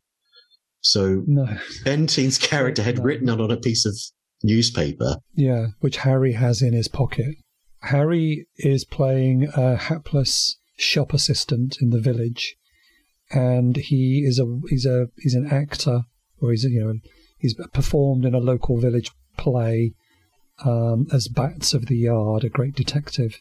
So 0.88 1.24
No. 1.26 1.48
Bentine's 1.84 2.38
character 2.38 2.84
had 2.84 2.98
No. 3.00 3.04
written 3.04 3.28
it 3.30 3.41
on 3.41 3.50
a 3.50 3.58
piece 3.58 3.86
of 3.86 3.95
newspaper. 4.43 5.17
Yeah, 5.36 5.67
which 5.80 5.98
Harry 5.98 6.34
has 6.34 6.62
in 6.62 6.74
his 6.74 6.88
pocket. 6.88 7.36
Harry 7.82 8.45
is 8.58 8.86
playing 8.86 9.48
a 9.56 9.76
hapless 9.78 10.58
shop 10.78 11.12
assistant 11.13 11.78
in 11.82 11.89
the 11.89 12.00
village, 12.00 12.56
and 13.32 13.76
he 13.78 14.24
is 14.28 14.38
a 14.39 14.45
he's 14.69 14.86
a 14.86 15.08
he's 15.17 15.34
an 15.34 15.48
actor, 15.48 16.02
or 16.39 16.52
he's 16.52 16.63
you 16.65 16.84
know 16.84 16.93
he's 17.39 17.56
performed 17.74 18.24
in 18.24 18.36
a 18.36 18.39
local 18.39 18.80
village 18.80 19.10
play 19.38 19.93
um, 20.63 21.08
as 21.12 21.28
Bats 21.28 21.74
of 21.74 21.88
the 21.88 21.98
Yard, 21.98 22.43
a 22.43 22.50
great 22.50 22.76
detective, 22.76 23.39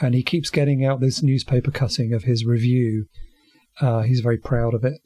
and 0.00 0.14
he 0.14 0.22
keeps 0.22 0.48
getting 0.50 0.84
out 0.84 1.00
this 1.00 1.22
newspaper 1.24 1.72
cutting 1.72 2.12
of 2.14 2.22
his 2.24 2.44
review. 2.44 3.06
Uh, 3.80 4.02
he's 4.02 4.20
very 4.20 4.38
proud 4.38 4.74
of 4.74 4.84
it, 4.84 5.00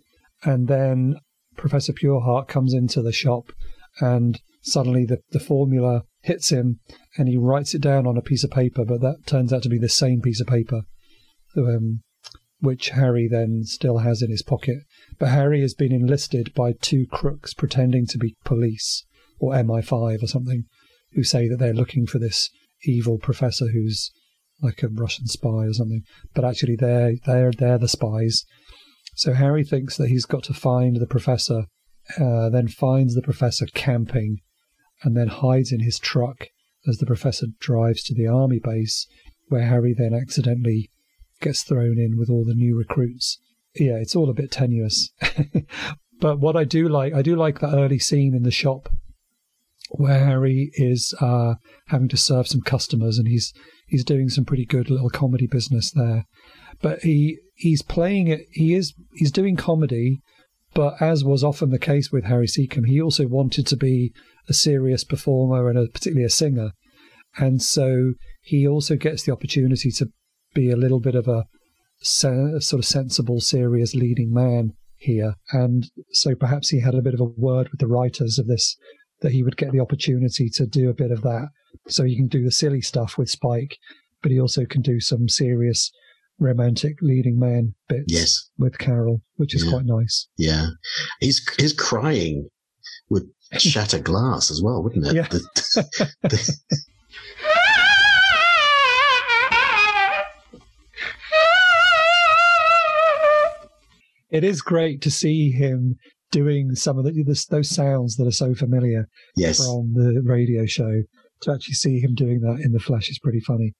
and 0.44 0.68
then 0.68 1.16
Professor 1.59 1.92
Pureheart 1.92 2.49
comes 2.49 2.73
into 2.73 3.03
the 3.03 3.12
shop, 3.12 3.53
and 4.01 4.40
suddenly 4.62 5.05
the, 5.05 5.18
the 5.31 5.40
formula 5.40 6.05
hits 6.23 6.51
him 6.51 6.81
and 7.16 7.29
he 7.29 7.37
writes 7.37 7.75
it 7.75 7.83
down 7.83 8.07
on 8.07 8.16
a 8.16 8.23
piece 8.23 8.44
of 8.44 8.51
paper, 8.51 8.85
but 8.85 9.01
that 9.01 9.27
turns 9.27 9.53
out 9.53 9.62
to 9.62 9.68
be 9.68 9.79
the 9.79 9.88
same 9.88 10.21
piece 10.21 10.40
of 10.40 10.47
paper, 10.47 10.83
um, 11.57 12.03
which 12.61 12.90
Harry 12.90 13.29
then 13.29 13.62
still 13.64 13.99
has 13.99 14.23
in 14.23 14.31
his 14.31 14.42
pocket. 14.42 14.79
But 15.18 15.31
Harry 15.31 15.61
has 15.61 15.75
been 15.75 15.92
enlisted 15.92 16.55
by 16.55 16.73
two 16.73 17.07
crooks 17.11 17.55
pretending 17.55 18.07
to 18.07 18.18
be 18.18 18.37
police 18.44 19.05
or 19.38 19.53
MI5 19.53 20.23
or 20.23 20.27
something, 20.27 20.64
who 21.12 21.23
say 21.23 21.49
that 21.49 21.59
they're 21.59 21.73
looking 21.73 22.07
for 22.07 22.18
this 22.18 22.51
evil 22.85 23.18
professor 23.18 23.68
who's 23.68 24.11
like 24.61 24.83
a 24.83 24.88
Russian 24.88 25.27
spy 25.27 25.66
or 25.66 25.73
something. 25.73 26.03
But 26.35 26.44
actually, 26.44 26.77
they're 26.77 27.14
they're 27.27 27.53
they're 27.53 27.79
the 27.79 27.88
spies. 27.88 28.44
So 29.18 29.33
Harry 29.33 29.64
thinks 29.64 29.96
that 29.96 30.11
he's 30.11 30.26
got 30.26 30.44
to 30.44 30.54
find 30.54 30.94
the 30.94 31.07
professor, 31.07 31.64
uh, 32.20 32.50
then 32.50 32.68
finds 32.68 33.16
the 33.16 33.20
professor 33.20 33.66
camping 33.66 34.38
and 35.02 35.16
then 35.16 35.26
hides 35.26 35.72
in 35.72 35.81
his 35.81 35.98
truck 35.98 36.46
as 36.87 36.98
the 36.98 37.07
professor 37.07 37.46
drives 37.59 38.04
to 38.04 38.14
the 38.14 38.28
army 38.28 38.61
base, 38.62 39.09
where 39.48 39.66
Harry 39.66 39.92
then 39.92 40.14
accidentally 40.14 40.92
gets 41.40 41.64
thrown 41.64 41.98
in 41.98 42.16
with 42.16 42.31
all 42.31 42.44
the 42.44 42.54
new 42.54 42.78
recruits. 42.78 43.40
Yeah, 43.74 43.96
it's 43.96 44.14
all 44.14 44.31
a 44.31 44.35
bit 44.35 44.52
tenuous. 44.52 45.11
but 46.20 46.38
what 46.38 46.54
I 46.54 46.62
do 46.62 46.88
like, 46.88 47.12
I 47.12 47.22
do 47.22 47.35
like 47.35 47.59
that 47.59 47.74
early 47.74 47.98
scene 47.98 48.37
in 48.37 48.44
the 48.44 48.52
shop 48.52 48.88
where 49.90 50.24
Harry 50.24 50.70
is 50.74 51.12
uh, 51.20 51.54
having 51.88 52.09
to 52.11 52.16
serve 52.16 52.46
some 52.46 52.61
customers, 52.61 53.18
and 53.18 53.26
he's 53.26 53.52
he's 53.88 54.05
doing 54.05 54.29
some 54.29 54.44
pretty 54.44 54.64
good 54.64 54.90
little 54.90 55.11
comedy 55.11 55.46
business 55.46 55.90
there. 55.90 56.24
But 56.81 57.03
he 57.03 57.38
he's 57.55 57.83
playing 57.83 58.29
it. 58.29 58.42
He 58.53 58.74
is 58.74 58.94
he's 59.14 59.33
doing 59.33 59.57
comedy, 59.57 60.20
but 60.74 61.01
as 61.01 61.24
was 61.24 61.42
often 61.42 61.70
the 61.70 61.79
case 61.79 62.12
with 62.12 62.24
Harry 62.24 62.46
Secombe, 62.46 62.87
he 62.87 63.01
also 63.01 63.27
wanted 63.27 63.66
to 63.66 63.77
be 63.77 64.12
a 64.48 64.53
serious 64.53 65.05
performer 65.05 65.68
and 65.68 65.79
a, 65.79 65.88
particularly 65.88 66.24
a 66.24 66.31
singer. 66.31 66.70
And 67.37 67.62
so 67.62 68.14
he 68.42 68.66
also 68.66 68.96
gets 68.96 69.22
the 69.22 69.33
opportunity 69.33 69.90
to 69.92 70.07
be 70.55 70.70
a 70.70 70.77
little 70.77 71.01
bit 71.01 71.14
of 71.14 71.29
a, 71.29 71.44
a 72.01 72.61
sort 72.61 72.72
of 72.72 72.85
sensible, 72.85 73.40
serious 73.40 73.94
leading 73.94 74.33
man 74.33 74.72
here. 74.96 75.35
And 75.53 75.90
so 76.12 76.35
perhaps 76.35 76.70
he 76.70 76.81
had 76.81 76.94
a 76.94 77.03
bit 77.03 77.14
of 77.14 77.20
a 77.20 77.24
word 77.24 77.68
with 77.70 77.81
the 77.81 77.87
writers 77.87 78.38
of 78.38 78.46
this 78.46 78.77
that 79.20 79.33
he 79.33 79.42
would 79.42 79.57
get 79.57 79.72
the 79.72 79.81
opportunity 79.81 80.48
to 80.54 80.66
do 80.66 80.88
a 80.88 80.94
bit 80.94 81.11
of 81.11 81.22
that. 81.22 81.48
So 81.88 82.04
he 82.04 82.16
can 82.16 82.28
do 82.28 82.44
the 82.44 82.50
silly 82.50 82.81
stuff 82.81 83.18
with 83.18 83.28
Spike, 83.31 83.76
but 84.22 84.31
he 84.33 84.40
also 84.40 84.64
can 84.64 84.83
do 84.83 85.00
some 85.00 85.28
serious 85.28 85.90
romantic 86.38 86.96
leading 87.02 87.38
man 87.38 87.74
bits 87.88 88.04
Yes. 88.09 88.50
with 88.59 88.78
Carol, 88.78 89.22
which 89.37 89.54
is 89.54 89.64
Yeah. 89.64 89.70
quite 89.70 89.85
nice. 89.87 90.28
Yeah. 90.37 90.68
He's, 91.20 91.44
his 91.59 91.72
crying 91.72 92.48
would 93.11 93.24
shatter 93.59 93.98
glass 93.98 94.50
as 94.50 94.62
well, 94.62 94.83
wouldn't 94.83 95.07
it? 95.07 95.14
Yeah. 95.14 95.28
The- 95.28 96.11
the- 96.22 96.59
It 104.31 104.44
is 104.44 104.60
great 104.60 105.00
to 105.02 105.10
see 105.10 105.50
him 105.50 105.96
doing 106.31 106.74
some 106.74 106.98
of 106.98 107.04
the, 107.04 107.22
this, 107.24 107.46
those 107.46 107.68
sounds 107.68 108.16
that 108.16 108.26
are 108.26 108.33
so 108.33 108.54
familiar 108.54 109.08
yes. 109.37 109.58
from 109.58 109.92
the 109.94 110.22
radio 110.24 110.66
show. 110.66 111.02
To 111.42 111.52
actually 111.52 111.74
see 111.74 112.00
him 112.00 112.16
doing 112.16 112.40
that 112.40 112.60
in 112.64 112.72
the 112.72 112.81
flesh 112.81 113.08
is 113.08 113.20
pretty 113.20 113.38
funny. 113.38 113.72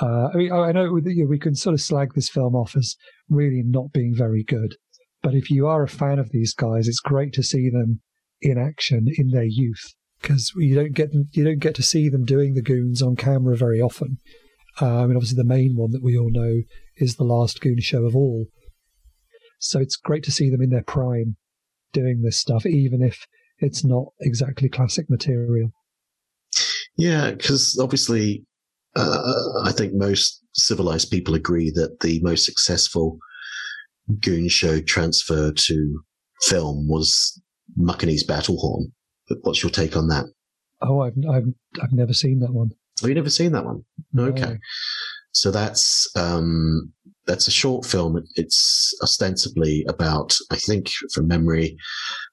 Uh, 0.00 0.28
I 0.32 0.36
mean, 0.36 0.52
I 0.52 0.70
know 0.70 1.00
that, 1.00 1.12
you 1.12 1.24
know, 1.24 1.28
we 1.28 1.40
can 1.40 1.56
sort 1.56 1.74
of 1.74 1.80
slag 1.80 2.14
this 2.14 2.28
film 2.28 2.54
off 2.54 2.76
as 2.76 2.94
really 3.28 3.62
not 3.64 3.92
being 3.92 4.14
very 4.14 4.44
good, 4.44 4.76
but 5.20 5.34
if 5.34 5.50
you 5.50 5.66
are 5.66 5.82
a 5.82 5.88
fan 5.88 6.20
of 6.20 6.30
these 6.30 6.54
guys, 6.54 6.86
it's 6.86 7.00
great 7.00 7.32
to 7.32 7.42
see 7.42 7.68
them 7.68 8.00
in 8.40 8.58
action 8.58 9.06
in 9.16 9.30
their 9.30 9.46
youth 9.46 9.92
because 10.22 10.52
you 10.56 10.74
don't 10.74 10.94
get 10.94 11.12
them, 11.12 11.24
you 11.32 11.42
don't 11.42 11.58
get 11.58 11.74
to 11.74 11.82
see 11.82 12.08
them 12.08 12.24
doing 12.24 12.54
the 12.54 12.62
goons 12.62 13.02
on 13.02 13.16
camera 13.16 13.56
very 13.56 13.80
often. 13.80 14.18
Uh, 14.80 15.02
I 15.02 15.06
mean, 15.06 15.16
obviously 15.16 15.36
the 15.36 15.44
main 15.44 15.74
one 15.74 15.90
that 15.90 16.02
we 16.02 16.16
all 16.16 16.30
know 16.30 16.60
is 16.96 17.16
the 17.16 17.24
last 17.24 17.60
goon 17.60 17.80
show 17.80 18.04
of 18.04 18.14
all. 18.14 18.46
So 19.58 19.80
it's 19.80 19.96
great 19.96 20.22
to 20.24 20.32
see 20.32 20.48
them 20.48 20.62
in 20.62 20.70
their 20.70 20.84
prime 20.84 21.36
doing 21.92 22.22
this 22.22 22.38
stuff, 22.38 22.66
even 22.66 23.02
if 23.02 23.26
it's 23.58 23.84
not 23.84 24.06
exactly 24.20 24.68
classic 24.68 25.08
material. 25.10 25.72
Yeah, 26.96 27.30
because 27.30 27.78
obviously, 27.80 28.44
uh, 28.96 29.22
I 29.64 29.72
think 29.72 29.94
most 29.94 30.42
civilized 30.54 31.10
people 31.10 31.34
agree 31.34 31.70
that 31.70 32.00
the 32.00 32.20
most 32.22 32.44
successful 32.44 33.18
Goon 34.20 34.48
Show 34.48 34.80
transfer 34.80 35.52
to 35.52 36.04
film 36.42 36.88
was 36.88 37.40
Mukkinese 37.78 38.26
Battlehorn. 38.26 38.92
But 39.28 39.38
what's 39.42 39.62
your 39.62 39.70
take 39.70 39.96
on 39.96 40.08
that? 40.08 40.24
Oh, 40.82 41.00
I've 41.00 41.14
I've 41.30 41.46
I've 41.82 41.92
never 41.92 42.12
seen 42.12 42.40
that 42.40 42.52
one. 42.52 42.70
Have 43.00 43.08
you 43.08 43.14
never 43.14 43.30
seen 43.30 43.52
that 43.52 43.64
one? 43.64 43.84
No. 44.12 44.24
Okay. 44.24 44.58
So 45.32 45.50
that's 45.50 46.10
um, 46.16 46.92
that's 47.26 47.48
a 47.48 47.52
short 47.52 47.84
film. 47.84 48.22
It's 48.36 48.94
ostensibly 49.02 49.84
about, 49.88 50.34
I 50.50 50.56
think, 50.56 50.90
from 51.12 51.28
memory, 51.28 51.76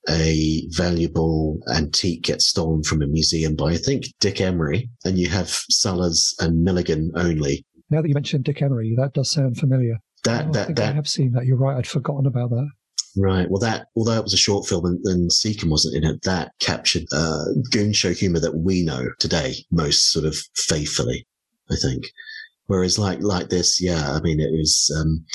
a 0.09 0.63
valuable 0.69 1.59
antique 1.73 2.23
gets 2.23 2.47
stolen 2.47 2.83
from 2.83 3.01
a 3.01 3.07
museum 3.07 3.55
by 3.55 3.73
I 3.73 3.77
think 3.77 4.05
Dick 4.19 4.41
Emery, 4.41 4.89
and 5.05 5.17
you 5.17 5.29
have 5.29 5.49
Sellers 5.49 6.33
and 6.39 6.63
Milligan 6.63 7.11
only. 7.15 7.65
Now 7.89 8.01
that 8.01 8.07
you 8.07 8.13
mentioned 8.13 8.43
Dick 8.43 8.61
Emery, 8.61 8.95
that 8.97 9.13
does 9.13 9.29
sound 9.29 9.57
familiar. 9.57 9.97
That 10.23 10.45
Oh, 10.45 10.49
I 10.49 10.73
that, 10.73 10.79
I 10.79 10.91
have 10.93 11.07
seen 11.07 11.31
that. 11.33 11.45
You're 11.45 11.57
right. 11.57 11.77
I'd 11.77 11.87
forgotten 11.87 12.25
about 12.25 12.49
that. 12.49 12.69
Right. 13.17 13.49
Well, 13.49 13.61
that 13.61 13.87
although 13.95 14.17
it 14.17 14.23
was 14.23 14.33
a 14.33 14.37
short 14.37 14.67
film 14.67 14.85
and, 14.85 14.99
and 15.05 15.31
Secombe 15.31 15.71
wasn't 15.71 15.95
in 15.95 16.03
it, 16.03 16.21
that 16.23 16.51
captured 16.59 17.03
uh, 17.11 17.45
goon 17.71 17.93
show 17.93 18.13
humor 18.13 18.39
that 18.39 18.57
we 18.57 18.83
know 18.83 19.07
today 19.19 19.55
most 19.71 20.11
sort 20.11 20.25
of 20.25 20.35
faithfully. 20.55 21.25
I 21.69 21.75
think. 21.75 22.05
Whereas 22.67 22.99
like 22.99 23.19
like 23.21 23.49
this, 23.49 23.81
yeah, 23.81 24.11
I 24.11 24.19
mean, 24.21 24.39
it 24.39 24.51
was 24.51 24.91
um, 24.99 25.25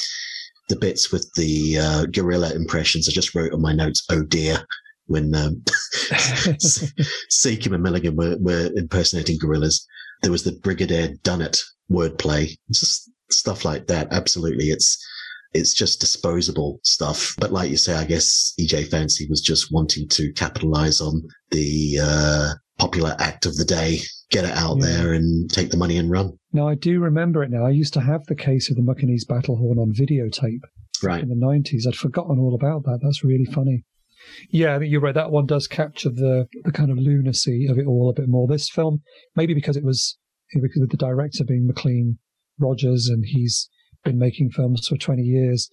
the 0.69 0.77
bits 0.77 1.11
with 1.13 1.29
the 1.37 1.79
uh, 1.79 2.07
gorilla 2.07 2.53
impressions. 2.55 3.09
I 3.09 3.13
just 3.13 3.35
wrote 3.35 3.53
on 3.53 3.61
my 3.63 3.73
notes, 3.73 4.05
"Oh 4.11 4.23
dear," 4.23 4.65
when 5.07 5.35
um, 5.35 5.63
and 7.45 7.83
Milligan 7.83 8.17
were, 8.17 8.37
were 8.41 8.71
impersonating 8.77 9.39
gorillas. 9.39 9.87
There 10.23 10.31
was 10.31 10.45
the 10.45 10.53
Brigadier 10.53 11.09
Dunnett 11.25 11.61
wordplay, 11.91 12.57
just 12.71 13.11
stuff 13.31 13.65
like 13.65 13.87
that. 13.89 14.09
Absolutely, 14.13 14.67
it's 14.67 14.99
it's 15.55 15.75
just 15.75 16.01
disposable 16.01 16.81
stuff. 16.85 17.35
But 17.39 17.53
like 17.53 17.71
you 17.71 17.77
say, 17.77 17.95
I 17.95 18.05
guess 18.05 18.55
EJ 18.61 18.89
Fancey 18.89 19.29
was 19.29 19.41
just 19.41 19.73
wanting 19.73 20.09
to 20.09 20.33
capitalize 20.33 21.01
on 21.01 21.23
the 21.51 21.99
uh, 22.03 22.53
popular 22.79 23.15
act 23.19 23.47
of 23.47 23.57
the 23.57 23.65
day, 23.65 23.99
get 24.31 24.45
it 24.45 24.57
out 24.57 24.79
Yeah. 24.81 24.87
there 24.87 25.13
and 25.15 25.51
take 25.51 25.71
the 25.71 25.77
money 25.77 25.99
and 25.99 26.11
run. 26.11 26.39
Now 26.53 26.69
I 26.69 26.75
do 26.75 27.01
remember 27.01 27.43
it. 27.43 27.51
Now 27.51 27.65
I 27.67 27.71
used 27.71 27.95
to 27.95 28.01
have 28.01 28.25
the 28.27 28.35
case 28.35 28.71
of 28.71 28.77
the 28.77 28.83
Mukkinese 28.83 29.27
Battlehorn 29.29 29.79
on 29.79 29.93
videotape 29.93 30.61
Right. 31.03 31.23
in 31.23 31.29
the 31.29 31.35
nineties. 31.35 31.87
I'd 31.87 31.97
forgotten 31.97 32.39
all 32.39 32.55
about 32.55 32.85
that. 32.85 33.01
That's 33.03 33.25
really 33.25 33.47
funny. 33.47 33.85
Yeah, 34.51 34.77
I 34.77 34.79
think 34.79 34.93
you're 34.93 35.01
right. 35.01 35.15
That 35.15 35.33
one 35.33 35.47
does 35.47 35.67
capture 35.67 36.11
the 36.11 36.47
the 36.65 36.73
kind 36.73 36.91
of 36.91 36.99
lunacy 36.99 37.67
of 37.69 37.79
it 37.79 37.87
all 37.87 38.09
a 38.09 38.21
bit 38.21 38.29
more. 38.29 38.47
This 38.47 38.69
film, 38.69 39.03
maybe 39.35 39.55
because 39.55 39.77
it 39.77 39.85
was 39.85 40.17
because 40.55 40.83
of 40.83 40.91
the 40.91 40.97
director 40.97 41.45
being 41.45 41.67
Maclean 41.67 42.19
Rogers, 42.61 43.09
and 43.09 43.25
he's 43.27 43.69
been 44.05 44.19
making 44.19 44.51
films 44.51 44.87
for 44.87 44.97
20 44.97 45.23
years 45.23 45.69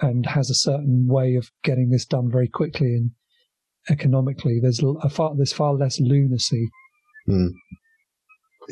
and 0.00 0.24
has 0.26 0.48
a 0.50 0.54
certain 0.54 1.06
way 1.08 1.34
of 1.36 1.50
getting 1.62 1.90
this 1.90 2.04
done 2.06 2.30
very 2.30 2.48
quickly 2.48 2.94
and 2.94 3.10
economically. 3.90 4.58
There's 4.60 4.80
a 5.02 5.08
far 5.08 5.34
there's 5.36 5.52
far 5.52 5.74
less 5.74 6.00
lunacy. 6.00 6.70
Hmm. 7.26 7.48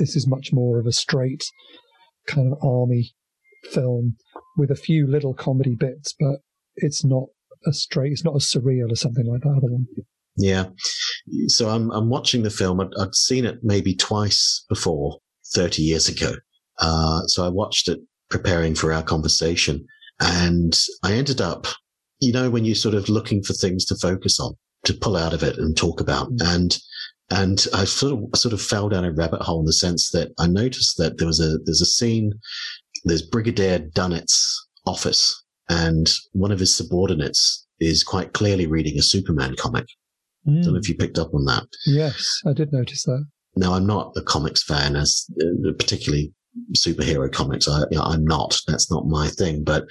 This 0.01 0.17
is 0.17 0.27
much 0.27 0.53
more 0.53 0.81
of 0.81 0.87
a 0.87 0.93
straight 0.93 1.45
kind 2.27 2.53
of 2.53 2.59
army 2.65 3.15
film 3.71 4.17
with 4.57 4.71
a 4.71 4.77
few 4.77 5.07
little 5.07 5.35
comedy 5.35 5.77
bits, 5.79 6.15
but 6.19 6.41
it's 6.77 7.05
not 7.05 7.25
a 7.67 7.73
straight. 7.73 8.13
It's 8.13 8.25
not 8.25 8.35
as 8.35 8.45
surreal 8.45 8.91
as 8.91 9.01
something 9.01 9.27
like 9.27 9.43
that 9.43 9.51
other 9.57 9.71
one. 9.71 9.87
Yeah. 10.37 10.65
So 11.49 11.69
I'm 11.69 11.91
I'm 11.91 12.09
watching 12.09 12.43
the 12.43 12.51
film. 12.51 12.81
I'd, 12.81 12.93
I'd 12.99 13.15
seen 13.15 13.45
it 13.45 13.59
maybe 13.63 13.95
twice 13.95 14.65
before, 14.69 15.19
thirty 15.55 15.83
years 15.83 16.09
ago. 16.09 16.33
Uh, 16.79 17.21
so 17.27 17.45
I 17.45 17.49
watched 17.49 17.89
it 17.89 18.01
preparing 18.31 18.75
for 18.75 18.93
our 18.93 19.03
conversation, 19.03 19.85
and 20.21 20.79
I 21.03 21.13
ended 21.13 21.41
up, 21.41 21.67
you 22.21 22.33
know, 22.33 22.49
when 22.49 22.65
you're 22.65 22.75
sort 22.75 22.95
of 22.95 23.09
looking 23.09 23.43
for 23.43 23.53
things 23.53 23.85
to 23.87 23.97
focus 23.97 24.41
on, 24.41 24.55
to 24.85 24.95
pull 24.95 25.17
out 25.17 25.35
of 25.35 25.43
it 25.43 25.59
and 25.59 25.77
talk 25.77 26.01
about, 26.01 26.31
and 26.41 26.79
and 27.31 27.67
I 27.73 27.85
sort 27.85 28.13
of 28.13 28.39
sort 28.39 28.53
of 28.53 28.61
fell 28.61 28.89
down 28.89 29.05
a 29.05 29.13
rabbit 29.13 29.43
hole 29.43 29.61
in 29.61 29.67
the 29.67 29.73
sense 29.73 30.11
that 30.11 30.33
I 30.39 30.47
noticed 30.47 30.97
that 30.99 31.19
there 31.19 31.27
was 31.27 31.41
a 31.41 31.59
there's 31.65 31.81
a 31.81 31.87
scene, 31.87 32.33
there's 33.05 33.23
Brigadier 33.23 33.79
Dunnett's 33.79 34.69
office, 34.87 35.43
and 35.69 36.11
one 36.33 36.53
of 36.53 36.59
his 36.61 36.77
subordinates 36.77 37.67
is 37.79 38.05
quite 38.05 38.33
clearly 38.33 38.67
reading 38.67 38.99
a 38.99 39.03
Superman 39.03 39.57
comic. 39.57 39.87
I 40.47 40.53
don't 40.63 40.73
know 40.73 40.79
if 40.79 40.89
you 40.89 40.95
picked 40.97 41.19
up 41.19 41.35
on 41.35 41.45
that. 41.45 41.67
Yes, 41.87 42.41
I 42.47 42.53
did 42.53 42.73
notice 42.73 43.05
that. 43.05 43.27
Now, 43.57 43.75
I'm 43.75 43.87
not 43.87 44.13
a 44.17 44.23
comics 44.23 44.63
fan, 44.63 44.97
as 44.97 45.27
uh, 45.41 45.73
particularly 45.79 46.33
superhero 46.77 47.31
comics. 47.31 47.69
I, 47.69 47.81
you 47.91 47.99
know, 47.99 48.05
I'm 48.05 48.25
not. 48.25 48.59
That's 48.67 48.91
not 48.91 49.07
my 49.07 49.29
thing. 49.29 49.65
But 49.65 49.85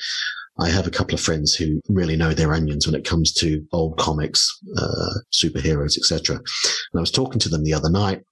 I 0.59 0.69
have 0.69 0.87
a 0.87 0.91
couple 0.91 1.15
of 1.15 1.21
friends 1.21 1.55
who 1.55 1.79
really 1.87 2.15
know 2.15 2.33
their 2.33 2.53
onions 2.53 2.85
when 2.85 2.95
it 2.95 3.05
comes 3.05 3.33
to 3.35 3.65
old 3.71 3.97
comics, 3.97 4.47
uh, 4.77 5.19
superheroes, 5.33 5.97
etc. 5.97 6.35
And 6.35 6.97
I 6.97 6.99
was 6.99 7.11
talking 7.11 7.39
to 7.39 7.49
them 7.49 7.63
the 7.63 7.73
other 7.73 7.89
night, 7.89 8.23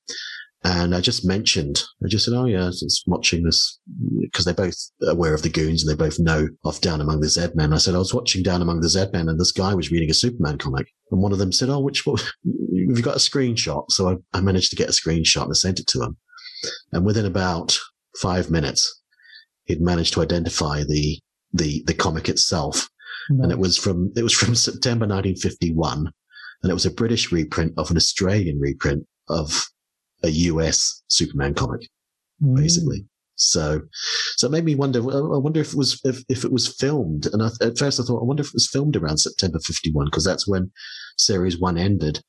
and 0.63 0.93
I 0.93 1.01
just 1.01 1.25
mentioned, 1.25 1.83
I 2.03 2.07
just 2.07 2.25
said, 2.25 2.33
"Oh 2.33 2.45
yeah, 2.45 2.69
just 2.69 3.03
watching 3.07 3.43
this 3.43 3.79
because 4.21 4.43
they're 4.43 4.53
both 4.53 4.75
aware 5.03 5.33
of 5.33 5.43
the 5.43 5.49
goons 5.49 5.83
and 5.83 5.89
they 5.89 6.03
both 6.03 6.19
know 6.19 6.49
of 6.65 6.81
Down 6.81 6.99
Among 6.99 7.21
the 7.21 7.29
Zed 7.29 7.55
Men." 7.55 7.73
I 7.73 7.77
said, 7.77 7.95
"I 7.95 7.99
was 7.99 8.13
watching 8.13 8.43
Down 8.43 8.61
Among 8.61 8.81
the 8.81 8.89
Zed 8.89 9.13
Men, 9.13 9.29
and 9.29 9.39
this 9.39 9.51
guy 9.51 9.73
was 9.73 9.91
reading 9.91 10.09
a 10.09 10.15
Superman 10.15 10.57
comic." 10.57 10.87
And 11.11 11.21
one 11.21 11.31
of 11.31 11.37
them 11.37 11.51
said, 11.51 11.69
"Oh, 11.69 11.79
which 11.79 12.05
one? 12.05 12.17
Have 12.87 12.97
you 12.97 13.01
got 13.01 13.15
a 13.15 13.19
screenshot?" 13.19 13.85
So 13.91 14.09
I, 14.09 14.37
I 14.37 14.41
managed 14.41 14.71
to 14.71 14.75
get 14.75 14.89
a 14.89 14.91
screenshot 14.91 15.43
and 15.43 15.51
I 15.51 15.53
sent 15.53 15.79
it 15.79 15.87
to 15.87 16.01
him. 16.01 16.17
And 16.91 17.05
within 17.05 17.25
about 17.25 17.77
five 18.17 18.49
minutes, 18.49 19.01
he'd 19.65 19.79
managed 19.79 20.13
to 20.15 20.21
identify 20.21 20.83
the 20.83 21.19
the 21.57 21.83
the 21.87 21.93
comic 21.93 22.29
itself, 22.29 22.87
and 23.29 23.51
it 23.51 23.59
was 23.59 23.77
from 23.77 24.11
it 24.15 24.23
was 24.23 24.33
from 24.33 24.55
September 24.55 25.05
1951, 25.05 26.11
and 26.63 26.69
it 26.71 26.73
was 26.73 26.85
a 26.85 26.91
British 26.91 27.31
reprint 27.31 27.73
of 27.77 27.91
an 27.91 27.97
Australian 27.97 28.59
reprint 28.59 29.05
of 29.29 29.65
a 30.23 30.29
US 30.29 31.03
Superman 31.07 31.53
comic, 31.53 31.81
Mm. 32.43 32.55
basically. 32.55 33.05
So, 33.39 33.81
so 34.37 34.47
it 34.47 34.51
made 34.51 34.65
me 34.65 34.73
wonder. 34.73 34.99
I 34.99 35.37
wonder 35.37 35.59
if 35.61 35.69
it 35.73 35.77
was 35.77 36.01
if, 36.03 36.23
if 36.27 36.43
it 36.43 36.51
was 36.51 36.67
filmed. 36.67 37.27
And 37.31 37.43
I, 37.43 37.49
at 37.61 37.77
first, 37.77 37.99
I 37.99 38.03
thought, 38.03 38.21
I 38.21 38.25
wonder 38.25 38.41
if 38.41 38.47
it 38.47 38.53
was 38.55 38.67
filmed 38.71 38.95
around 38.95 39.19
September 39.19 39.59
51 39.59 40.05
because 40.05 40.23
that's 40.23 40.47
when 40.47 40.71
series 41.17 41.59
one 41.59 41.77
ended. 41.77 42.19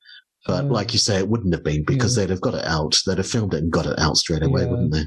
But 0.45 0.65
Uh, 0.65 0.67
like 0.67 0.93
you 0.93 0.99
say, 0.99 1.17
it 1.17 1.27
wouldn't 1.29 1.53
have 1.53 1.63
been 1.63 1.83
because 1.83 2.15
yeah. 2.15 2.23
they'd 2.25 2.29
have 2.31 2.41
got 2.41 2.53
it 2.53 2.65
out. 2.65 2.95
They'd 3.05 3.17
have 3.17 3.27
filmed 3.27 3.53
it 3.55 3.63
and 3.63 3.71
got 3.71 3.87
it 3.87 3.97
out 3.97 4.17
straight 4.17 4.43
away, 4.43 4.63
Yeah. 4.63 4.69
wouldn't 4.69 4.93
they? 4.93 5.05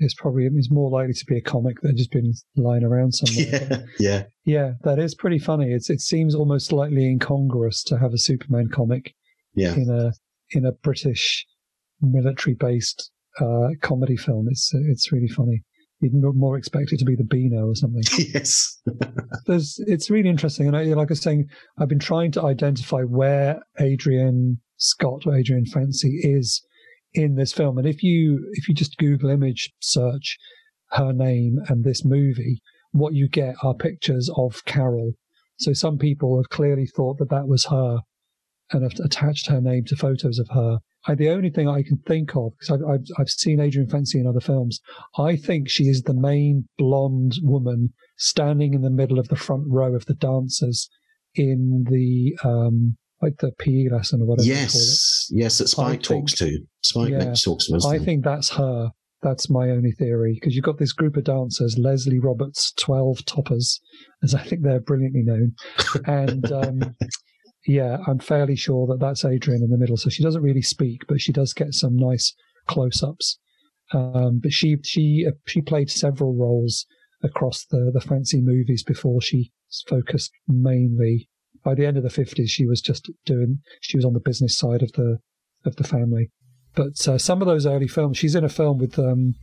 It's 0.00 0.14
probably 0.14 0.46
it's 0.46 0.70
more 0.70 0.90
likely 0.90 1.12
to 1.12 1.24
be 1.26 1.36
a 1.36 1.42
comic 1.42 1.80
that 1.82 1.94
just 1.94 2.10
been 2.10 2.32
lying 2.56 2.84
around 2.84 3.12
somewhere. 3.12 3.84
Yeah, 3.98 4.16
yeah, 4.16 4.22
Yeah, 4.44 4.72
that 4.82 4.98
is 4.98 5.14
pretty 5.14 5.38
funny. 5.38 5.72
It's 5.72 5.90
it 5.90 6.00
seems 6.00 6.34
almost 6.34 6.66
slightly 6.66 7.06
incongruous 7.06 7.84
to 7.84 7.98
have 7.98 8.12
a 8.12 8.18
Superman 8.18 8.68
comic 8.68 9.14
yeah. 9.54 9.74
in 9.74 9.90
a 9.90 10.12
in 10.56 10.64
a 10.64 10.72
British 10.72 11.46
military 12.00 12.54
based 12.54 13.10
uh, 13.40 13.68
comedy 13.82 14.16
film. 14.16 14.46
It's 14.50 14.70
it's 14.74 15.12
really 15.12 15.28
funny. 15.28 15.62
You'd 16.00 16.14
more- 16.14 16.32
more 16.32 16.56
expect 16.56 16.92
it 16.92 16.98
to 17.00 17.04
be 17.04 17.14
the 17.14 17.24
Beano 17.24 17.68
or 17.68 17.74
something. 17.74 18.02
yes. 18.34 18.80
There's 19.46 19.78
it's 19.86 20.10
really 20.10 20.30
interesting, 20.30 20.66
and 20.66 20.76
I, 20.76 20.84
like 20.84 21.10
I 21.10 21.12
was 21.12 21.20
saying, 21.20 21.48
I've 21.78 21.88
been 21.88 21.98
trying 21.98 22.32
to 22.32 22.42
identify 22.42 23.02
where 23.02 23.60
Adrienne 23.78 24.58
Scott 24.78 25.26
or 25.26 25.34
Adrienne 25.34 25.66
Fancey 25.66 26.20
is 26.22 26.64
in 27.14 27.34
this 27.34 27.52
film, 27.52 27.78
and 27.78 27.86
if 27.86 28.02
you 28.02 28.48
if 28.52 28.68
you 28.68 28.74
just 28.74 28.96
Google 28.98 29.30
image 29.30 29.70
search 29.80 30.38
her 30.92 31.12
name 31.12 31.58
and 31.68 31.84
this 31.84 32.04
movie, 32.04 32.60
what 32.92 33.14
you 33.14 33.28
get 33.28 33.54
are 33.62 33.74
pictures 33.74 34.30
of 34.36 34.64
Carol. 34.64 35.12
So 35.58 35.72
some 35.72 35.98
people 35.98 36.38
have 36.38 36.48
clearly 36.48 36.86
thought 36.86 37.18
that 37.18 37.30
that 37.30 37.46
was 37.46 37.66
her, 37.66 37.98
and 38.72 38.82
have 38.82 38.98
attached 39.04 39.48
her 39.48 39.60
name 39.60 39.84
to 39.86 39.96
photos 39.96 40.38
of 40.38 40.48
her. 40.50 40.78
I, 41.06 41.14
the 41.14 41.30
only 41.30 41.50
thing 41.50 41.68
I 41.68 41.82
can 41.82 41.98
think 42.06 42.36
of, 42.36 42.52
because 42.58 42.70
I've, 42.70 42.88
I've, 42.88 43.06
I've 43.18 43.28
seen 43.28 43.60
Adrienne 43.60 43.88
Fancey 43.88 44.16
in 44.16 44.26
other 44.26 44.40
films, 44.40 44.80
I 45.18 45.36
think 45.36 45.68
she 45.68 45.84
is 45.84 46.02
the 46.02 46.14
main 46.14 46.68
blonde 46.76 47.34
woman 47.42 47.92
standing 48.18 48.74
in 48.74 48.82
the 48.82 48.90
middle 48.90 49.18
of 49.18 49.28
the 49.28 49.36
front 49.36 49.64
row 49.66 49.94
of 49.94 50.04
the 50.06 50.14
dancers 50.14 50.90
in 51.34 51.86
the 51.90 52.36
um, 52.46 52.96
like 53.22 53.36
the 53.38 53.52
PE 53.58 53.88
lesson 53.90 54.22
or 54.22 54.26
whatever 54.26 54.46
they 54.48 54.54
call 54.54 54.64
it. 54.66 54.72
Yes, 54.72 55.28
yes. 55.30 55.58
That 55.58 55.68
Spike 55.68 56.02
talks 56.02 56.32
to. 56.34 56.58
Spike 56.82 57.10
Yeah. 57.10 57.34
talks 57.34 57.66
to. 57.66 57.80
I 57.86 57.98
think 57.98 58.24
that's 58.24 58.50
her. 58.50 58.90
That's 59.22 59.50
my 59.50 59.68
only 59.68 59.92
theory 59.92 60.34
because 60.34 60.56
you've 60.56 60.64
got 60.64 60.78
this 60.78 60.92
group 60.92 61.16
of 61.16 61.24
dancers, 61.24 61.76
Leslie 61.78 62.18
Roberts, 62.18 62.72
twelve 62.78 63.24
toppers, 63.26 63.78
as 64.22 64.34
I 64.34 64.42
think 64.42 64.62
they're 64.62 64.80
brilliantly 64.80 65.22
known, 65.22 65.54
and 66.06 66.50
um, 66.50 66.96
yeah, 67.66 67.98
I'm 68.06 68.18
fairly 68.18 68.56
sure 68.56 68.86
that 68.86 69.00
that's 69.00 69.24
Adrienne 69.24 69.62
in 69.62 69.70
the 69.70 69.76
middle. 69.76 69.98
So 69.98 70.08
she 70.08 70.22
doesn't 70.22 70.42
really 70.42 70.62
speak, 70.62 71.02
but 71.06 71.20
she 71.20 71.32
does 71.32 71.52
get 71.52 71.74
some 71.74 71.96
nice 71.96 72.32
close-ups. 72.66 73.38
Um, 73.92 74.40
but 74.42 74.52
she 74.52 74.78
she 74.84 75.26
uh, 75.28 75.32
she 75.46 75.60
played 75.60 75.90
several 75.90 76.34
roles 76.34 76.86
across 77.22 77.66
the 77.66 77.90
the 77.92 78.00
Fancey 78.00 78.40
movies 78.42 78.82
before 78.82 79.20
she 79.20 79.52
focused 79.88 80.30
mainly. 80.48 81.28
By 81.62 81.74
the 81.74 81.86
end 81.86 81.96
of 81.96 82.02
the 82.02 82.10
fifties, 82.10 82.50
she 82.50 82.66
was 82.66 82.80
just 82.80 83.10
doing. 83.24 83.58
She 83.80 83.96
was 83.96 84.04
on 84.04 84.14
the 84.14 84.20
business 84.20 84.56
side 84.56 84.82
of 84.82 84.92
the 84.92 85.18
of 85.64 85.76
the 85.76 85.84
family. 85.84 86.30
But 86.74 87.06
uh, 87.06 87.18
some 87.18 87.42
of 87.42 87.48
those 87.48 87.66
early 87.66 87.88
films, 87.88 88.16
she's 88.16 88.34
in 88.34 88.44
a 88.44 88.48
film 88.48 88.78
with 88.78 88.98
um, 88.98 89.34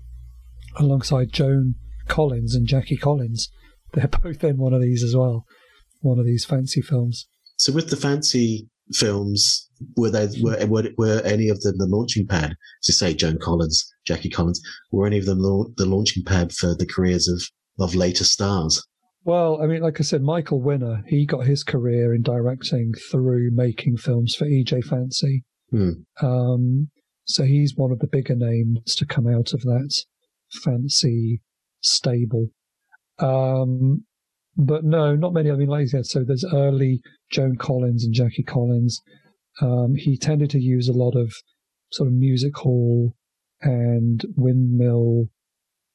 alongside 0.78 1.32
Joan 1.32 1.76
Collins 2.08 2.56
and 2.56 2.68
Jackie 2.68 2.98
Collins. 2.98 3.50
They're 3.94 4.08
both 4.08 4.44
in 4.44 4.58
one 4.58 4.74
of 4.74 4.82
these 4.82 5.04
as 5.04 5.16
well, 5.16 5.46
one 6.02 6.20
of 6.20 6.26
these 6.26 6.46
Fancey 6.46 6.84
films. 6.84 7.28
So 7.58 7.72
with 7.74 7.90
the 7.90 7.96
Fancey 7.96 8.68
films, 8.94 9.70
were 9.96 10.10
they 10.10 10.28
were 10.42 10.66
were, 10.66 10.90
were 10.98 11.22
any 11.24 11.50
of 11.50 11.62
them 11.62 11.78
the 11.78 11.88
launching 11.88 12.28
pad? 12.28 12.56
To 12.84 12.94
say 12.94 13.14
Joan 13.14 13.38
Collins, 13.40 13.92
Jackie 14.06 14.30
Collins, 14.30 14.62
were 14.92 15.08
any 15.08 15.18
of 15.18 15.26
them 15.26 15.40
the 15.40 15.86
launching 15.86 16.24
pad 16.24 16.52
for 16.52 16.76
the 16.76 16.86
careers 16.86 17.28
of 17.28 17.42
of 17.80 17.96
later 17.96 18.24
stars? 18.24 18.86
Well, 19.28 19.62
I 19.62 19.66
mean, 19.66 19.82
like 19.82 20.00
I 20.00 20.04
said, 20.04 20.22
Michael 20.22 20.62
Winner, 20.62 21.04
he 21.06 21.26
got 21.26 21.46
his 21.46 21.62
career 21.62 22.16
in 22.16 22.22
directing 22.22 22.94
through 23.12 23.52
making 23.52 23.98
films 23.98 24.34
for 24.34 24.46
EJ 24.46 24.86
Fancey. 24.86 25.44
Hmm. 25.70 26.26
Um, 26.26 26.88
so 27.26 27.44
he's 27.44 27.76
one 27.76 27.92
of 27.92 28.00
the 28.00 28.08
bigger 28.08 28.36
names 28.38 28.96
to 28.96 29.06
come 29.06 29.28
out 29.28 29.52
of 29.52 29.64
that 29.64 29.94
Fancey 30.66 31.42
stable. 31.82 32.48
Um, 33.20 34.06
but 34.56 34.86
no, 34.86 35.14
not 35.18 35.34
many. 35.34 35.52
I 35.52 35.56
mean, 35.56 35.68
like 35.68 35.82
I 35.82 35.86
said, 35.88 36.06
so 36.06 36.24
there's 36.24 36.46
early 36.54 37.02
Joan 37.30 37.58
Collins 37.58 38.06
and 38.06 38.14
Jackie 38.14 38.44
Collins. 38.44 39.02
Um, 39.62 39.96
he 39.98 40.18
tended 40.18 40.52
to 40.52 40.62
use 40.62 40.88
a 40.88 40.94
lot 40.94 41.18
of 41.18 41.34
sort 41.92 42.08
of 42.08 42.14
music 42.14 42.56
hall 42.56 43.14
and 43.60 44.24
windmill 44.38 45.28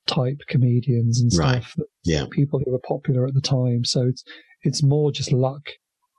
type 0.07 0.39
comedians 0.49 1.21
and 1.21 1.31
Right. 1.37 1.63
stuff. 1.63 1.87
Yeah. 2.05 2.27
People 2.31 2.61
who 2.65 2.73
were 2.73 2.81
popular 2.81 3.27
at 3.27 3.35
the 3.35 3.41
time. 3.41 3.85
So 3.85 4.03
it's 4.07 4.25
it's 4.63 4.83
more 4.83 5.11
just 5.11 5.33
luck 5.33 5.63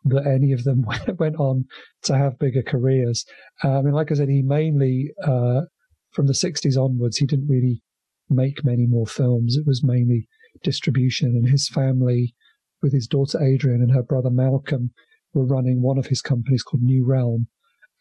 that 0.06 0.28
any 0.28 0.52
of 0.52 0.64
them 0.64 0.86
went 1.18 1.36
on 1.38 1.66
to 2.04 2.18
have 2.18 2.38
bigger 2.40 2.62
careers. 2.62 3.26
Uh, 3.64 3.80
I 3.80 3.82
mean, 3.82 3.94
like 3.94 4.12
I 4.12 4.16
said, 4.16 4.30
he 4.30 4.42
mainly 4.42 5.12
uh, 5.24 5.62
from 6.12 6.28
the 6.28 6.34
'60s 6.34 6.78
onwards, 6.78 7.18
he 7.18 7.26
didn't 7.26 7.48
really 7.48 7.82
make 8.30 8.64
many 8.66 8.86
more 8.86 9.08
films. 9.08 9.56
It 9.58 9.66
was 9.66 9.84
mainly 9.84 10.28
distribution, 10.64 11.30
and 11.30 11.48
his 11.50 11.68
family, 11.70 12.36
with 12.82 12.94
his 12.94 13.08
daughter 13.08 13.42
Adrienne 13.42 13.82
and 13.82 13.92
her 13.92 14.04
brother 14.04 14.30
Malcolm, 14.30 14.92
were 15.34 15.46
running 15.46 15.82
one 15.82 15.98
of 15.98 16.08
his 16.08 16.22
companies 16.22 16.64
called 16.64 16.84
New 16.84 17.06
Realm. 17.06 17.48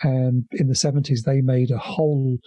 And 0.02 0.44
in 0.52 0.66
the 0.66 0.74
70s, 0.74 1.22
they 1.24 1.40
made 1.40 1.70
a 1.70 1.78
whole, 1.78 2.38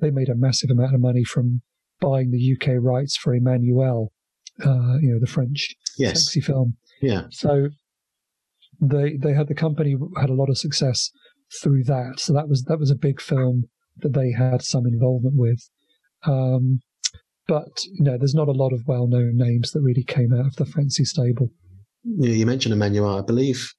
they 0.00 0.10
made 0.10 0.28
a 0.28 0.34
massive 0.34 0.70
amount 0.70 0.94
of 0.94 1.00
money 1.00 1.24
from 1.24 1.62
buying 2.00 2.30
the 2.30 2.56
UK 2.56 2.74
rights 2.80 3.16
for 3.16 3.34
Emmanuelle, 3.38 4.08
uh, 4.64 4.98
you 5.00 5.12
know, 5.12 5.18
the 5.20 5.26
French 5.26 5.74
Yes. 5.98 6.24
sexy 6.24 6.40
film. 6.40 6.76
Yeah. 7.02 7.24
So 7.30 7.68
they 8.80 9.16
they 9.16 9.32
had 9.32 9.48
the 9.48 9.54
company 9.54 9.96
had 10.20 10.30
a 10.30 10.34
lot 10.34 10.50
of 10.50 10.58
success 10.58 11.10
through 11.62 11.84
that. 11.84 12.14
So 12.18 12.32
that 12.32 12.48
was 12.48 12.64
that 12.64 12.78
was 12.78 12.90
a 12.90 12.96
big 12.96 13.20
film 13.20 13.64
that 13.98 14.12
they 14.12 14.32
had 14.32 14.62
some 14.62 14.86
involvement 14.86 15.36
with. 15.36 15.60
Um, 16.24 16.80
but 17.48 17.68
you 17.94 18.04
know, 18.04 18.18
there's 18.18 18.34
not 18.34 18.48
a 18.48 18.52
lot 18.52 18.72
of 18.72 18.82
well 18.86 19.06
known 19.06 19.36
names 19.36 19.70
that 19.72 19.80
really 19.80 20.02
came 20.04 20.32
out 20.32 20.46
of 20.46 20.56
the 20.56 20.64
Fancey 20.64 21.06
stable. 21.06 21.50
You, 22.04 22.30
you 22.32 22.46
mentioned 22.46 22.74
Emmanuelle. 22.74 23.22
I 23.22 23.24
believe 23.24 23.72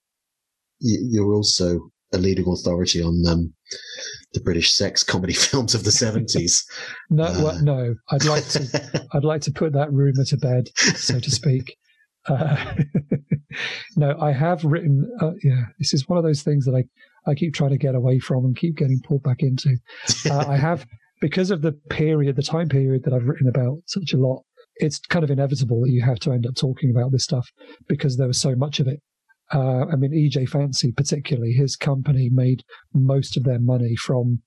you, 0.80 1.08
you're 1.12 1.34
also 1.34 1.92
a 2.14 2.18
leading 2.18 2.48
authority 2.48 3.02
on 3.02 3.24
um, 3.28 3.54
the 4.34 4.40
British 4.42 4.72
sex 4.74 5.04
comedy 5.04 5.34
films 5.48 5.76
of 5.76 5.84
the 5.84 5.90
70s. 5.92 6.64
No, 7.10 7.24
Uh. 7.26 7.42
well, 7.44 7.64
no, 7.64 7.96
I'd 8.12 8.26
like 8.26 8.48
to 8.50 9.08
I'd 9.14 9.24
like 9.26 9.42
to 9.42 9.52
put 9.52 9.74
that 9.74 9.92
rumor 9.92 10.24
to 10.26 10.38
bed, 10.38 10.70
so 10.76 11.20
to 11.20 11.30
speak. 11.32 11.76
Uh, 12.28 12.74
no, 13.96 14.18
I 14.20 14.32
have 14.32 14.64
written. 14.64 15.10
Uh, 15.22 15.32
yeah, 15.44 15.64
this 15.80 15.94
is 15.94 16.08
one 16.08 16.18
of 16.18 16.24
those 16.24 16.44
things 16.44 16.66
that 16.66 16.76
I 16.76 16.84
I 17.30 17.36
keep 17.36 17.54
trying 17.54 17.72
to 17.72 17.78
get 17.78 17.96
away 17.96 18.20
from 18.20 18.46
and 18.46 18.56
keep 18.56 18.78
getting 18.78 19.02
pulled 19.06 19.24
back 19.24 19.42
into. 19.42 19.78
Uh, 20.30 20.46
I 20.48 20.58
have 20.58 20.86
because 21.22 21.52
of 21.52 21.62
the 21.62 21.74
period, 21.90 22.36
the 22.36 22.44
time 22.44 22.70
period 22.70 23.04
that 23.04 23.14
I've 23.14 23.26
written 23.28 23.48
about 23.48 23.80
such 23.86 24.14
a 24.14 24.18
lot. 24.18 24.44
It's 24.80 25.00
kind 25.00 25.24
of 25.24 25.32
inevitable 25.32 25.82
that 25.82 25.92
you 25.92 26.04
have 26.04 26.20
to 26.20 26.32
end 26.32 26.46
up 26.46 26.56
talking 26.56 26.92
about 26.92 27.12
this 27.12 27.24
stuff 27.24 27.50
because 27.90 28.16
there 28.18 28.28
was 28.28 28.40
so 28.40 28.56
much 28.56 28.80
of 28.80 28.88
it. 28.88 29.02
Uh, 29.54 29.86
I 29.86 29.96
mean, 29.96 30.12
EJ 30.12 30.50
Fancey, 30.50 30.96
particularly, 30.96 31.54
his 31.54 31.76
company 31.76 32.30
made 32.32 32.64
most 32.94 33.38
of 33.38 33.44
their 33.44 33.60
money 33.60 33.96
from 33.96 34.42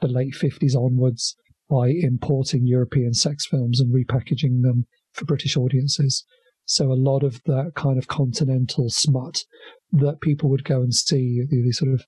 the 0.00 0.08
late 0.08 0.34
50s 0.34 0.76
onwards 0.76 1.36
by 1.68 1.88
importing 1.88 2.66
European 2.66 3.14
sex 3.14 3.46
films 3.46 3.80
and 3.80 3.92
repackaging 3.92 4.62
them 4.62 4.86
for 5.12 5.24
British 5.24 5.56
audiences. 5.56 6.24
So 6.66 6.92
a 6.92 6.94
lot 6.94 7.24
of 7.24 7.42
that 7.46 7.72
kind 7.74 7.98
of 7.98 8.06
continental 8.06 8.90
smut 8.90 9.44
that 9.92 10.20
people 10.20 10.48
would 10.50 10.64
go 10.64 10.82
and 10.82 10.94
see, 10.94 11.42
the, 11.48 11.62
the 11.62 11.72
sort 11.72 11.92
of 11.92 12.04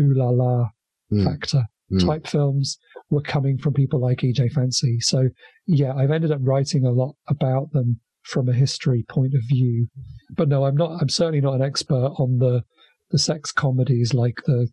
ooh 0.00 0.14
la 0.14 0.30
la 0.30 0.70
Mm, 1.12 1.24
factor 1.24 1.64
mm. 1.92 2.06
type 2.06 2.26
films 2.26 2.78
were 3.10 3.20
coming 3.20 3.58
from 3.58 3.74
people 3.74 4.00
like 4.00 4.18
EJ 4.18 4.52
Fancey. 4.52 5.00
So 5.00 5.28
yeah, 5.66 5.92
I've 5.94 6.10
ended 6.10 6.32
up 6.32 6.40
writing 6.42 6.86
a 6.86 6.90
lot 6.90 7.16
about 7.28 7.72
them 7.72 8.00
from 8.22 8.48
a 8.48 8.54
history 8.54 9.04
point 9.08 9.34
of 9.34 9.42
view. 9.48 9.88
But 10.34 10.48
no, 10.48 10.64
I'm 10.64 10.76
not 10.76 11.00
I'm 11.00 11.08
certainly 11.08 11.40
not 11.40 11.54
an 11.54 11.62
expert 11.62 12.12
on 12.18 12.38
the 12.38 12.64
the 13.10 13.18
sex 13.18 13.52
comedies 13.52 14.14
like 14.14 14.38
the 14.46 14.68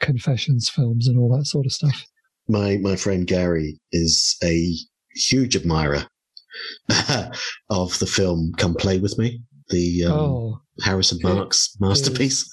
confessions 0.00 0.68
films 0.68 1.08
and 1.08 1.18
all 1.18 1.34
that 1.36 1.46
sort 1.46 1.66
of 1.66 1.72
stuff. 1.72 2.04
My, 2.48 2.76
my 2.76 2.96
friend 2.96 3.26
Gary 3.26 3.80
is 3.92 4.36
a 4.44 4.74
huge 5.14 5.56
admirer 5.56 6.06
of 7.70 7.98
the 7.98 8.06
film 8.06 8.52
Come 8.58 8.74
Play 8.74 8.98
With 8.98 9.16
Me, 9.16 9.40
the 9.70 10.04
um, 10.04 10.12
oh, 10.12 10.60
Harrison 10.82 11.18
Marks 11.22 11.74
masterpiece. 11.80 12.52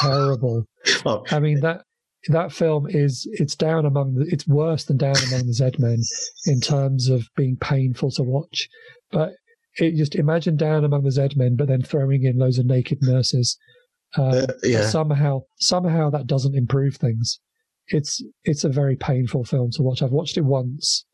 terrible. 0.00 0.64
Well, 1.04 1.24
I 1.30 1.38
mean 1.38 1.60
that 1.60 1.82
that 2.28 2.52
film 2.52 2.86
is 2.88 3.26
it's 3.32 3.54
down 3.54 3.86
among 3.86 4.14
the 4.14 4.26
it's 4.26 4.48
worse 4.48 4.84
than 4.84 4.96
down 4.96 5.16
among 5.28 5.46
the 5.46 5.52
Z 5.52 5.70
Men 5.78 6.02
in 6.46 6.60
terms 6.60 7.08
of 7.08 7.28
being 7.36 7.56
painful 7.56 8.10
to 8.12 8.24
watch. 8.24 8.68
But 9.12 9.34
it 9.78 9.96
just 9.96 10.14
imagine 10.14 10.56
down 10.56 10.84
among 10.84 11.04
the 11.04 11.10
Z 11.10 11.30
Men, 11.36 11.56
but 11.56 11.68
then 11.68 11.82
throwing 11.82 12.24
in 12.24 12.38
loads 12.38 12.58
of 12.58 12.66
naked 12.66 12.98
nurses. 13.02 13.56
Um, 14.16 14.32
Uh, 14.32 14.46
yeah. 14.62 14.86
Somehow, 14.88 15.40
somehow 15.58 16.10
that 16.10 16.26
doesn't 16.26 16.54
improve 16.54 16.96
things. 16.96 17.40
It's 17.88 18.22
it's 18.44 18.64
a 18.64 18.68
very 18.68 18.96
painful 18.96 19.44
film 19.44 19.70
to 19.72 19.82
watch. 19.82 20.02
I've 20.02 20.12
watched 20.12 20.36
it 20.36 20.44
once 20.44 21.04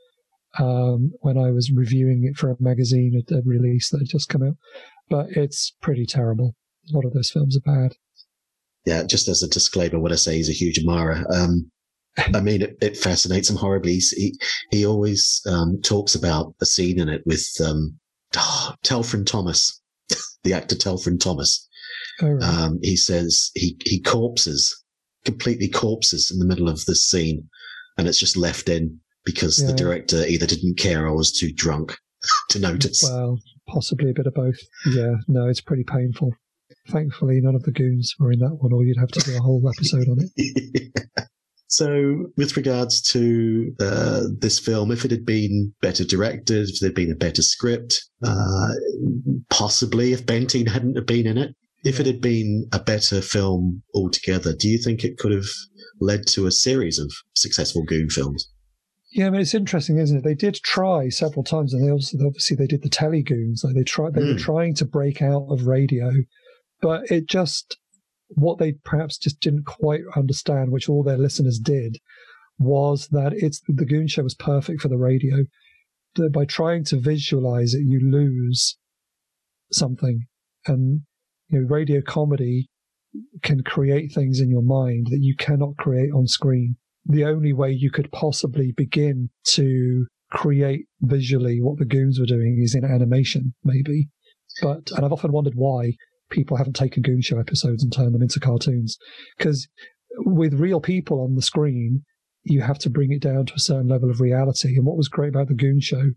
um, 0.58 1.12
when 1.20 1.38
I 1.38 1.50
was 1.50 1.70
reviewing 1.70 2.24
it 2.24 2.36
for 2.36 2.50
a 2.50 2.56
magazine 2.60 3.14
at 3.18 3.26
the 3.28 3.42
release 3.46 3.90
that 3.90 3.98
had 3.98 4.08
just 4.08 4.28
come 4.28 4.42
out, 4.42 4.56
but 5.08 5.26
it's 5.30 5.74
pretty 5.80 6.06
terrible. 6.06 6.54
A 6.90 6.96
lot 6.96 7.04
of 7.04 7.12
those 7.12 7.30
films 7.30 7.56
are 7.56 7.60
bad. 7.60 7.96
yeah, 8.86 9.02
just 9.04 9.28
as 9.28 9.42
a 9.42 9.48
disclaimer, 9.48 9.98
when 9.98 10.12
I 10.12 10.16
say 10.16 10.36
he's 10.36 10.48
a 10.48 10.52
huge 10.52 10.78
admirer, 10.78 11.24
um, 11.32 11.70
I 12.34 12.40
mean, 12.40 12.62
it, 12.62 12.76
it 12.80 12.96
fascinates 12.96 13.48
him 13.48 13.56
horribly. 13.56 13.98
He, 13.98 14.38
he 14.70 14.84
always 14.86 15.40
um, 15.46 15.80
talks 15.82 16.14
about 16.14 16.54
a 16.60 16.66
scene 16.66 16.98
in 16.98 17.08
it 17.08 17.22
with 17.26 17.46
um, 17.64 17.98
ah, 18.36 18.76
Talfryn 18.84 19.26
Thomas, 19.26 19.80
the 20.44 20.52
actor 20.52 20.76
Talfryn 20.76 21.20
Thomas. 21.20 21.66
Oh, 22.22 22.30
right. 22.30 22.42
Um, 22.42 22.78
he 22.82 22.96
says 22.96 23.50
he, 23.54 23.76
he 23.84 24.00
corpses, 24.00 24.84
completely 25.24 25.68
corpses 25.68 26.30
in 26.30 26.38
the 26.38 26.46
middle 26.46 26.68
of 26.68 26.84
this 26.84 27.08
scene, 27.08 27.48
and 27.96 28.08
it's 28.08 28.20
just 28.20 28.36
left 28.36 28.68
in 28.68 29.00
because 29.24 29.58
the 29.58 29.74
director 29.74 30.24
either 30.26 30.46
didn't 30.46 30.78
care 30.78 31.06
or 31.06 31.14
was 31.14 31.32
too 31.32 31.52
drunk 31.52 31.94
to 32.50 32.58
notice. 32.58 33.02
Well, 33.02 33.38
possibly 33.68 34.10
a 34.10 34.14
bit 34.14 34.26
of 34.26 34.34
both. 34.34 34.58
Yeah, 34.86 35.16
no, 35.28 35.48
it's 35.48 35.60
pretty 35.60 35.84
painful. 35.84 36.32
Thankfully, 36.88 37.40
none 37.42 37.54
of 37.54 37.62
the 37.62 37.72
goons 37.72 38.14
were 38.18 38.32
in 38.32 38.38
that 38.40 38.56
one, 38.60 38.72
or 38.72 38.84
you'd 38.84 38.98
have 38.98 39.10
to 39.10 39.20
do 39.20 39.36
a 39.36 39.40
whole 39.40 39.62
episode 39.68 40.08
on 40.08 40.18
it. 40.20 40.92
So, 41.70 42.30
with 42.38 42.56
regards 42.56 43.02
to 43.12 43.74
uh, 43.78 44.22
this 44.40 44.58
film, 44.58 44.90
if 44.90 45.04
it 45.04 45.10
had 45.10 45.26
been 45.26 45.72
better 45.82 46.02
directed, 46.02 46.70
if 46.70 46.80
there'd 46.80 46.94
been 46.94 47.12
a 47.12 47.14
better 47.14 47.42
script, 47.42 48.08
uh, 48.24 48.68
possibly 49.50 50.12
if 50.14 50.24
Bentine 50.24 50.68
hadn't 50.68 50.96
have 50.96 51.06
been 51.06 51.26
in 51.26 51.36
it, 51.36 51.54
if 51.84 52.00
it 52.00 52.06
had 52.06 52.22
been 52.22 52.66
a 52.72 52.78
better 52.78 53.20
film 53.20 53.82
altogether, 53.94 54.54
do 54.54 54.66
you 54.66 54.78
think 54.82 55.04
it 55.04 55.18
could 55.18 55.30
have 55.30 55.44
led 56.00 56.26
to 56.28 56.46
a 56.46 56.50
series 56.50 56.98
of 56.98 57.12
successful 57.34 57.84
Goon 57.84 58.08
films? 58.08 58.50
Yeah, 59.12 59.26
I 59.26 59.30
mean, 59.30 59.40
it's 59.42 59.54
interesting, 59.54 59.98
isn't 59.98 60.18
it? 60.18 60.24
They 60.24 60.34
did 60.34 60.56
try 60.56 61.10
several 61.10 61.44
times, 61.44 61.74
and 61.74 61.86
they 61.86 61.90
also 61.90 62.16
obviously 62.26 62.56
they 62.56 62.66
did 62.66 62.82
the 62.82 62.90
telegoons. 62.90 63.62
Like 63.62 63.74
they 63.74 63.84
tried, 63.84 64.14
they 64.14 64.22
were 64.24 64.34
Mm. 64.34 64.38
trying 64.38 64.74
to 64.76 64.84
break 64.86 65.20
out 65.22 65.46
of 65.50 65.66
radio, 65.66 66.10
but 66.80 67.10
it 67.10 67.26
just 67.26 67.76
what 68.28 68.58
they 68.58 68.72
perhaps 68.84 69.18
just 69.18 69.40
didn't 69.40 69.64
quite 69.64 70.02
understand, 70.16 70.70
which 70.70 70.88
all 70.88 71.02
their 71.02 71.18
listeners 71.18 71.58
did, 71.58 71.98
was 72.58 73.08
that 73.08 73.32
it's 73.34 73.60
the 73.68 73.86
Goon 73.86 74.08
Show 74.08 74.22
was 74.22 74.34
perfect 74.34 74.80
for 74.80 74.88
the 74.88 74.98
radio. 74.98 75.44
That 76.14 76.32
by 76.32 76.46
trying 76.46 76.84
to 76.86 76.98
visualize 76.98 77.74
it, 77.74 77.82
you 77.84 78.00
lose 78.00 78.76
something, 79.72 80.26
and 80.66 81.02
you 81.48 81.60
know, 81.60 81.66
radio 81.66 82.00
comedy 82.00 82.68
can 83.42 83.62
create 83.62 84.12
things 84.12 84.40
in 84.40 84.50
your 84.50 84.62
mind 84.62 85.06
that 85.10 85.20
you 85.20 85.34
cannot 85.36 85.76
create 85.76 86.10
on 86.12 86.26
screen 86.26 86.76
the 87.08 87.24
only 87.24 87.52
way 87.52 87.72
you 87.72 87.90
could 87.90 88.12
possibly 88.12 88.72
begin 88.76 89.30
to 89.42 90.06
create 90.30 90.86
visually 91.00 91.58
what 91.60 91.78
the 91.78 91.86
goons 91.86 92.20
were 92.20 92.26
doing 92.26 92.60
is 92.62 92.74
in 92.74 92.84
animation, 92.84 93.54
maybe. 93.64 94.08
But 94.60 94.90
and 94.94 95.04
I've 95.04 95.12
often 95.12 95.32
wondered 95.32 95.54
why 95.56 95.94
people 96.30 96.56
haven't 96.56 96.76
taken 96.76 97.02
Goon 97.02 97.20
Show 97.20 97.38
episodes 97.38 97.82
and 97.82 97.92
turned 97.92 98.14
them 98.14 98.22
into 98.22 98.40
cartoons. 98.40 98.96
Because 99.36 99.68
with 100.18 100.54
real 100.54 100.80
people 100.80 101.22
on 101.22 101.34
the 101.34 101.42
screen, 101.42 102.04
you 102.44 102.62
have 102.62 102.78
to 102.78 102.90
bring 102.90 103.12
it 103.12 103.22
down 103.22 103.46
to 103.46 103.54
a 103.54 103.60
certain 103.60 103.88
level 103.88 104.10
of 104.10 104.20
reality. 104.20 104.76
And 104.76 104.86
what 104.86 104.96
was 104.96 105.08
great 105.08 105.28
about 105.28 105.48
the 105.48 105.54
Goon 105.54 105.80
Show 105.80 106.10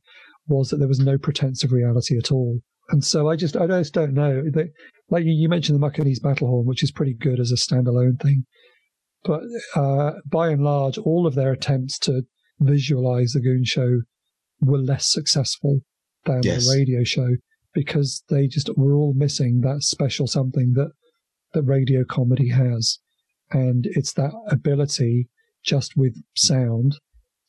was 0.48 0.70
that 0.70 0.78
there 0.78 0.88
was 0.88 1.00
no 1.00 1.18
pretense 1.18 1.64
of 1.64 1.72
reality 1.72 2.18
at 2.18 2.32
all. 2.32 2.60
And 2.90 3.04
so 3.04 3.30
I 3.30 3.36
just 3.36 3.56
I 3.56 3.68
just 3.68 3.94
don't 3.94 4.14
know. 4.14 4.44
Like 5.10 5.24
you, 5.26 5.50
mentioned 5.50 5.82
the 5.82 5.86
Mukkinese 5.86 6.22
Battlehorn, 6.22 6.66
which 6.66 6.84
is 6.84 6.92
pretty 6.92 7.14
good 7.14 7.40
as 7.40 7.52
a 7.52 7.56
standalone 7.56 8.20
thing. 8.22 8.46
But 9.24 9.42
uh, 9.76 10.14
by 10.26 10.50
and 10.50 10.64
large, 10.64 10.98
all 10.98 11.28
of 11.28 11.36
their 11.36 11.52
attempts 11.52 12.00
to 12.00 12.24
visualize 12.60 13.34
the 13.34 13.42
Goon 13.42 13.64
Show 13.66 14.02
were 14.60 14.78
less 14.80 15.12
successful 15.12 15.82
than 16.26 16.42
Yes. 16.44 16.68
the 16.68 16.76
radio 16.78 17.04
show 17.04 17.36
because 17.74 18.24
they 18.30 18.48
just 18.48 18.70
were 18.78 18.96
all 18.96 19.14
missing 19.16 19.62
that 19.62 19.84
special 19.84 20.28
something 20.28 20.74
that 20.74 20.92
that 21.54 21.64
radio 21.64 22.04
comedy 22.06 22.50
has, 22.50 23.00
and 23.52 23.86
it's 23.92 24.14
that 24.14 24.32
ability 24.50 25.28
just 25.64 25.98
with 25.98 26.16
sound 26.36 26.98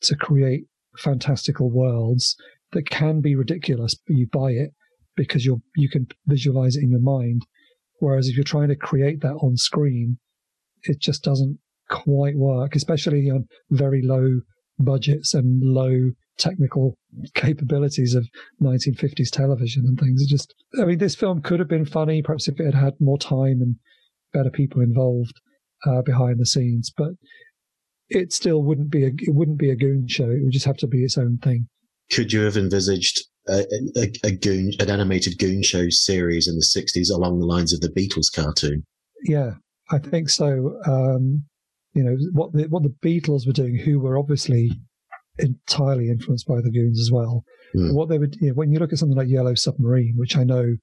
to 0.01 0.15
create 0.15 0.65
fantastical 0.97 1.71
worlds 1.71 2.35
that 2.73 2.89
can 2.89 3.21
be 3.21 3.35
ridiculous, 3.35 3.95
but 3.95 4.17
you 4.17 4.27
buy 4.31 4.51
it 4.51 4.71
because 5.15 5.45
you're 5.45 5.61
you 5.75 5.89
can 5.89 6.07
visualize 6.27 6.75
it 6.75 6.83
in 6.83 6.91
your 6.91 7.01
mind. 7.01 7.45
Whereas 7.99 8.27
if 8.27 8.35
you're 8.35 8.43
trying 8.43 8.69
to 8.69 8.75
create 8.75 9.21
that 9.21 9.35
on 9.35 9.55
screen, 9.55 10.17
it 10.83 10.99
just 10.99 11.23
doesn't 11.23 11.59
quite 11.89 12.35
work, 12.35 12.75
especially 12.75 13.29
on 13.29 13.45
very 13.69 14.01
low 14.03 14.41
budgets 14.79 15.33
and 15.33 15.61
low 15.63 16.11
technical 16.37 16.97
capabilities 17.35 18.15
of 18.15 18.27
1950s 18.61 19.29
television 19.29 19.85
and 19.85 19.99
things. 19.99 20.21
It 20.21 20.29
just, 20.29 20.53
I 20.79 20.85
mean, 20.85 20.97
this 20.97 21.15
film 21.15 21.41
could 21.41 21.59
have 21.59 21.69
been 21.69 21.85
funny, 21.85 22.21
perhaps 22.21 22.47
if 22.47 22.59
it 22.59 22.65
had 22.65 22.75
had 22.75 22.93
more 22.99 23.17
time 23.17 23.61
and 23.61 23.75
better 24.33 24.49
people 24.49 24.81
involved 24.81 25.39
uh, 25.85 26.01
behind 26.01 26.39
the 26.39 26.45
scenes, 26.45 26.91
but 26.95 27.11
it 28.09 28.33
still 28.33 28.63
wouldn't 28.63 28.89
be 28.89 29.05
a 29.05 29.11
it 29.19 29.33
wouldn't 29.33 29.57
be 29.57 29.69
a 29.69 29.75
goon 29.75 30.07
show. 30.07 30.29
It 30.29 30.43
would 30.43 30.53
just 30.53 30.65
have 30.65 30.77
to 30.77 30.87
be 30.87 31.03
its 31.03 31.17
own 31.17 31.39
thing. 31.41 31.67
Could 32.11 32.33
you 32.33 32.41
have 32.41 32.57
envisaged 32.57 33.25
a, 33.47 33.65
a, 33.95 34.11
a 34.23 34.31
goon, 34.31 34.71
an 34.79 34.89
animated 34.89 35.37
Goon 35.37 35.63
Show 35.63 35.89
series 35.89 36.47
in 36.47 36.55
the 36.55 36.61
'60s 36.61 37.13
along 37.13 37.39
the 37.39 37.45
lines 37.45 37.73
of 37.73 37.81
the 37.81 37.89
Beatles 37.89 38.33
cartoon? 38.33 38.85
Yeah, 39.23 39.53
I 39.91 39.99
think 39.99 40.29
so. 40.29 40.79
Um, 40.85 41.43
you 41.93 42.03
know 42.03 42.17
what 42.31 42.53
the 42.53 42.63
what 42.65 42.83
the 42.83 42.95
Beatles 43.03 43.45
were 43.45 43.53
doing, 43.53 43.77
who 43.77 43.99
were 43.99 44.17
obviously 44.17 44.71
entirely 45.39 46.09
influenced 46.09 46.47
by 46.47 46.61
the 46.61 46.71
Goons 46.71 46.99
as 46.99 47.11
well. 47.11 47.43
Hmm. 47.73 47.93
What 47.93 48.09
they 48.09 48.19
would, 48.19 48.35
you 48.39 48.49
know, 48.49 48.53
when 48.53 48.71
you 48.71 48.79
look 48.79 48.93
at 48.93 48.99
something 48.99 49.17
like 49.17 49.29
Yellow 49.29 49.55
Submarine, 49.55 50.13
which 50.17 50.37
I 50.37 50.43
know 50.43 50.75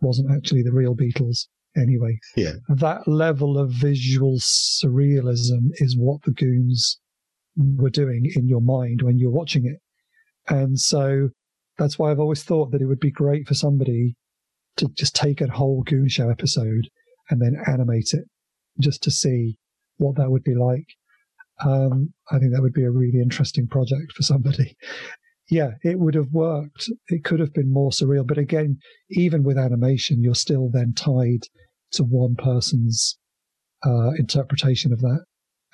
wasn't 0.00 0.30
actually 0.32 0.62
the 0.62 0.72
real 0.72 0.94
Beatles 0.94 1.46
anyway. 1.76 2.18
Yeah. 2.36 2.54
that 2.68 3.06
level 3.06 3.58
of 3.58 3.70
visual 3.70 4.38
surrealism 4.38 5.70
is 5.74 5.96
what 5.96 6.22
the 6.22 6.32
Goons 6.32 6.98
were 7.56 7.90
doing 7.90 8.30
in 8.34 8.48
your 8.48 8.60
mind 8.60 9.02
when 9.02 9.18
you're 9.18 9.30
watching 9.30 9.64
it, 9.66 9.80
and 10.52 10.78
so 10.78 11.30
that's 11.78 11.98
why 11.98 12.10
I've 12.10 12.20
always 12.20 12.42
thought 12.42 12.70
that 12.72 12.82
it 12.82 12.86
would 12.86 13.00
be 13.00 13.10
great 13.10 13.46
for 13.46 13.54
somebody 13.54 14.16
to 14.76 14.88
just 14.96 15.14
take 15.14 15.40
a 15.40 15.50
whole 15.50 15.82
Goon 15.82 16.08
Show 16.08 16.30
episode 16.30 16.88
and 17.30 17.40
then 17.40 17.56
animate 17.66 18.12
it 18.12 18.24
just 18.80 19.02
to 19.04 19.10
see 19.10 19.56
what 19.96 20.16
that 20.16 20.30
would 20.30 20.44
be 20.44 20.54
like. 20.54 20.86
Um, 21.64 22.12
I 22.30 22.38
think 22.38 22.52
that 22.52 22.62
would 22.62 22.72
be 22.72 22.84
a 22.84 22.90
really 22.90 23.20
interesting 23.20 23.66
project 23.68 24.12
for 24.14 24.22
somebody. 24.22 24.76
Yeah, 25.50 25.72
it 25.82 25.98
would 25.98 26.14
have 26.14 26.32
worked. 26.32 26.90
It 27.08 27.22
could 27.24 27.40
have 27.40 27.52
been 27.52 27.72
more 27.72 27.90
surreal. 27.90 28.26
But 28.26 28.38
again, 28.38 28.78
even 29.10 29.42
with 29.42 29.58
animation, 29.58 30.22
you're 30.22 30.34
still 30.34 30.70
then 30.72 30.94
tied 30.94 31.42
to 31.92 32.02
one 32.02 32.34
person's 32.34 33.18
uh, 33.84 34.12
interpretation 34.18 34.92
of 34.92 35.00
that. 35.00 35.24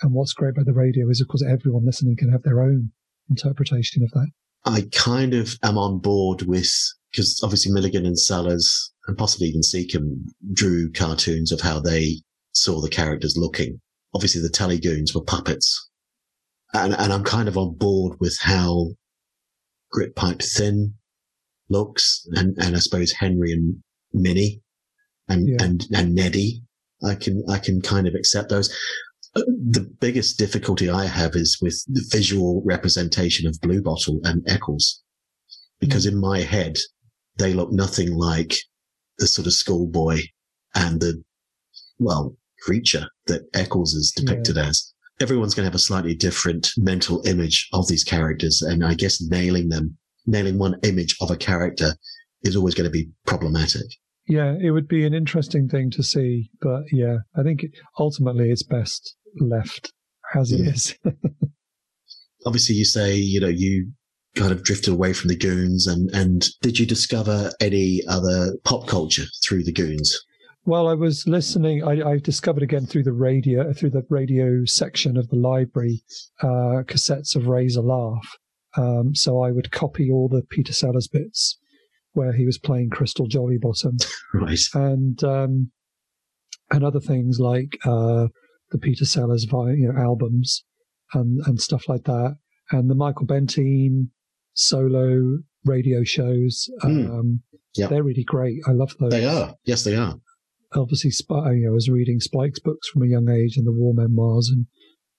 And 0.02 0.12
what's 0.12 0.32
great 0.32 0.50
about 0.50 0.66
the 0.66 0.72
radio 0.72 1.08
is, 1.08 1.20
of 1.20 1.28
course, 1.28 1.44
everyone 1.48 1.86
listening 1.86 2.16
can 2.16 2.32
have 2.32 2.42
their 2.42 2.62
own 2.62 2.90
interpretation 3.28 4.02
of 4.02 4.10
that. 4.12 4.28
I 4.64 4.88
kind 4.92 5.34
of 5.34 5.56
am 5.62 5.78
on 5.78 5.98
board 5.98 6.42
with 6.42 6.70
because 7.10 7.40
obviously 7.42 7.72
Milligan 7.72 8.06
and 8.06 8.18
Sellers 8.18 8.92
and 9.06 9.16
possibly 9.16 9.48
even 9.48 9.62
Secombe 9.62 10.24
drew 10.52 10.90
cartoons 10.92 11.52
of 11.52 11.60
how 11.60 11.80
they 11.80 12.22
saw 12.52 12.80
the 12.80 12.88
characters 12.88 13.36
looking. 13.36 13.80
Obviously, 14.14 14.40
the 14.42 14.48
Telegoons 14.48 15.14
were 15.14 15.24
puppets, 15.24 15.88
and 16.74 16.94
and 16.94 17.12
I'm 17.12 17.24
kind 17.24 17.48
of 17.48 17.56
on 17.56 17.74
board 17.76 18.18
with 18.20 18.36
how 18.40 18.88
Grytpype-Thynne 19.94 20.94
looks, 21.68 22.26
and 22.32 22.56
and 22.58 22.76
I 22.76 22.78
suppose 22.80 23.12
Henry 23.12 23.52
and 23.52 23.82
Minnie, 24.12 24.62
and 25.28 25.48
Yeah. 25.48 25.56
and 25.60 25.86
and 25.94 26.14
Neddy. 26.14 26.62
I 27.02 27.14
can 27.14 27.42
I 27.48 27.58
can 27.58 27.80
kind 27.80 28.06
of 28.06 28.14
accept 28.14 28.50
those. 28.50 28.68
Uh, 29.34 29.42
The 29.70 29.88
biggest 30.00 30.38
difficulty 30.38 30.90
I 30.90 31.06
have 31.06 31.34
is 31.36 31.58
with 31.62 31.82
the 31.86 32.04
visual 32.10 32.62
representation 32.64 33.46
of 33.46 33.60
Blue 33.60 33.80
Bottle 33.80 34.20
and 34.24 34.42
Eccles, 34.48 35.02
because 35.78 36.04
in 36.04 36.18
my 36.18 36.40
head 36.40 36.78
they 37.38 37.54
look 37.54 37.72
nothing 37.72 38.12
like 38.12 38.54
the 39.18 39.26
sort 39.26 39.46
of 39.46 39.52
schoolboy 39.52 40.22
and 40.74 41.00
the 41.00 41.22
well 41.98 42.36
creature 42.60 43.06
that 43.26 43.42
Eccles 43.54 43.94
is 43.94 44.12
depicted 44.12 44.58
as. 44.58 44.92
Everyone's 45.20 45.54
going 45.54 45.64
to 45.64 45.68
have 45.68 45.74
a 45.74 45.78
slightly 45.78 46.14
different 46.14 46.70
mental 46.78 47.22
image 47.26 47.68
of 47.72 47.88
these 47.88 48.04
characters, 48.04 48.62
and 48.62 48.84
I 48.84 48.94
guess 48.94 49.20
nailing 49.20 49.68
them, 49.68 49.96
nailing 50.26 50.58
one 50.58 50.76
image 50.82 51.14
of 51.20 51.30
a 51.30 51.36
character, 51.36 51.94
is 52.42 52.56
always 52.56 52.74
going 52.74 52.86
to 52.88 52.90
be 52.90 53.08
problematic. 53.26 53.86
Yeah, 54.26 54.54
it 54.62 54.70
would 54.70 54.88
be 54.88 55.04
an 55.04 55.12
interesting 55.12 55.68
thing 55.68 55.90
to 55.90 56.02
see. 56.02 56.50
But 56.62 56.84
yeah, 56.92 57.18
I 57.36 57.42
think 57.42 57.66
ultimately 57.98 58.50
it's 58.50 58.62
best 58.62 59.14
left 59.38 59.92
as 60.34 60.52
it 60.52 60.60
Yeah. 60.60 60.70
is. 60.70 60.94
obviously 62.46 62.74
you 62.74 62.84
say 62.84 63.14
you 63.14 63.40
know 63.40 63.48
you 63.48 63.90
kind 64.36 64.52
of 64.52 64.62
drifted 64.62 64.92
away 64.92 65.12
from 65.12 65.28
the 65.28 65.36
goons 65.36 65.86
and 65.86 66.08
and 66.14 66.48
did 66.62 66.78
you 66.78 66.86
discover 66.86 67.50
any 67.60 68.00
other 68.08 68.56
pop 68.64 68.86
culture 68.86 69.24
through 69.44 69.62
the 69.64 69.72
goons 69.72 70.18
Well, 70.64 70.88
I 70.88 70.94
was 70.94 71.26
listening. 71.26 71.82
I, 71.82 72.10
I 72.10 72.18
discovered 72.18 72.62
again 72.62 72.86
through 72.86 73.04
the 73.04 73.12
radio, 73.12 73.72
through 73.72 73.90
the 73.90 74.04
radio 74.10 74.64
section 74.66 75.16
of 75.16 75.28
the 75.28 75.36
library, 75.36 76.02
uh, 76.42 76.84
cassettes 76.84 77.34
of 77.34 77.46
Ray's 77.46 77.76
a 77.76 77.82
Laugh. 77.82 78.36
Um, 78.76 79.14
so 79.14 79.42
I 79.42 79.50
would 79.50 79.72
copy 79.72 80.10
all 80.10 80.28
the 80.28 80.42
Peter 80.48 80.72
Sellers 80.72 81.08
bits 81.08 81.58
where 82.12 82.32
he 82.32 82.44
was 82.44 82.58
playing 82.58 82.90
Crystal 82.90 83.26
Jollybottom 83.28 84.04
right 84.34 84.60
and 84.74 85.22
um, 85.24 85.70
and 86.70 86.84
other 86.84 87.00
things 87.00 87.38
like 87.40 87.78
uh, 87.84 88.28
the 88.70 88.78
Peter 88.78 89.04
Sellers 89.04 89.44
you 89.44 89.92
know, 89.92 90.00
albums 90.00 90.64
and 91.14 91.40
and 91.46 91.60
stuff 91.60 91.88
like 91.88 92.04
that, 92.04 92.36
and 92.70 92.90
the 92.90 92.94
Michael 92.94 93.26
Bentine 93.26 94.08
solo 94.54 95.38
radio 95.64 96.04
shows. 96.04 96.68
Um, 96.82 97.42
Yep. 97.76 97.90
They're 97.90 98.02
really 98.02 98.24
great. 98.24 98.56
I 98.66 98.72
love 98.72 98.96
those 98.98 99.12
they 99.12 99.24
are 99.24 99.54
yes 99.64 99.84
they 99.84 99.94
are 99.94 100.16
obviously 100.74 101.10
you 101.28 101.62
know, 101.64 101.70
I 101.70 101.74
was 101.74 101.88
reading 101.88 102.20
Spike's 102.20 102.60
books 102.60 102.88
from 102.88 103.02
a 103.02 103.08
young 103.08 103.28
age 103.28 103.56
and 103.56 103.66
the 103.66 103.72
war 103.72 103.94
memoirs 103.94 104.48
and 104.48 104.66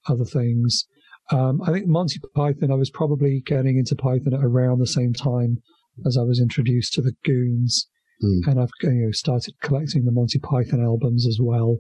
other 0.08 0.26
things. 0.26 0.86
Um, 1.32 1.62
I 1.62 1.72
think 1.72 1.88
Monty 1.88 2.20
Python, 2.36 2.72
I 2.72 2.76
was 2.76 2.90
probably 2.90 3.42
getting 3.46 3.78
into 3.78 3.96
Python 3.96 4.34
at 4.34 4.44
around 4.44 4.80
the 4.80 4.88
same 4.88 5.14
time 5.14 5.58
as 6.06 6.18
I 6.18 6.24
was 6.24 6.40
introduced 6.40 6.94
to 6.94 7.02
the 7.02 7.14
Goons. 7.24 7.88
Hmm. 8.22 8.50
And 8.50 8.60
I've 8.60 8.70
you 8.82 9.06
know, 9.06 9.12
started 9.12 9.56
collecting 9.62 10.06
the 10.06 10.12
Monty 10.12 10.40
Python 10.40 10.84
albums 10.84 11.28
as 11.28 11.40
well. 11.42 11.78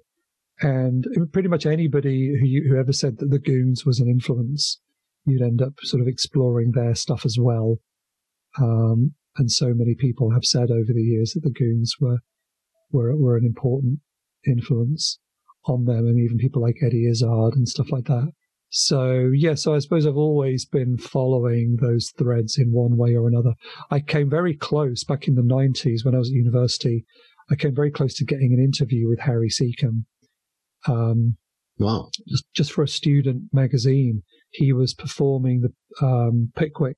And 0.61 1.07
pretty 1.33 1.49
much 1.49 1.65
anybody 1.65 2.35
who, 2.39 2.45
you, 2.45 2.69
who 2.69 2.77
ever 2.77 2.93
said 2.93 3.17
that 3.17 3.31
the 3.31 3.39
Goons 3.39 3.85
was 3.85 3.99
an 3.99 4.07
influence, 4.07 4.79
you'd 5.25 5.41
end 5.41 5.61
up 5.61 5.73
sort 5.81 6.01
of 6.01 6.07
exploring 6.07 6.71
their 6.71 6.93
stuff 6.93 7.25
as 7.25 7.37
well. 7.39 7.77
Um, 8.59 9.13
and 9.37 9.51
so 9.51 9.73
many 9.73 9.95
people 9.95 10.31
have 10.31 10.45
said 10.45 10.69
over 10.69 10.93
the 10.93 11.01
years 11.01 11.33
that 11.33 11.41
the 11.43 11.49
Goons 11.49 11.95
were 11.99 12.19
were 12.91 13.15
were 13.15 13.37
an 13.37 13.45
important 13.45 13.99
influence 14.45 15.19
on 15.65 15.85
them, 15.85 16.07
and 16.07 16.19
even 16.19 16.37
people 16.37 16.61
like 16.61 16.77
Eddie 16.81 17.07
Izzard 17.09 17.55
and 17.55 17.67
stuff 17.67 17.91
like 17.91 18.05
that. 18.05 18.31
So 18.69 19.29
yeah, 19.33 19.55
so 19.55 19.75
I 19.75 19.79
suppose 19.79 20.05
I've 20.05 20.15
always 20.17 20.65
been 20.65 20.97
following 20.97 21.77
those 21.81 22.11
threads 22.17 22.57
in 22.57 22.71
one 22.71 22.95
way 22.97 23.15
or 23.15 23.27
another. 23.27 23.53
I 23.89 23.99
came 23.99 24.29
very 24.29 24.55
close 24.55 25.03
back 25.03 25.27
in 25.27 25.35
the 25.35 25.41
'90s 25.41 26.05
when 26.05 26.15
I 26.15 26.19
was 26.19 26.29
at 26.29 26.33
university. 26.35 27.05
I 27.49 27.55
came 27.55 27.75
very 27.75 27.91
close 27.91 28.13
to 28.15 28.25
getting 28.25 28.53
an 28.53 28.63
interview 28.63 29.09
with 29.09 29.19
Harry 29.19 29.49
Secombe, 29.49 30.05
um, 30.87 31.35
wow 31.77 32.09
just 32.27 32.45
just 32.53 32.71
for 32.71 32.83
a 32.83 32.87
student 32.87 33.43
magazine. 33.51 34.23
He 34.51 34.71
was 34.73 34.93
performing 34.93 35.61
the 35.61 36.05
um, 36.05 36.51
Pickwick 36.55 36.97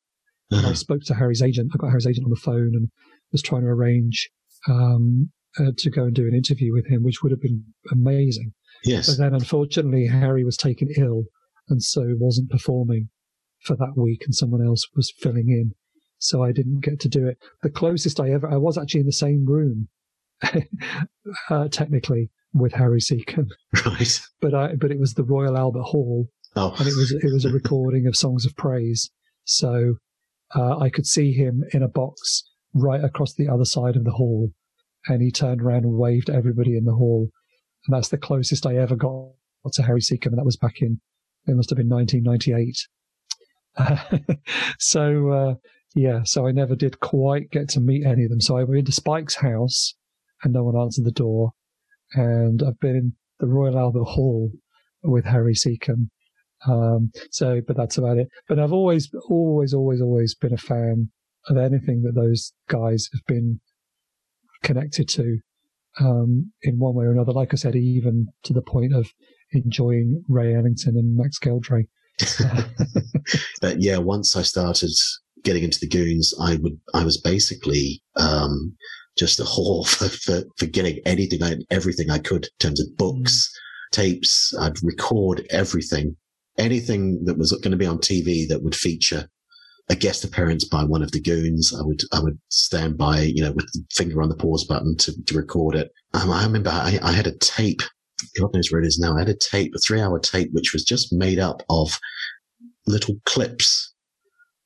I 0.52 0.56
Uh-huh. 0.58 0.74
spoke 0.76 1.02
to 1.06 1.16
Harry's 1.16 1.42
agent. 1.42 1.72
I 1.74 1.78
got 1.78 1.88
Harry's 1.90 2.06
agent 2.08 2.26
on 2.26 2.30
the 2.30 2.36
phone 2.36 2.72
and 2.76 2.90
was 3.32 3.42
trying 3.42 3.62
to 3.62 3.68
arrange 3.70 4.30
um, 4.70 5.32
uh, 5.60 5.72
to 5.78 5.90
go 5.90 6.04
and 6.04 6.14
do 6.14 6.28
an 6.28 6.36
interview 6.36 6.74
with 6.74 6.88
him, 6.88 7.04
which 7.04 7.22
would 7.22 7.32
have 7.32 7.42
been 7.42 7.64
amazing. 7.92 8.54
yes 8.84 9.08
But 9.08 9.18
then, 9.22 9.34
unfortunately, 9.34 10.08
Harry 10.08 10.44
was 10.44 10.58
taken 10.58 10.90
ill 10.98 11.26
and 11.70 11.82
so 11.82 12.04
wasn't 12.18 12.50
performing 12.50 13.10
for 13.64 13.76
that 13.78 13.94
week, 13.96 14.24
and 14.26 14.36
someone 14.36 14.66
else 14.66 14.88
was 14.96 15.14
filling 15.18 15.50
in. 15.50 15.72
So 16.18 16.44
I 16.44 16.52
didn't 16.52 16.82
get 16.82 17.00
to 17.02 17.10
do 17.10 17.28
it. 17.28 17.38
The 17.62 17.70
closest 17.70 18.20
I 18.20 18.32
ever, 18.32 18.50
I 18.50 18.58
was 18.58 18.78
actually 18.78 19.02
in 19.02 19.06
the 19.06 19.14
same 19.14 19.46
room, 19.46 19.90
uh, 21.50 21.68
technically, 21.70 22.30
with 22.54 22.74
Harry 22.74 23.00
Secombe, 23.00 23.50
right 23.86 24.22
but 24.42 24.54
I, 24.54 24.76
but 24.76 24.92
it 24.92 25.00
was 25.00 25.14
the 25.14 25.24
Royal 25.24 25.58
Albert 25.58 25.84
Hall 25.84 26.28
Oh, 26.56 26.74
and 26.78 26.88
it 26.88 26.96
was 26.96 27.12
it 27.12 27.34
was 27.34 27.46
a 27.46 27.50
recording 27.54 28.08
of 28.08 28.16
songs 28.16 28.46
of 28.46 28.56
praise. 28.56 29.10
So 29.44 29.96
uh, 30.56 30.78
I 30.78 30.90
could 30.90 31.08
see 31.08 31.34
him 31.34 31.64
in 31.74 31.82
a 31.82 31.88
box 31.88 32.44
right 32.74 33.04
across 33.04 33.34
the 33.34 33.50
other 33.50 33.66
side 33.66 33.96
of 33.96 34.04
the 34.04 34.12
hall, 34.12 34.52
and 35.08 35.22
he 35.22 35.32
turned 35.32 35.62
around 35.62 35.86
and 35.86 35.98
waved 35.98 36.30
at 36.30 36.36
everybody 36.36 36.78
in 36.78 36.86
the 36.86 36.96
hall, 36.96 37.30
and 37.86 37.96
that's 37.96 38.10
the 38.10 38.18
closest 38.18 38.66
I 38.66 38.78
ever 38.78 38.96
got 38.96 39.32
to 39.74 39.84
Harry 39.84 40.02
Secombe, 40.02 40.32
and 40.32 40.38
that 40.38 40.46
was 40.46 40.58
back 40.58 40.82
in 40.82 41.00
it 41.46 41.56
must 41.56 41.70
have 41.70 41.78
been 41.78 41.90
1998. 41.90 42.88
so 44.80 45.30
uh, 45.30 45.56
yeah, 45.96 46.22
so 46.24 46.48
I 46.48 46.52
never 46.52 46.76
did 46.76 47.00
quite 47.00 47.52
get 47.52 47.70
to 47.70 47.80
meet 47.80 48.06
any 48.06 48.24
of 48.24 48.30
them. 48.30 48.42
So 48.42 48.58
I 48.58 48.64
went 48.64 48.86
to 48.88 48.92
Spike's 48.92 49.36
house, 49.36 49.96
and 50.44 50.54
no 50.54 50.64
one 50.64 50.78
answered 50.78 51.06
the 51.06 51.12
door, 51.12 51.52
and 52.14 52.64
I've 52.64 52.80
been 52.80 52.96
in 52.96 53.14
the 53.40 53.48
Royal 53.48 53.78
Albert 53.78 54.06
Hall 54.06 54.52
with 55.04 55.26
Harry 55.26 55.54
Secombe. 55.54 56.10
Um, 56.66 57.12
so, 57.30 57.62
but 57.68 57.76
that's 57.76 57.98
about 57.98 58.18
it. 58.18 58.30
But 58.48 58.60
I've 58.60 58.72
always, 58.72 59.10
always, 59.30 59.74
always, 59.74 60.02
always 60.02 60.34
been 60.34 60.54
a 60.54 60.58
fan 60.58 61.10
of 61.50 61.58
anything 61.58 62.04
that 62.04 62.16
those 62.16 62.54
guys 62.70 63.10
have 63.12 63.26
been 63.28 63.60
connected 64.64 65.08
to 65.10 65.40
um, 66.00 66.52
in 66.64 66.80
one 66.80 66.96
way 66.96 67.06
or 67.06 67.12
another. 67.12 67.32
Like 67.32 67.54
I 67.54 67.58
said, 67.58 67.76
even 67.76 68.28
to 68.44 68.54
the 68.54 68.62
point 68.62 68.94
of 68.94 69.08
enjoying 69.52 70.24
Ray 70.28 70.56
Ellington 70.56 70.98
and 70.98 71.16
Max 71.16 71.38
Geldray. 71.40 71.86
but 73.62 73.82
yeah, 73.82 73.98
once 73.98 74.36
I 74.36 74.42
started 74.42 74.92
getting 75.44 75.64
into 75.64 75.80
the 75.80 75.88
goons, 75.88 76.34
I 76.40 76.56
would, 76.56 76.80
I 76.94 77.04
was 77.04 77.18
basically, 77.18 78.02
um, 78.16 78.76
just 79.18 79.40
a 79.40 79.44
whore 79.54 79.88
for, 79.88 80.10
for, 80.10 80.44
for 80.58 80.66
getting 80.66 81.00
anything 81.06 81.42
and 81.42 81.66
everything 81.70 82.10
I 82.10 82.20
could 82.20 82.46
in 82.46 82.52
terms 82.60 82.80
of 82.80 82.98
books, 82.98 83.50
mm. 83.50 83.92
tapes. 83.92 84.54
I'd 84.60 84.82
record 84.84 85.46
everything, 85.50 86.16
anything 86.58 87.24
that 87.26 87.38
was 87.38 87.52
going 87.52 87.72
to 87.72 87.78
be 87.78 87.86
on 87.86 88.00
TV 88.00 88.48
that 88.48 88.64
would 88.64 88.76
feature 88.76 89.28
a 89.90 89.96
guest 89.96 90.24
appearance 90.24 90.66
by 90.66 90.84
one 90.84 91.04
of 91.04 91.12
the 91.12 91.22
goons. 91.22 91.74
I 91.78 91.84
would, 91.84 92.02
I 92.14 92.20
would 92.20 92.40
stand 92.50 92.98
by, 92.98 93.22
you 93.22 93.44
know, 93.44 93.52
with 93.52 93.66
the 93.74 93.84
finger 93.92 94.22
on 94.22 94.30
the 94.30 94.36
pause 94.36 94.66
button 94.66 94.96
to, 94.98 95.24
to 95.24 95.38
record 95.38 95.76
it. 95.76 95.92
Um, 96.14 96.32
I 96.32 96.44
remember 96.44 96.70
I, 96.70 97.00
I 97.02 97.12
had 97.12 97.28
a 97.28 97.38
tape. 97.38 97.82
God 98.40 98.54
knows 98.54 98.72
where 98.72 98.82
it 98.82 98.88
is 98.88 99.00
now. 99.00 99.16
I 99.16 99.20
had 99.20 99.30
a 99.30 99.36
tape, 99.36 99.74
a 99.76 99.80
three 99.80 100.00
hour 100.00 100.20
tape, 100.20 100.50
which 100.54 100.72
was 100.74 100.84
just 100.86 101.12
made 101.12 101.40
up 101.40 101.62
of 101.70 102.00
little 102.88 103.16
clips 103.26 103.94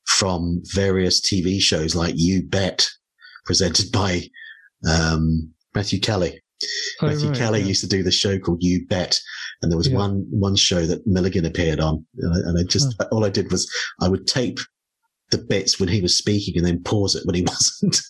from 0.06 0.62
various 0.72 1.20
TV 1.20 1.60
shows 1.60 1.94
like 1.94 2.14
You 2.16 2.42
Bet, 2.42 2.88
presented 3.44 3.92
by 3.92 4.22
um, 4.88 5.52
Matthew 5.74 6.00
Kelly. 6.00 6.40
Oh, 7.02 7.06
Matthew 7.06 7.28
right, 7.28 7.38
Kelly 7.38 7.60
yeah. 7.60 7.66
used 7.66 7.82
to 7.82 7.88
do 7.88 8.02
the 8.02 8.10
show 8.10 8.38
called 8.38 8.62
You 8.62 8.86
Bet, 8.86 9.18
and 9.62 9.70
there 9.70 9.76
was 9.76 9.88
yeah. 9.88 9.96
one 9.96 10.26
one 10.30 10.56
show 10.56 10.86
that 10.86 11.06
Milligan 11.06 11.44
appeared 11.44 11.78
on, 11.78 12.04
and 12.18 12.34
I, 12.34 12.48
and 12.48 12.58
I 12.58 12.62
just 12.64 12.96
oh. 13.00 13.06
all 13.12 13.24
I 13.24 13.28
did 13.28 13.52
was 13.52 13.70
I 14.00 14.08
would 14.08 14.26
tape 14.26 14.58
the 15.30 15.38
bits 15.38 15.78
when 15.78 15.88
he 15.88 16.00
was 16.00 16.16
speaking 16.16 16.56
and 16.56 16.66
then 16.66 16.82
pause 16.82 17.14
it 17.14 17.24
when 17.26 17.34
he 17.34 17.42
wasn't. 17.48 18.00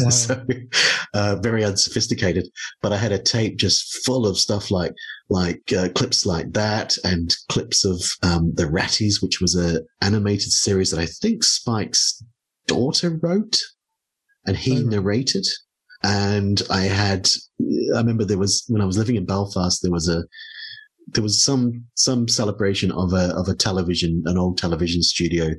Wow. 0.00 0.10
so 0.10 0.44
uh, 1.14 1.36
very 1.36 1.64
unsophisticated. 1.64 2.48
But 2.82 2.92
I 2.92 2.96
had 2.96 3.12
a 3.12 3.18
tape 3.18 3.56
just 3.56 4.04
full 4.04 4.26
of 4.26 4.38
stuff 4.38 4.70
like 4.70 4.92
like 5.30 5.72
uh, 5.76 5.88
clips 5.94 6.26
like 6.26 6.52
that 6.52 6.96
and 7.04 7.34
clips 7.48 7.84
of 7.84 8.02
um, 8.22 8.52
the 8.54 8.64
Ratties, 8.64 9.22
which 9.22 9.40
was 9.40 9.56
a 9.56 9.82
animated 10.02 10.52
series 10.52 10.90
that 10.90 11.00
I 11.00 11.06
think 11.06 11.44
Spike's 11.44 12.22
daughter 12.66 13.18
wrote 13.22 13.58
and 14.46 14.56
he 14.56 14.78
oh, 14.78 14.82
narrated. 14.82 15.46
And 16.02 16.62
I 16.70 16.82
had, 16.82 17.28
I 17.94 17.98
remember 17.98 18.24
there 18.24 18.38
was 18.38 18.64
when 18.68 18.80
I 18.80 18.86
was 18.86 18.96
living 18.96 19.16
in 19.16 19.26
Belfast, 19.26 19.82
there 19.82 19.90
was 19.90 20.08
a 20.08 20.24
there 21.08 21.22
was 21.22 21.42
some 21.42 21.84
some 21.94 22.28
celebration 22.28 22.92
of 22.92 23.12
a 23.12 23.34
of 23.36 23.48
a 23.48 23.54
television, 23.54 24.22
an 24.26 24.38
old 24.38 24.58
television 24.58 25.02
studio, 25.02 25.54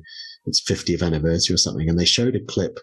its 0.46 0.62
50th 0.62 1.02
anniversary 1.02 1.54
or 1.54 1.58
something, 1.58 1.88
and 1.88 1.98
they 1.98 2.04
showed 2.04 2.34
a 2.34 2.44
clip 2.44 2.78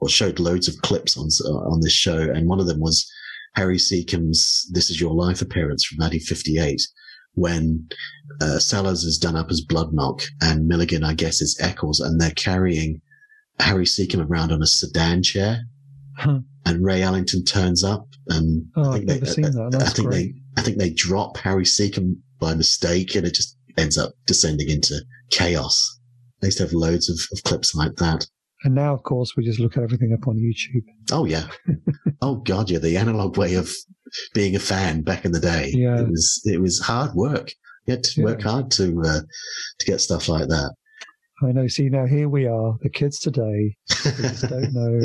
or 0.00 0.08
showed 0.08 0.40
loads 0.40 0.68
of 0.68 0.76
clips 0.82 1.16
on 1.16 1.28
on 1.46 1.80
this 1.80 1.92
show, 1.92 2.18
and 2.18 2.48
one 2.48 2.60
of 2.60 2.66
them 2.66 2.80
was 2.80 3.10
Harry 3.54 3.78
Secombe's 3.78 4.68
"This 4.72 4.90
Is 4.90 5.00
Your 5.00 5.14
Life" 5.14 5.40
appearance 5.40 5.84
from 5.84 5.98
1958, 5.98 6.80
when 7.34 7.88
uh, 8.40 8.58
Sellers 8.58 9.04
is 9.04 9.18
done 9.18 9.36
up 9.36 9.50
as 9.50 9.64
Bloodnok 9.64 10.24
and 10.40 10.66
Milligan, 10.66 11.04
I 11.04 11.14
guess, 11.14 11.40
is 11.40 11.58
Eccles, 11.60 12.00
and 12.00 12.20
they're 12.20 12.30
carrying 12.32 13.00
Harry 13.60 13.86
Secombe 13.86 14.28
around 14.28 14.52
on 14.52 14.62
a 14.62 14.66
sedan 14.66 15.22
chair, 15.22 15.60
huh. 16.16 16.40
and 16.66 16.84
Ray 16.84 17.02
Ellington 17.02 17.44
turns 17.44 17.84
up, 17.84 18.08
and 18.28 18.66
oh, 18.76 18.92
I 18.92 18.98
think 18.98 19.10
I've 19.10 19.20
they, 19.20 19.26
seen 19.26 19.44
that. 19.44 19.68
That's 19.70 19.90
I 19.90 19.92
think 19.94 20.08
great. 20.08 20.34
they, 20.34 20.60
I 20.60 20.64
think 20.64 20.78
they 20.78 20.90
drop 20.90 21.36
Harry 21.38 21.64
Secombe 21.64 22.16
by 22.40 22.54
mistake, 22.54 23.14
and 23.14 23.26
it 23.26 23.34
just 23.34 23.56
ends 23.78 23.96
up 23.96 24.12
descending 24.26 24.68
into 24.68 25.00
chaos. 25.30 26.00
They 26.42 26.48
used 26.48 26.58
to 26.58 26.64
have 26.64 26.72
loads 26.72 27.08
of, 27.08 27.18
of 27.32 27.42
clips 27.44 27.74
like 27.74 27.94
that. 27.96 28.26
And 28.64 28.74
now, 28.74 28.92
of 28.92 29.02
course, 29.04 29.32
we 29.36 29.44
just 29.44 29.58
look 29.58 29.76
at 29.76 29.82
everything 29.82 30.12
up 30.12 30.28
on 30.28 30.36
YouTube. 30.36 30.84
Oh 31.10 31.24
yeah. 31.24 31.46
oh 32.20 32.36
god, 32.36 32.70
yeah. 32.70 32.78
The 32.78 32.96
analog 32.96 33.36
way 33.36 33.54
of 33.54 33.72
being 34.34 34.54
a 34.54 34.60
fan 34.60 35.02
back 35.02 35.24
in 35.24 35.32
the 35.32 35.40
day. 35.40 35.72
Yeah. 35.74 36.00
It 36.00 36.08
was 36.08 36.42
it 36.44 36.60
was 36.60 36.80
hard 36.80 37.14
work. 37.14 37.52
You 37.86 37.92
had 37.92 38.04
to 38.04 38.20
yeah. 38.20 38.24
work 38.24 38.42
hard 38.42 38.70
to 38.72 39.00
uh, 39.04 39.20
to 39.78 39.86
get 39.86 40.00
stuff 40.00 40.28
like 40.28 40.48
that. 40.48 40.74
I 41.44 41.50
know. 41.50 41.66
See, 41.66 41.88
now 41.88 42.06
here 42.06 42.28
we 42.28 42.46
are, 42.46 42.76
the 42.82 42.90
kids 42.90 43.18
today 43.18 43.76
just 43.88 44.48
don't 44.48 44.72
know 44.72 45.00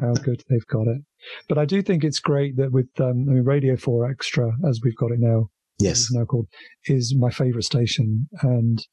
how 0.00 0.14
good 0.14 0.42
they've 0.48 0.66
got 0.68 0.86
it. 0.86 1.02
But 1.48 1.58
I 1.58 1.64
do 1.64 1.82
think 1.82 2.04
it's 2.04 2.20
great 2.20 2.56
that 2.56 2.70
with 2.70 2.88
um, 3.00 3.26
I 3.28 3.34
mean, 3.34 3.44
Radio 3.44 3.76
4 3.76 4.08
Extra, 4.08 4.52
as 4.68 4.80
we've 4.84 4.96
got 4.96 5.10
it 5.10 5.18
now, 5.18 5.50
yes, 5.80 6.08
now 6.12 6.24
called, 6.24 6.46
is 6.84 7.14
my 7.18 7.30
favorite 7.30 7.64
station. 7.64 8.28
And, 8.42 8.86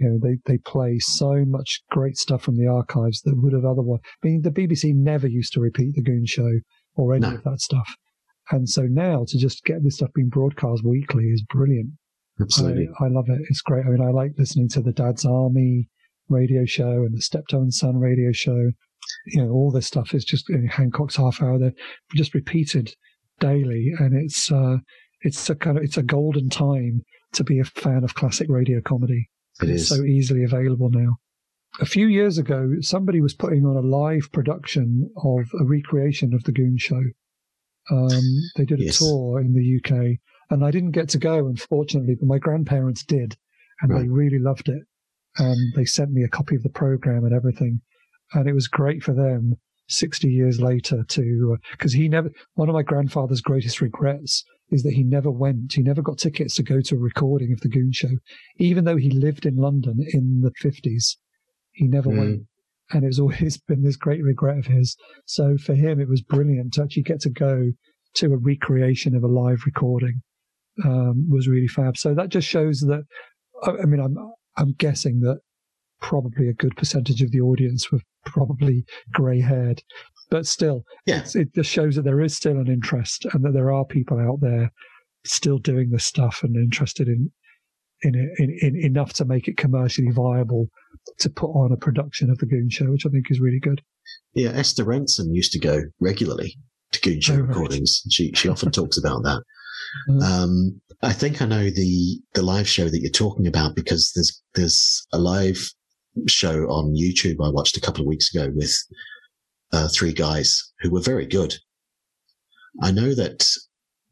you 0.00 0.08
know, 0.08 0.18
they, 0.20 0.38
they 0.46 0.58
play 0.58 0.98
so 0.98 1.44
much 1.46 1.82
great 1.90 2.16
stuff 2.16 2.42
from 2.42 2.56
the 2.56 2.66
archives 2.66 3.20
that 3.22 3.36
would 3.36 3.52
have 3.52 3.66
otherwise, 3.66 4.00
I 4.24 4.28
mean, 4.28 4.42
the 4.42 4.50
BBC 4.50 4.94
never 4.94 5.28
used 5.28 5.52
to 5.52 5.60
repeat 5.60 5.94
The 5.94 6.02
Goon 6.02 6.24
Show 6.24 6.50
or 6.96 7.14
any 7.14 7.28
no. 7.28 7.34
of 7.34 7.44
that 7.44 7.60
stuff. 7.60 7.94
And 8.50 8.68
so 8.68 8.82
now 8.82 9.24
to 9.28 9.38
just 9.38 9.62
get 9.64 9.84
this 9.84 9.96
stuff 9.96 10.10
being 10.14 10.30
broadcast 10.30 10.82
weekly 10.84 11.24
is 11.24 11.44
brilliant. 11.50 11.90
Absolutely. 12.40 12.88
I, 12.98 13.04
I 13.04 13.08
love 13.08 13.26
it. 13.28 13.40
It's 13.50 13.60
great. 13.60 13.84
I 13.86 13.90
mean, 13.90 14.00
I 14.00 14.10
like 14.10 14.32
listening 14.38 14.68
to 14.70 14.80
the 14.80 14.92
Dad's 14.92 15.26
Army 15.26 15.88
radio 16.30 16.64
show 16.64 17.04
and 17.04 17.14
the 17.14 17.20
Steptoe 17.20 17.60
and 17.60 17.74
Son 17.74 17.98
radio 17.98 18.32
show. 18.32 18.70
You 19.26 19.44
know, 19.44 19.50
all 19.50 19.70
this 19.70 19.86
stuff 19.86 20.14
is 20.14 20.24
just 20.24 20.48
you 20.48 20.58
know, 20.58 20.68
Hancock's 20.70 21.16
half 21.16 21.42
hour. 21.42 21.58
They're 21.58 21.74
just 22.14 22.34
repeated 22.34 22.94
daily, 23.38 23.92
and 23.98 24.14
it's 24.14 24.50
uh, 24.50 24.78
it's 25.20 25.50
a 25.50 25.54
kind 25.54 25.76
of 25.76 25.84
it's 25.84 25.96
a 25.96 26.02
golden 26.02 26.48
time 26.48 27.02
to 27.32 27.44
be 27.44 27.58
a 27.58 27.64
fan 27.64 28.04
of 28.04 28.14
classic 28.14 28.48
radio 28.48 28.80
comedy. 28.80 29.28
It 29.62 29.70
it's 29.70 29.88
so 29.88 30.02
easily 30.02 30.44
available 30.44 30.90
now. 30.90 31.18
A 31.80 31.86
few 31.86 32.06
years 32.06 32.36
ago, 32.36 32.74
somebody 32.80 33.20
was 33.20 33.34
putting 33.34 33.64
on 33.64 33.76
a 33.76 33.80
live 33.80 34.30
production 34.32 35.10
of 35.16 35.50
a 35.60 35.64
recreation 35.64 36.34
of 36.34 36.42
the 36.44 36.52
Goon 36.52 36.76
Show. 36.78 37.02
Um, 37.90 38.22
they 38.56 38.64
did 38.64 38.80
a 38.80 38.84
yes. 38.84 38.98
tour 38.98 39.40
in 39.40 39.54
the 39.54 39.78
UK, 39.78 40.18
and 40.50 40.64
I 40.64 40.70
didn't 40.70 40.90
get 40.90 41.08
to 41.10 41.18
go, 41.18 41.46
unfortunately, 41.46 42.16
but 42.18 42.26
my 42.26 42.38
grandparents 42.38 43.04
did, 43.04 43.36
and 43.80 43.92
right. 43.92 44.02
they 44.02 44.08
really 44.08 44.38
loved 44.38 44.68
it 44.68 44.82
and 45.38 45.72
they 45.74 45.84
sent 45.84 46.10
me 46.10 46.22
a 46.22 46.28
copy 46.28 46.56
of 46.56 46.62
the 46.62 46.68
program 46.68 47.24
and 47.24 47.34
everything. 47.34 47.80
And 48.32 48.48
it 48.48 48.52
was 48.52 48.68
great 48.68 49.02
for 49.02 49.12
them 49.12 49.54
60 49.88 50.28
years 50.28 50.60
later 50.60 51.04
to, 51.08 51.58
because 51.72 51.94
uh, 51.94 51.98
he 51.98 52.08
never, 52.08 52.30
one 52.54 52.68
of 52.68 52.74
my 52.74 52.82
grandfather's 52.82 53.40
greatest 53.40 53.80
regrets 53.80 54.44
is 54.70 54.82
that 54.82 54.92
he 54.92 55.02
never 55.02 55.30
went, 55.30 55.72
he 55.72 55.82
never 55.82 56.02
got 56.02 56.18
tickets 56.18 56.54
to 56.56 56.62
go 56.62 56.80
to 56.80 56.94
a 56.96 56.98
recording 56.98 57.52
of 57.52 57.60
the 57.60 57.68
Goon 57.68 57.92
Show. 57.92 58.18
Even 58.58 58.84
though 58.84 58.96
he 58.96 59.10
lived 59.10 59.46
in 59.46 59.56
London 59.56 60.06
in 60.12 60.40
the 60.42 60.52
50s, 60.62 61.16
he 61.72 61.86
never 61.86 62.10
mm. 62.10 62.18
went. 62.18 62.42
And 62.92 63.04
it 63.04 63.08
was 63.08 63.20
always 63.20 63.58
been 63.68 63.82
this 63.82 63.96
great 63.96 64.22
regret 64.22 64.58
of 64.58 64.66
his. 64.66 64.96
So 65.26 65.56
for 65.56 65.74
him, 65.74 66.00
it 66.00 66.08
was 66.08 66.22
brilliant 66.22 66.74
to 66.74 66.82
actually 66.82 67.02
get 67.02 67.20
to 67.20 67.30
go 67.30 67.70
to 68.14 68.32
a 68.32 68.38
recreation 68.38 69.14
of 69.14 69.22
a 69.22 69.28
live 69.28 69.62
recording. 69.66 70.22
Um, 70.84 71.28
was 71.28 71.48
really 71.48 71.68
fab. 71.68 71.98
So 71.98 72.14
that 72.14 72.30
just 72.30 72.48
shows 72.48 72.80
that 72.80 73.02
I 73.62 73.84
mean, 73.84 74.00
I'm 74.00 74.16
I'm 74.56 74.72
guessing 74.72 75.20
that 75.20 75.40
probably 76.00 76.48
a 76.48 76.54
good 76.54 76.76
percentage 76.76 77.22
of 77.22 77.30
the 77.30 77.40
audience 77.40 77.90
were 77.92 78.00
probably 78.24 78.84
grey 79.12 79.40
haired. 79.40 79.82
But 80.30 80.46
still, 80.46 80.84
yeah. 81.06 81.24
it 81.34 81.54
just 81.54 81.70
shows 81.70 81.96
that 81.96 82.02
there 82.02 82.20
is 82.20 82.36
still 82.36 82.58
an 82.58 82.68
interest 82.68 83.26
and 83.32 83.44
that 83.44 83.52
there 83.52 83.72
are 83.72 83.84
people 83.84 84.18
out 84.18 84.40
there 84.40 84.72
still 85.24 85.58
doing 85.58 85.90
this 85.90 86.04
stuff 86.04 86.40
and 86.42 86.56
interested 86.56 87.08
in 87.08 87.30
in, 88.02 88.14
in, 88.38 88.58
in 88.62 88.76
enough 88.76 89.12
to 89.14 89.26
make 89.26 89.46
it 89.46 89.58
commercially 89.58 90.10
viable 90.10 90.70
to 91.18 91.28
put 91.28 91.50
on 91.50 91.72
a 91.72 91.76
production 91.76 92.30
of 92.30 92.38
the 92.38 92.46
Goon 92.46 92.70
Show, 92.70 92.86
which 92.86 93.04
I 93.04 93.10
think 93.10 93.26
is 93.30 93.40
really 93.40 93.60
good. 93.60 93.82
Yeah, 94.32 94.50
Esther 94.50 94.84
Rantzen 94.84 95.34
used 95.34 95.52
to 95.52 95.58
go 95.58 95.82
regularly 96.00 96.56
to 96.92 97.00
Goon 97.00 97.20
Show 97.20 97.34
oh, 97.34 97.40
recordings. 97.40 98.02
Right. 98.06 98.12
She 98.12 98.32
she 98.34 98.48
often 98.48 98.70
talks 98.70 98.98
about 98.98 99.22
that. 99.24 99.42
Mm. 100.08 100.22
Um, 100.22 100.80
I 101.02 101.12
think 101.12 101.42
I 101.42 101.46
know 101.46 101.68
the 101.68 102.20
the 102.34 102.42
live 102.42 102.68
show 102.68 102.88
that 102.88 103.00
you're 103.00 103.10
talking 103.10 103.48
about 103.48 103.74
because 103.74 104.12
there's 104.14 104.40
there's 104.54 105.04
a 105.12 105.18
live 105.18 105.68
show 106.28 106.64
on 106.68 106.94
YouTube 106.94 107.44
I 107.44 107.50
watched 107.50 107.76
a 107.76 107.80
couple 107.80 108.02
of 108.02 108.06
weeks 108.06 108.32
ago 108.32 108.52
with 108.54 108.72
uh, 109.72 109.88
three 109.88 110.12
guys 110.12 110.72
who 110.80 110.90
were 110.90 111.00
very 111.00 111.26
good. 111.26 111.54
I 112.82 112.90
know 112.90 113.14
that 113.14 113.46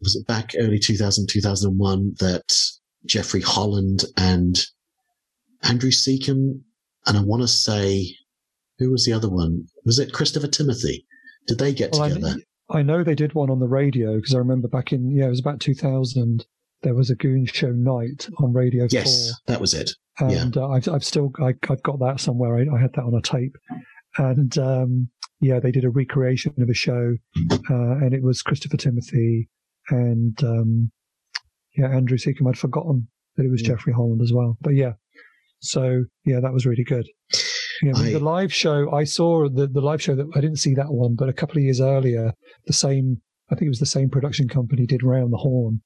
was 0.01 0.15
it 0.17 0.27
back 0.27 0.53
early 0.59 0.79
2000 0.79 1.27
2001 1.29 2.15
that 2.21 2.55
Jeffrey 3.07 3.41
Holland 3.41 4.05
and 4.17 4.59
Andrew 5.63 5.91
Secombe, 5.91 6.61
and 7.07 7.17
I 7.17 7.21
want 7.23 7.43
to 7.43 7.49
say, 7.49 8.15
who 8.79 8.91
was 8.91 9.05
the 9.05 9.13
other 9.13 9.29
one? 9.29 9.67
Was 9.85 9.99
it 9.99 10.13
Christopher 10.13 10.47
Timothy? 10.47 11.05
Did 11.47 11.59
they 11.59 11.73
get 11.73 11.93
Well, 11.93 12.03
I, 12.03 12.09
together? 12.11 12.37
I 12.71 12.83
know 12.83 13.03
they 13.03 13.15
did 13.15 13.35
one 13.35 13.51
on 13.51 13.59
the 13.61 13.67
radio 13.67 14.17
because 14.17 14.35
I 14.35 14.39
remember 14.39 14.69
back 14.69 14.93
in 14.93 15.11
yeah, 15.11 15.27
it 15.27 15.31
was 15.31 15.41
about 15.41 15.61
2000. 15.61 16.45
There 16.83 16.95
was 16.95 17.11
a 17.11 17.17
Goon 17.17 17.45
Show 17.47 17.71
night 17.73 18.29
on 18.39 18.53
Radio 18.53 18.87
yes, 18.91 19.33
that 19.47 19.61
was 19.61 19.75
it. 19.75 19.91
yeah. 20.21 20.43
and 20.43 20.57
uh, 20.57 20.69
I've 20.69 20.87
I've 20.89 21.05
still 21.05 21.33
I, 21.41 21.55
I've 21.69 21.83
got 21.83 21.99
that 22.01 22.21
somewhere. 22.21 22.57
I, 22.57 22.77
I 22.77 22.81
had 22.81 22.93
that 22.93 23.03
on 23.03 23.15
a 23.15 23.23
tape, 23.23 23.57
and 24.17 24.57
um, 24.59 25.11
yeah, 25.41 25.61
they 25.61 25.71
did 25.71 25.85
a 25.85 25.91
recreation 25.91 26.55
of 26.59 26.69
a 26.69 26.75
show, 26.75 27.15
uh, 27.71 27.75
and 28.03 28.13
it 28.15 28.23
was 28.23 28.43
Christopher 28.43 28.77
Timothy 28.77 29.49
and 29.91 30.43
um, 30.45 30.91
yeah, 31.77 31.89
Andrew 31.91 32.19
Secombe. 32.19 32.49
I'd 32.49 32.59
forgotten 32.59 33.09
that 33.37 33.45
it 33.45 33.51
was 33.51 33.63
Yeah. 33.63 33.69
Jeffrey 33.69 33.93
Holland 33.93 34.21
as 34.23 34.33
well, 34.33 34.57
but 34.61 34.75
yeah, 34.75 34.93
so 35.61 36.05
yeah, 36.25 36.41
that 36.41 36.53
was 36.53 36.67
really 36.67 36.85
good. 36.85 37.07
Yeah, 37.83 37.93
I 37.97 38.09
I- 38.09 38.13
the 38.13 38.19
live 38.21 38.53
show 38.53 38.91
I 38.93 39.05
saw 39.05 39.49
the 39.49 39.67
the 39.69 39.81
live 39.81 40.03
show 40.03 40.15
that 40.17 40.27
I 40.35 40.41
didn't 40.41 40.59
see 40.59 40.75
that 40.75 40.93
one, 40.93 41.15
but 41.15 41.29
a 41.29 41.33
couple 41.33 41.59
of 41.59 41.63
years 41.65 41.81
earlier, 41.81 42.33
the 42.67 42.73
same 42.73 43.21
I 43.51 43.55
think 43.55 43.67
it 43.67 43.69
was 43.71 43.79
the 43.79 43.87
same 43.87 44.11
production 44.11 44.49
company 44.49 44.85
did 44.87 45.03
Round 45.03 45.33
the 45.33 45.39
Horne. 45.39 45.81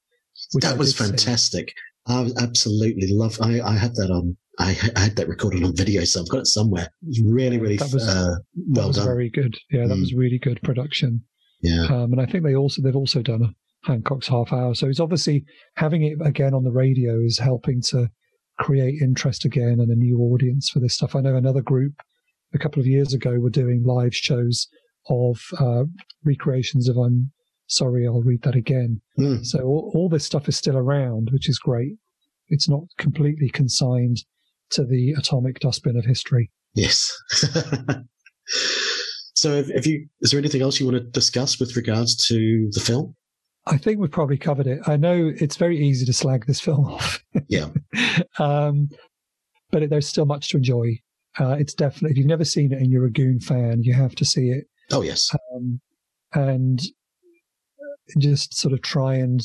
which 0.53 0.65
I 0.65 0.69
That 0.71 0.79
was 0.79 0.93
did 0.93 0.97
see. 1.03 1.09
fantastic. 1.11 1.73
I 2.07 2.29
absolutely 2.37 3.07
love. 3.13 3.37
I, 3.39 3.61
I 3.61 3.75
had 3.77 3.95
that 3.95 4.09
on. 4.11 4.35
I, 4.59 4.77
I 4.95 4.99
had 4.99 5.15
that 5.15 5.27
recorded 5.27 5.63
on 5.63 5.75
video, 5.75 6.03
so 6.03 6.21
I've 6.21 6.29
got 6.29 6.39
it 6.41 6.47
somewhere. 6.47 6.83
It 7.01 7.07
was 7.07 7.21
really, 7.21 7.57
really 7.59 7.77
That 7.77 7.91
was- 7.93 8.07
uh, 8.07 8.35
That 8.73 8.77
well 8.79 8.87
was 8.89 8.97
done. 8.97 9.05
very 9.05 9.29
good. 9.29 9.57
Yeah, 9.71 9.87
that 9.87 9.95
Mm. 9.95 10.01
was 10.01 10.13
really 10.13 10.37
good 10.39 10.61
production. 10.61 11.23
yeah, 11.61 11.85
Um, 11.85 12.11
and 12.11 12.19
I 12.21 12.25
think 12.25 12.43
they 12.43 12.55
also 12.55 12.81
they've 12.81 12.95
also 12.95 13.21
done 13.21 13.41
a 13.41 13.53
Hancock's 13.89 14.27
half 14.27 14.51
hour. 14.53 14.75
So 14.75 14.87
it's 14.89 14.99
obviously 14.99 15.45
having 15.75 16.03
it 16.03 16.17
again 16.21 16.53
on 16.53 16.63
the 16.63 16.71
radio 16.71 17.19
is 17.21 17.39
helping 17.39 17.81
to 17.83 18.09
create 18.59 19.01
interest 19.01 19.45
again 19.45 19.79
and 19.79 19.89
a 19.89 19.95
new 19.95 20.19
audience 20.19 20.69
for 20.69 20.79
this 20.79 20.93
stuff. 20.93 21.15
I 21.15 21.21
know 21.21 21.35
another 21.35 21.61
group 21.61 21.93
a 22.53 22.59
couple 22.59 22.79
of 22.81 22.85
years 22.87 23.13
ago 23.13 23.39
were 23.39 23.49
doing 23.49 23.83
live 23.83 24.13
shows 24.15 24.67
of 25.09 25.39
uh, 25.59 25.85
recreations 26.23 26.87
of 26.89 26.97
I'm 26.97 27.31
sorry, 27.67 28.05
I'll 28.05 28.21
read 28.21 28.43
that 28.43 28.55
again. 28.55 29.01
Mm. 29.17 29.43
So 29.45 29.63
all, 29.63 29.91
all 29.95 30.09
this 30.09 30.25
stuff 30.25 30.47
is 30.47 30.55
still 30.57 30.77
around, 30.77 31.29
which 31.31 31.49
is 31.49 31.57
great. 31.59 31.93
It's 32.49 32.69
not 32.69 32.83
completely 32.97 33.49
consigned 33.49 34.17
to 34.71 34.83
the 34.83 35.13
atomic 35.17 35.59
dustbin 35.59 35.97
of 35.97 36.05
history. 36.05 36.51
yes. 36.73 37.15
so, 39.35 39.51
if, 39.53 39.69
if 39.69 39.87
you 39.87 40.07
is 40.21 40.31
there 40.31 40.39
anything 40.39 40.61
else 40.61 40.79
you 40.79 40.85
want 40.85 40.97
to 40.97 41.03
discuss 41.03 41.59
with 41.59 41.75
regards 41.75 42.15
to 42.27 42.69
the 42.71 42.79
film? 42.79 43.15
I 43.65 43.77
think 43.77 43.99
we've 43.99 44.11
probably 44.11 44.37
covered 44.37 44.67
it. 44.67 44.81
I 44.87 44.97
know 44.97 45.31
it's 45.39 45.55
very 45.55 45.77
easy 45.77 46.05
to 46.05 46.13
slag 46.13 46.45
this 46.47 46.59
film 46.59 46.85
off. 46.85 47.23
Yeah. 47.47 47.69
um, 48.39 48.89
but 49.71 49.83
it, 49.83 49.89
there's 49.89 50.07
still 50.07 50.25
much 50.25 50.49
to 50.49 50.57
enjoy. 50.57 50.99
Uh, 51.39 51.55
it's 51.57 51.73
definitely, 51.73 52.11
if 52.11 52.17
you've 52.17 52.27
never 52.27 52.45
seen 52.45 52.73
it 52.73 52.79
and 52.79 52.91
you're 52.91 53.05
a 53.05 53.11
Goon 53.11 53.39
fan, 53.39 53.81
you 53.83 53.93
have 53.93 54.15
to 54.15 54.25
see 54.25 54.49
it. 54.49 54.65
Oh 54.91 55.01
yes. 55.01 55.33
Um, 55.55 55.79
and 56.33 56.81
just 58.19 58.53
sort 58.55 58.73
of 58.73 58.81
try 58.81 59.15
and 59.15 59.41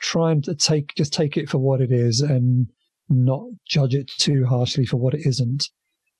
try 0.00 0.32
and 0.32 0.44
take 0.58 0.94
just 0.96 1.12
take 1.12 1.36
it 1.36 1.48
for 1.48 1.58
what 1.58 1.80
it 1.80 1.92
is 1.92 2.20
and 2.20 2.66
not 3.12 3.42
judge 3.68 3.94
it 3.94 4.10
too 4.18 4.44
harshly 4.46 4.86
for 4.86 4.96
what 4.98 5.14
it 5.14 5.26
isn't 5.26 5.68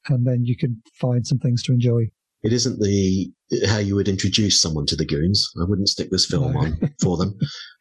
and 0.09 0.27
then 0.27 0.45
you 0.45 0.57
can 0.57 0.81
find 1.01 1.27
some 1.27 1.39
things 1.39 1.63
to 1.63 1.73
enjoy 1.73 2.03
It 2.43 2.53
isn't 2.53 2.81
the 2.81 3.31
how 3.69 3.79
you 3.79 3.95
would 3.95 4.09
introduce 4.09 4.61
someone 4.61 4.87
to 4.87 4.97
the 4.97 5.05
goons. 5.05 5.49
I 5.61 5.65
wouldn't 5.65 5.89
stick 5.91 6.11
this 6.11 6.27
film 6.27 6.53
No. 6.55 6.61
on 6.61 6.81
for 7.03 7.17
them. 7.19 7.39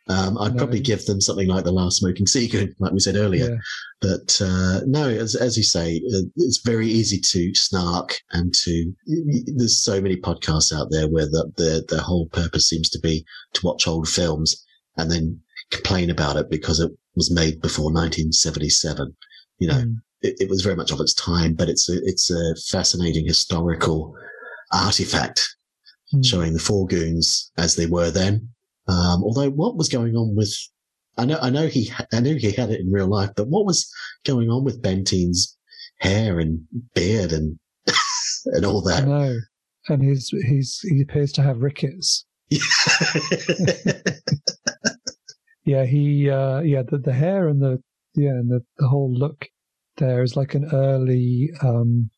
Um, 0.10 0.38
I'd 0.38 0.52
No. 0.56 0.58
probably 0.58 0.82
give 0.82 1.06
them 1.06 1.20
something 1.22 1.48
like 1.48 1.64
the 1.64 1.72
last 1.72 1.98
smoking 1.98 2.26
Seagoon, 2.28 2.74
like 2.80 2.92
we 2.92 3.00
said 3.00 3.16
earlier. 3.16 3.50
yeah 3.52 3.58
But 4.02 4.40
uh, 4.44 4.82
no, 4.86 5.08
as, 5.10 5.34
as 5.36 5.56
you 5.58 5.64
say, 5.64 5.98
uh, 6.14 6.28
it's 6.36 6.62
very 6.64 6.88
easy 6.88 7.20
to 7.32 7.56
snark 7.56 8.18
and 8.34 8.54
to. 8.54 8.94
There's 9.56 9.82
so 9.84 10.02
many 10.02 10.18
podcasts 10.18 10.72
out 10.78 10.90
there 10.92 11.08
where 11.08 11.26
the, 11.26 11.52
the 11.58 11.86
the 11.88 12.02
whole 12.02 12.28
purpose 12.28 12.68
seems 12.68 12.90
to 12.92 13.00
be 13.00 13.26
to 13.54 13.66
watch 13.66 13.88
old 13.88 14.08
films 14.08 14.50
and 14.98 15.10
then 15.10 15.40
complain 15.72 16.10
about 16.10 16.36
it 16.36 16.50
because 16.50 16.80
it 16.82 16.92
was 17.16 17.32
made 17.32 17.62
before 17.62 17.92
1977. 17.92 19.16
You 19.60 19.68
know, 19.68 19.74
Mm. 19.76 19.96
it, 20.22 20.36
it 20.42 20.50
was 20.50 20.62
very 20.62 20.76
much 20.76 20.92
of 20.92 21.00
its 21.00 21.14
time, 21.14 21.54
but 21.54 21.70
it's 21.70 21.90
a 21.90 21.98
it's 22.04 22.30
a 22.32 22.56
fascinating 22.70 23.26
historical 23.28 24.16
artifact 24.74 25.42
Mm. 26.14 26.26
showing 26.26 26.54
the 26.54 26.60
four 26.60 26.88
goons 26.88 27.52
as 27.58 27.76
they 27.76 27.86
were 27.86 28.12
then. 28.12 28.50
Um, 28.88 29.24
although 29.24 29.50
what 29.50 29.78
was 29.78 29.88
going 29.88 30.16
on 30.18 30.36
with, 30.36 30.54
I 31.18 31.24
know, 31.26 31.38
I 31.42 31.50
know 31.50 31.68
he, 31.68 31.90
I 32.12 32.20
knew 32.20 32.36
he 32.36 32.52
had 32.52 32.70
it 32.70 32.82
in 32.82 32.92
real 32.92 33.08
life, 33.08 33.30
but 33.38 33.48
what 33.48 33.66
was 33.66 33.90
going 34.26 34.50
on 34.50 34.66
with 34.66 34.82
Bentine's 34.82 35.56
hair 36.00 36.40
and 36.42 36.60
beard 36.96 37.32
and, 37.32 37.58
and 38.48 38.66
all 38.66 38.86
I 38.90 39.00
that? 39.02 39.08
know 39.08 39.38
and 39.88 40.04
he's 40.04 40.28
he's 40.48 40.80
he 40.82 41.02
appears 41.02 41.32
to 41.34 41.42
have 41.42 41.58
rickets 41.62 42.26
yeah 45.66 45.86
he 45.86 46.30
uh 46.30 46.60
yeah 46.62 46.82
the, 46.84 46.98
the 46.98 47.14
hair 47.14 47.48
and 47.48 47.62
the 47.62 47.82
yeah 48.16 48.30
and 48.30 48.50
the, 48.50 48.62
the 48.78 48.88
whole 48.88 49.14
look 49.14 49.48
there 49.98 50.24
is 50.24 50.36
like 50.36 50.56
an 50.56 50.68
early 50.74 51.50
um 51.62 52.10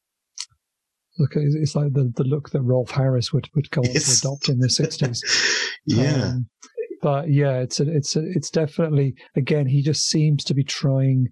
look 1.20 1.32
it's 1.36 1.76
like 1.76 1.94
the, 1.94 2.12
the 2.16 2.24
look 2.24 2.50
that 2.52 2.62
rolf 2.62 2.92
harris 2.92 3.32
would 3.32 3.48
would 3.56 3.70
go 3.72 3.82
on 3.82 3.92
Yes. 3.92 4.22
to 4.22 4.28
adopt 4.28 4.50
in 4.50 4.60
the 4.60 4.68
60s 4.68 5.20
yeah. 5.86 6.24
Um, 6.26 6.48
but 7.02 7.30
yeah, 7.30 7.58
it's 7.60 7.82
a, 7.82 7.90
it's 7.94 8.16
a, 8.16 8.22
it's 8.32 8.50
definitely 8.50 9.14
again 9.36 9.68
he 9.68 9.82
just 9.82 10.08
seems 10.08 10.42
to 10.46 10.54
be 10.54 10.64
trying 10.64 11.28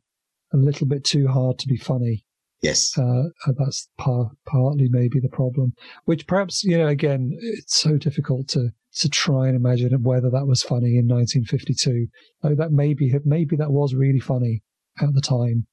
a 0.53 0.57
little 0.57 0.85
bit 0.85 1.05
too 1.05 1.29
hard 1.29 1.57
to 1.59 1.67
be 1.69 1.77
funny. 1.77 2.25
yes. 2.61 2.91
Uh, 2.97 3.29
that's 3.57 3.87
par- 3.97 4.31
partly 4.45 4.89
maybe 4.89 5.21
the 5.21 5.29
problem. 5.29 5.71
Which 6.03 6.27
perhaps 6.27 6.61
you 6.65 6.77
know 6.77 6.87
again 6.87 7.31
it's 7.41 7.77
so 7.79 7.97
difficult 7.97 8.49
to 8.49 8.71
to 8.97 9.09
try 9.09 9.47
and 9.47 9.55
imagine 9.55 9.91
whether 10.03 10.29
that 10.29 10.47
was 10.47 10.61
funny 10.63 10.97
in 10.97 11.07
1952. 11.07 12.07
Like 12.43 12.57
that 12.57 12.71
maybe 12.71 13.13
maybe 13.25 13.55
that 13.55 13.71
was 13.71 13.93
really 13.93 14.19
funny 14.19 14.61
at 15.01 15.13
the 15.13 15.21
time, 15.21 15.65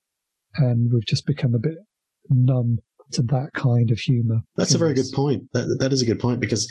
and 0.57 0.93
we've 0.93 1.07
just 1.07 1.27
become 1.27 1.55
a 1.55 1.59
bit 1.59 1.75
numb 2.31 2.79
to 3.13 3.23
that 3.23 3.51
kind 3.55 3.91
of 3.91 3.99
humor. 3.99 4.41
That's 4.57 4.75
a 4.75 4.79
very 4.79 4.95
good 4.95 5.11
point. 5.15 5.45
That, 5.53 5.79
that 5.81 5.93
is 5.93 6.03
a 6.03 6.07
good 6.07 6.21
point 6.21 6.41
because 6.41 6.69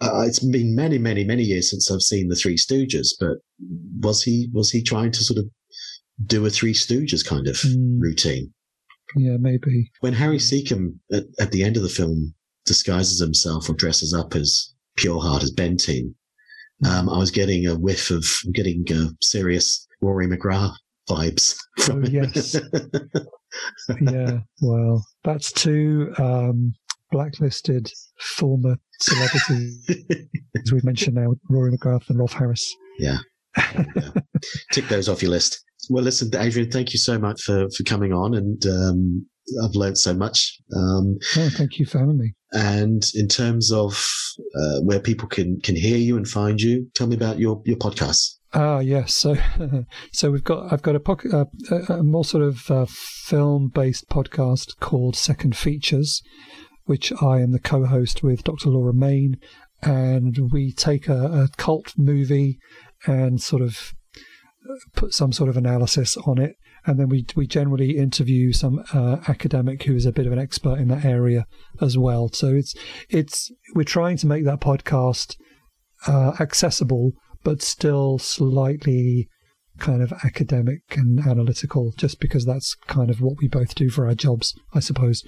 uh, 0.00 0.22
it's 0.26 0.38
been 0.38 0.74
many, 0.76 0.96
many, 0.98 1.24
many 1.24 1.42
years 1.42 1.70
since 1.70 1.90
I've 1.90 2.02
seen 2.02 2.28
the 2.28 2.36
Three 2.36 2.56
Stooges. 2.56 3.08
But 3.18 3.38
was 4.00 4.22
he 4.22 4.48
was 4.52 4.70
he 4.70 4.82
trying 4.82 5.12
to 5.12 5.22
sort 5.24 5.38
of 5.38 5.46
do 6.24 6.46
a 6.46 6.50
Three 6.50 6.72
Stooges 6.74 7.26
kind 7.26 7.48
of 7.48 7.56
Mm. 7.56 8.00
routine? 8.00 8.52
Yeah, 9.16 9.36
maybe. 9.38 9.90
When 10.00 10.14
Harry 10.14 10.38
Secombe 10.38 10.94
at, 11.12 11.24
at 11.38 11.50
the 11.52 11.62
end 11.64 11.76
of 11.76 11.82
the 11.82 11.88
film 11.90 12.34
disguises 12.64 13.20
himself 13.20 13.68
or 13.68 13.74
dresses 13.74 14.14
up 14.14 14.34
as 14.34 14.71
Pureheart 14.98 15.42
as 15.42 15.52
Bentine, 15.52 16.14
um, 16.86 17.08
I 17.08 17.18
was 17.18 17.30
getting 17.30 17.66
a 17.66 17.74
whiff 17.74 18.10
of 18.10 18.24
getting 18.52 18.84
uh, 18.92 19.08
serious 19.20 19.86
Rory 20.00 20.26
McGrath 20.26 20.74
vibes 21.08 21.56
from 21.80 22.04
Oh, 22.04 22.08
yes. 22.08 22.56
yeah, 24.00 24.38
well, 24.60 25.04
that's 25.24 25.52
two 25.52 26.12
um, 26.18 26.72
blacklisted 27.10 27.90
former 28.18 28.76
celebrities 29.00 29.86
as 30.56 30.72
we've 30.72 30.84
mentioned 30.84 31.16
now, 31.16 31.34
Rory 31.48 31.76
McGrath 31.76 32.08
and 32.08 32.18
Rolf 32.18 32.32
Harris. 32.32 32.74
Yeah. 32.98 33.18
Tick 34.72 34.88
those 34.88 35.08
off 35.08 35.22
your 35.22 35.30
list. 35.30 35.62
Well, 35.90 36.04
listen, 36.04 36.30
Adrian, 36.36 36.70
thank 36.70 36.92
you 36.92 36.98
so 36.98 37.18
much 37.18 37.42
for, 37.42 37.68
for 37.76 37.82
coming 37.84 38.12
on, 38.12 38.34
and 38.34 38.64
um, 38.66 39.26
I've 39.62 39.74
learned 39.74 39.98
so 39.98 40.14
much. 40.14 40.58
Um, 40.76 41.18
Oh, 41.36 41.48
thank 41.50 41.78
you 41.78 41.86
for 41.86 41.98
having 41.98 42.18
me. 42.18 42.34
And 42.52 43.04
in 43.14 43.28
terms 43.28 43.72
of 43.72 44.06
uh, 44.54 44.80
where 44.82 45.00
people 45.00 45.28
can 45.28 45.60
can 45.60 45.76
hear 45.76 45.96
you 45.96 46.16
and 46.16 46.28
find 46.28 46.60
you, 46.60 46.86
tell 46.94 47.06
me 47.06 47.16
about 47.16 47.38
your 47.38 47.62
your 47.64 47.78
podcasts. 47.78 48.36
Ah, 48.54 48.80
yes. 48.80 49.14
So, 49.14 49.36
so 50.12 50.30
we've 50.30 50.44
got 50.44 50.72
I've 50.72 50.82
got 50.82 50.96
a, 50.96 51.00
poc- 51.00 51.32
uh, 51.32 51.46
a, 51.70 52.00
a 52.00 52.02
more 52.02 52.24
sort 52.24 52.44
of 52.44 52.70
uh, 52.70 52.86
film-based 52.88 54.08
podcast 54.10 54.78
called 54.78 55.16
Second 55.16 55.56
Features, 55.56 56.22
which 56.84 57.12
I 57.22 57.40
am 57.40 57.52
the 57.52 57.58
co-host 57.58 58.22
with 58.22 58.44
Dr. 58.44 58.68
Laura 58.68 58.92
Mayne, 58.92 59.38
and 59.80 60.52
we 60.52 60.72
take 60.72 61.08
a, 61.08 61.24
a 61.44 61.48
cult 61.56 61.94
movie 61.96 62.58
and 63.06 63.40
sort 63.40 63.62
of 63.62 63.94
uh, 64.68 64.74
put 64.94 65.14
some 65.14 65.32
sort 65.32 65.48
of 65.48 65.56
analysis 65.56 66.18
on 66.18 66.38
it, 66.38 66.56
and 66.86 66.98
then 66.98 67.08
we 67.08 67.24
we 67.36 67.46
generally 67.46 67.96
interview 67.96 68.52
some 68.52 68.82
uh, 68.92 69.18
academic 69.28 69.84
who 69.84 69.94
is 69.94 70.06
a 70.06 70.12
bit 70.12 70.26
of 70.26 70.32
an 70.32 70.38
expert 70.38 70.78
in 70.78 70.88
that 70.88 71.04
area 71.04 71.46
as 71.80 71.96
well. 71.96 72.28
So 72.32 72.48
it's 72.48 72.74
it's 73.08 73.50
we're 73.74 73.84
trying 73.84 74.16
to 74.18 74.26
make 74.26 74.44
that 74.44 74.60
podcast 74.60 75.36
uh, 76.06 76.32
accessible 76.40 77.12
but 77.44 77.62
still 77.62 78.18
slightly 78.18 79.28
kind 79.78 80.02
of 80.02 80.12
academic 80.24 80.82
and 80.96 81.20
analytical, 81.20 81.92
just 81.96 82.20
because 82.20 82.44
that's 82.44 82.74
kind 82.86 83.10
of 83.10 83.20
what 83.20 83.38
we 83.38 83.48
both 83.48 83.74
do 83.74 83.90
for 83.90 84.06
our 84.06 84.14
jobs, 84.14 84.54
I 84.74 84.80
suppose. 84.80 85.24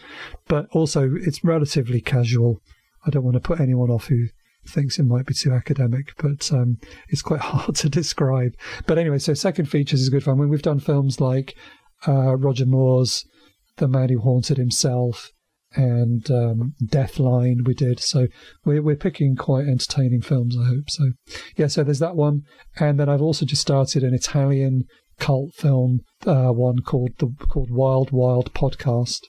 But 0.47 0.67
also, 0.73 1.11
it's 1.15 1.45
relatively 1.45 2.01
casual. 2.01 2.61
I 3.07 3.11
don't 3.11 3.25
want 3.25 3.35
to 3.35 3.41
put 3.41 3.61
anyone 3.61 3.91
off 3.91 4.07
who 4.07 4.27
thinks 4.69 4.99
it 4.99 5.05
might 5.05 5.27
be 5.27 5.35
too 5.35 5.53
academic, 5.53 6.13
but 6.19 6.51
um, 6.53 6.79
it's 7.09 7.23
quite 7.23 7.41
hard 7.53 7.77
to 7.77 7.89
describe. 7.89 8.53
But 8.87 8.99
anyway, 8.99 9.19
so 9.19 9.35
second 9.35 9.67
features 9.67 10.01
is 10.01 10.09
good 10.09 10.25
fun. 10.25 10.39
I 10.39 10.41
mean, 10.41 10.51
we've 10.51 10.63
done 10.63 10.81
films 10.81 11.21
like 11.21 11.55
uh, 12.07 12.37
Roger 12.37 12.67
Moore's 12.67 13.25
The 13.77 13.89
Man 13.89 14.09
Who 14.09 14.21
Haunted 14.21 14.57
Himself, 14.57 15.31
and 15.77 16.31
um, 16.31 16.75
Deathline 16.85 17.67
we 17.67 17.75
did. 17.75 18.01
So 18.01 18.29
we're, 18.65 18.83
we're 18.83 18.97
picking 18.97 19.37
quite 19.37 19.67
entertaining 19.67 20.23
films, 20.23 20.57
I 20.59 20.67
hope. 20.67 20.89
So, 20.89 21.13
yeah, 21.57 21.67
so 21.67 21.83
there's 21.83 21.99
that 21.99 22.17
one. 22.17 22.43
And 22.79 22.99
then 22.99 23.09
I've 23.09 23.23
also 23.23 23.45
just 23.45 23.63
started 23.63 24.03
an 24.03 24.15
Italian 24.15 24.85
cult 25.19 25.55
film, 25.55 26.01
uh, 26.27 26.51
one 26.51 26.81
called 26.81 27.13
the 27.19 27.35
called 27.49 27.71
Wild 27.71 28.11
Wild 28.13 28.53
Podcast. 28.55 29.21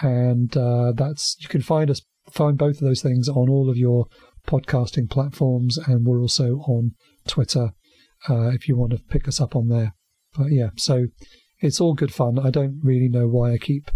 And 0.00 0.56
uh, 0.56 0.92
that's 0.92 1.36
you 1.40 1.48
can 1.48 1.62
find 1.62 1.90
us 1.90 2.02
find 2.30 2.58
both 2.58 2.76
of 2.76 2.82
those 2.82 3.02
things 3.02 3.28
on 3.28 3.48
all 3.48 3.70
of 3.70 3.76
your 3.76 4.06
podcasting 4.46 5.10
platforms, 5.10 5.78
and 5.78 6.04
we're 6.04 6.20
also 6.20 6.58
on 6.66 6.92
Twitter 7.26 7.72
uh, 8.28 8.48
if 8.48 8.68
you 8.68 8.76
want 8.76 8.92
to 8.92 8.98
pick 8.98 9.28
us 9.28 9.40
up 9.40 9.54
on 9.56 9.68
there. 9.68 9.94
But 10.36 10.52
yeah, 10.52 10.70
so 10.76 11.06
it's 11.60 11.80
all 11.80 11.94
good 11.94 12.12
fun. 12.12 12.38
I 12.38 12.50
don't 12.50 12.80
really 12.82 13.08
know 13.08 13.28
why 13.28 13.52
I 13.52 13.58
keep 13.58 13.90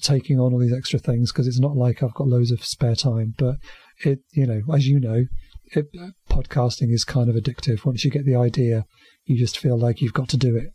taking 0.00 0.38
on 0.38 0.52
all 0.52 0.58
these 0.58 0.72
extra 0.72 0.98
things 0.98 1.32
because 1.32 1.46
it's 1.46 1.60
not 1.60 1.76
like 1.76 2.02
I've 2.02 2.14
got 2.14 2.28
loads 2.28 2.50
of 2.50 2.64
spare 2.64 2.94
time. 2.94 3.34
But 3.36 3.56
it, 4.04 4.20
you 4.32 4.46
know, 4.46 4.62
as 4.72 4.86
you 4.86 5.00
know, 5.00 5.24
it, 5.66 5.86
podcasting 6.30 6.92
is 6.92 7.04
kind 7.04 7.28
of 7.28 7.36
addictive. 7.36 7.84
Once 7.84 8.04
you 8.04 8.10
get 8.10 8.24
the 8.24 8.36
idea, 8.36 8.84
you 9.24 9.38
just 9.38 9.58
feel 9.58 9.78
like 9.78 10.00
you've 10.00 10.12
got 10.12 10.28
to 10.30 10.36
do 10.36 10.56
it. 10.56 10.68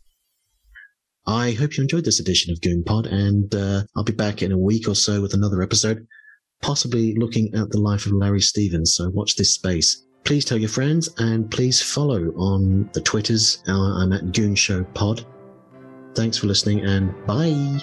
I 1.26 1.52
hope 1.52 1.76
you 1.76 1.82
enjoyed 1.82 2.06
this 2.06 2.20
edition 2.20 2.52
of 2.52 2.62
Goon 2.62 2.82
Pod, 2.84 3.06
and 3.06 3.54
uh, 3.54 3.82
I'll 3.94 4.02
be 4.02 4.14
back 4.14 4.40
in 4.40 4.50
a 4.50 4.58
week 4.58 4.88
or 4.88 4.94
so 4.94 5.20
with 5.20 5.34
another 5.34 5.62
episode, 5.62 6.06
possibly 6.62 7.14
looking 7.14 7.54
at 7.54 7.70
the 7.70 7.80
life 7.80 8.06
of 8.06 8.12
Larry 8.12 8.40
Stephens. 8.40 8.94
So 8.94 9.10
watch 9.10 9.36
this 9.36 9.54
space. 9.54 10.04
Please 10.24 10.44
tell 10.44 10.58
your 10.58 10.68
friends 10.68 11.08
and 11.18 11.50
please 11.50 11.80
follow 11.80 12.32
on 12.36 12.90
the 12.92 13.00
Twitters. 13.00 13.62
Uh, 13.66 13.72
I'm 13.72 14.12
at 14.12 14.32
Goon 14.32 14.54
Show 14.54 14.84
Pod. 14.94 15.24
Thanks 16.14 16.36
for 16.36 16.46
listening 16.46 16.80
and 16.80 17.14
bye. 17.26 17.78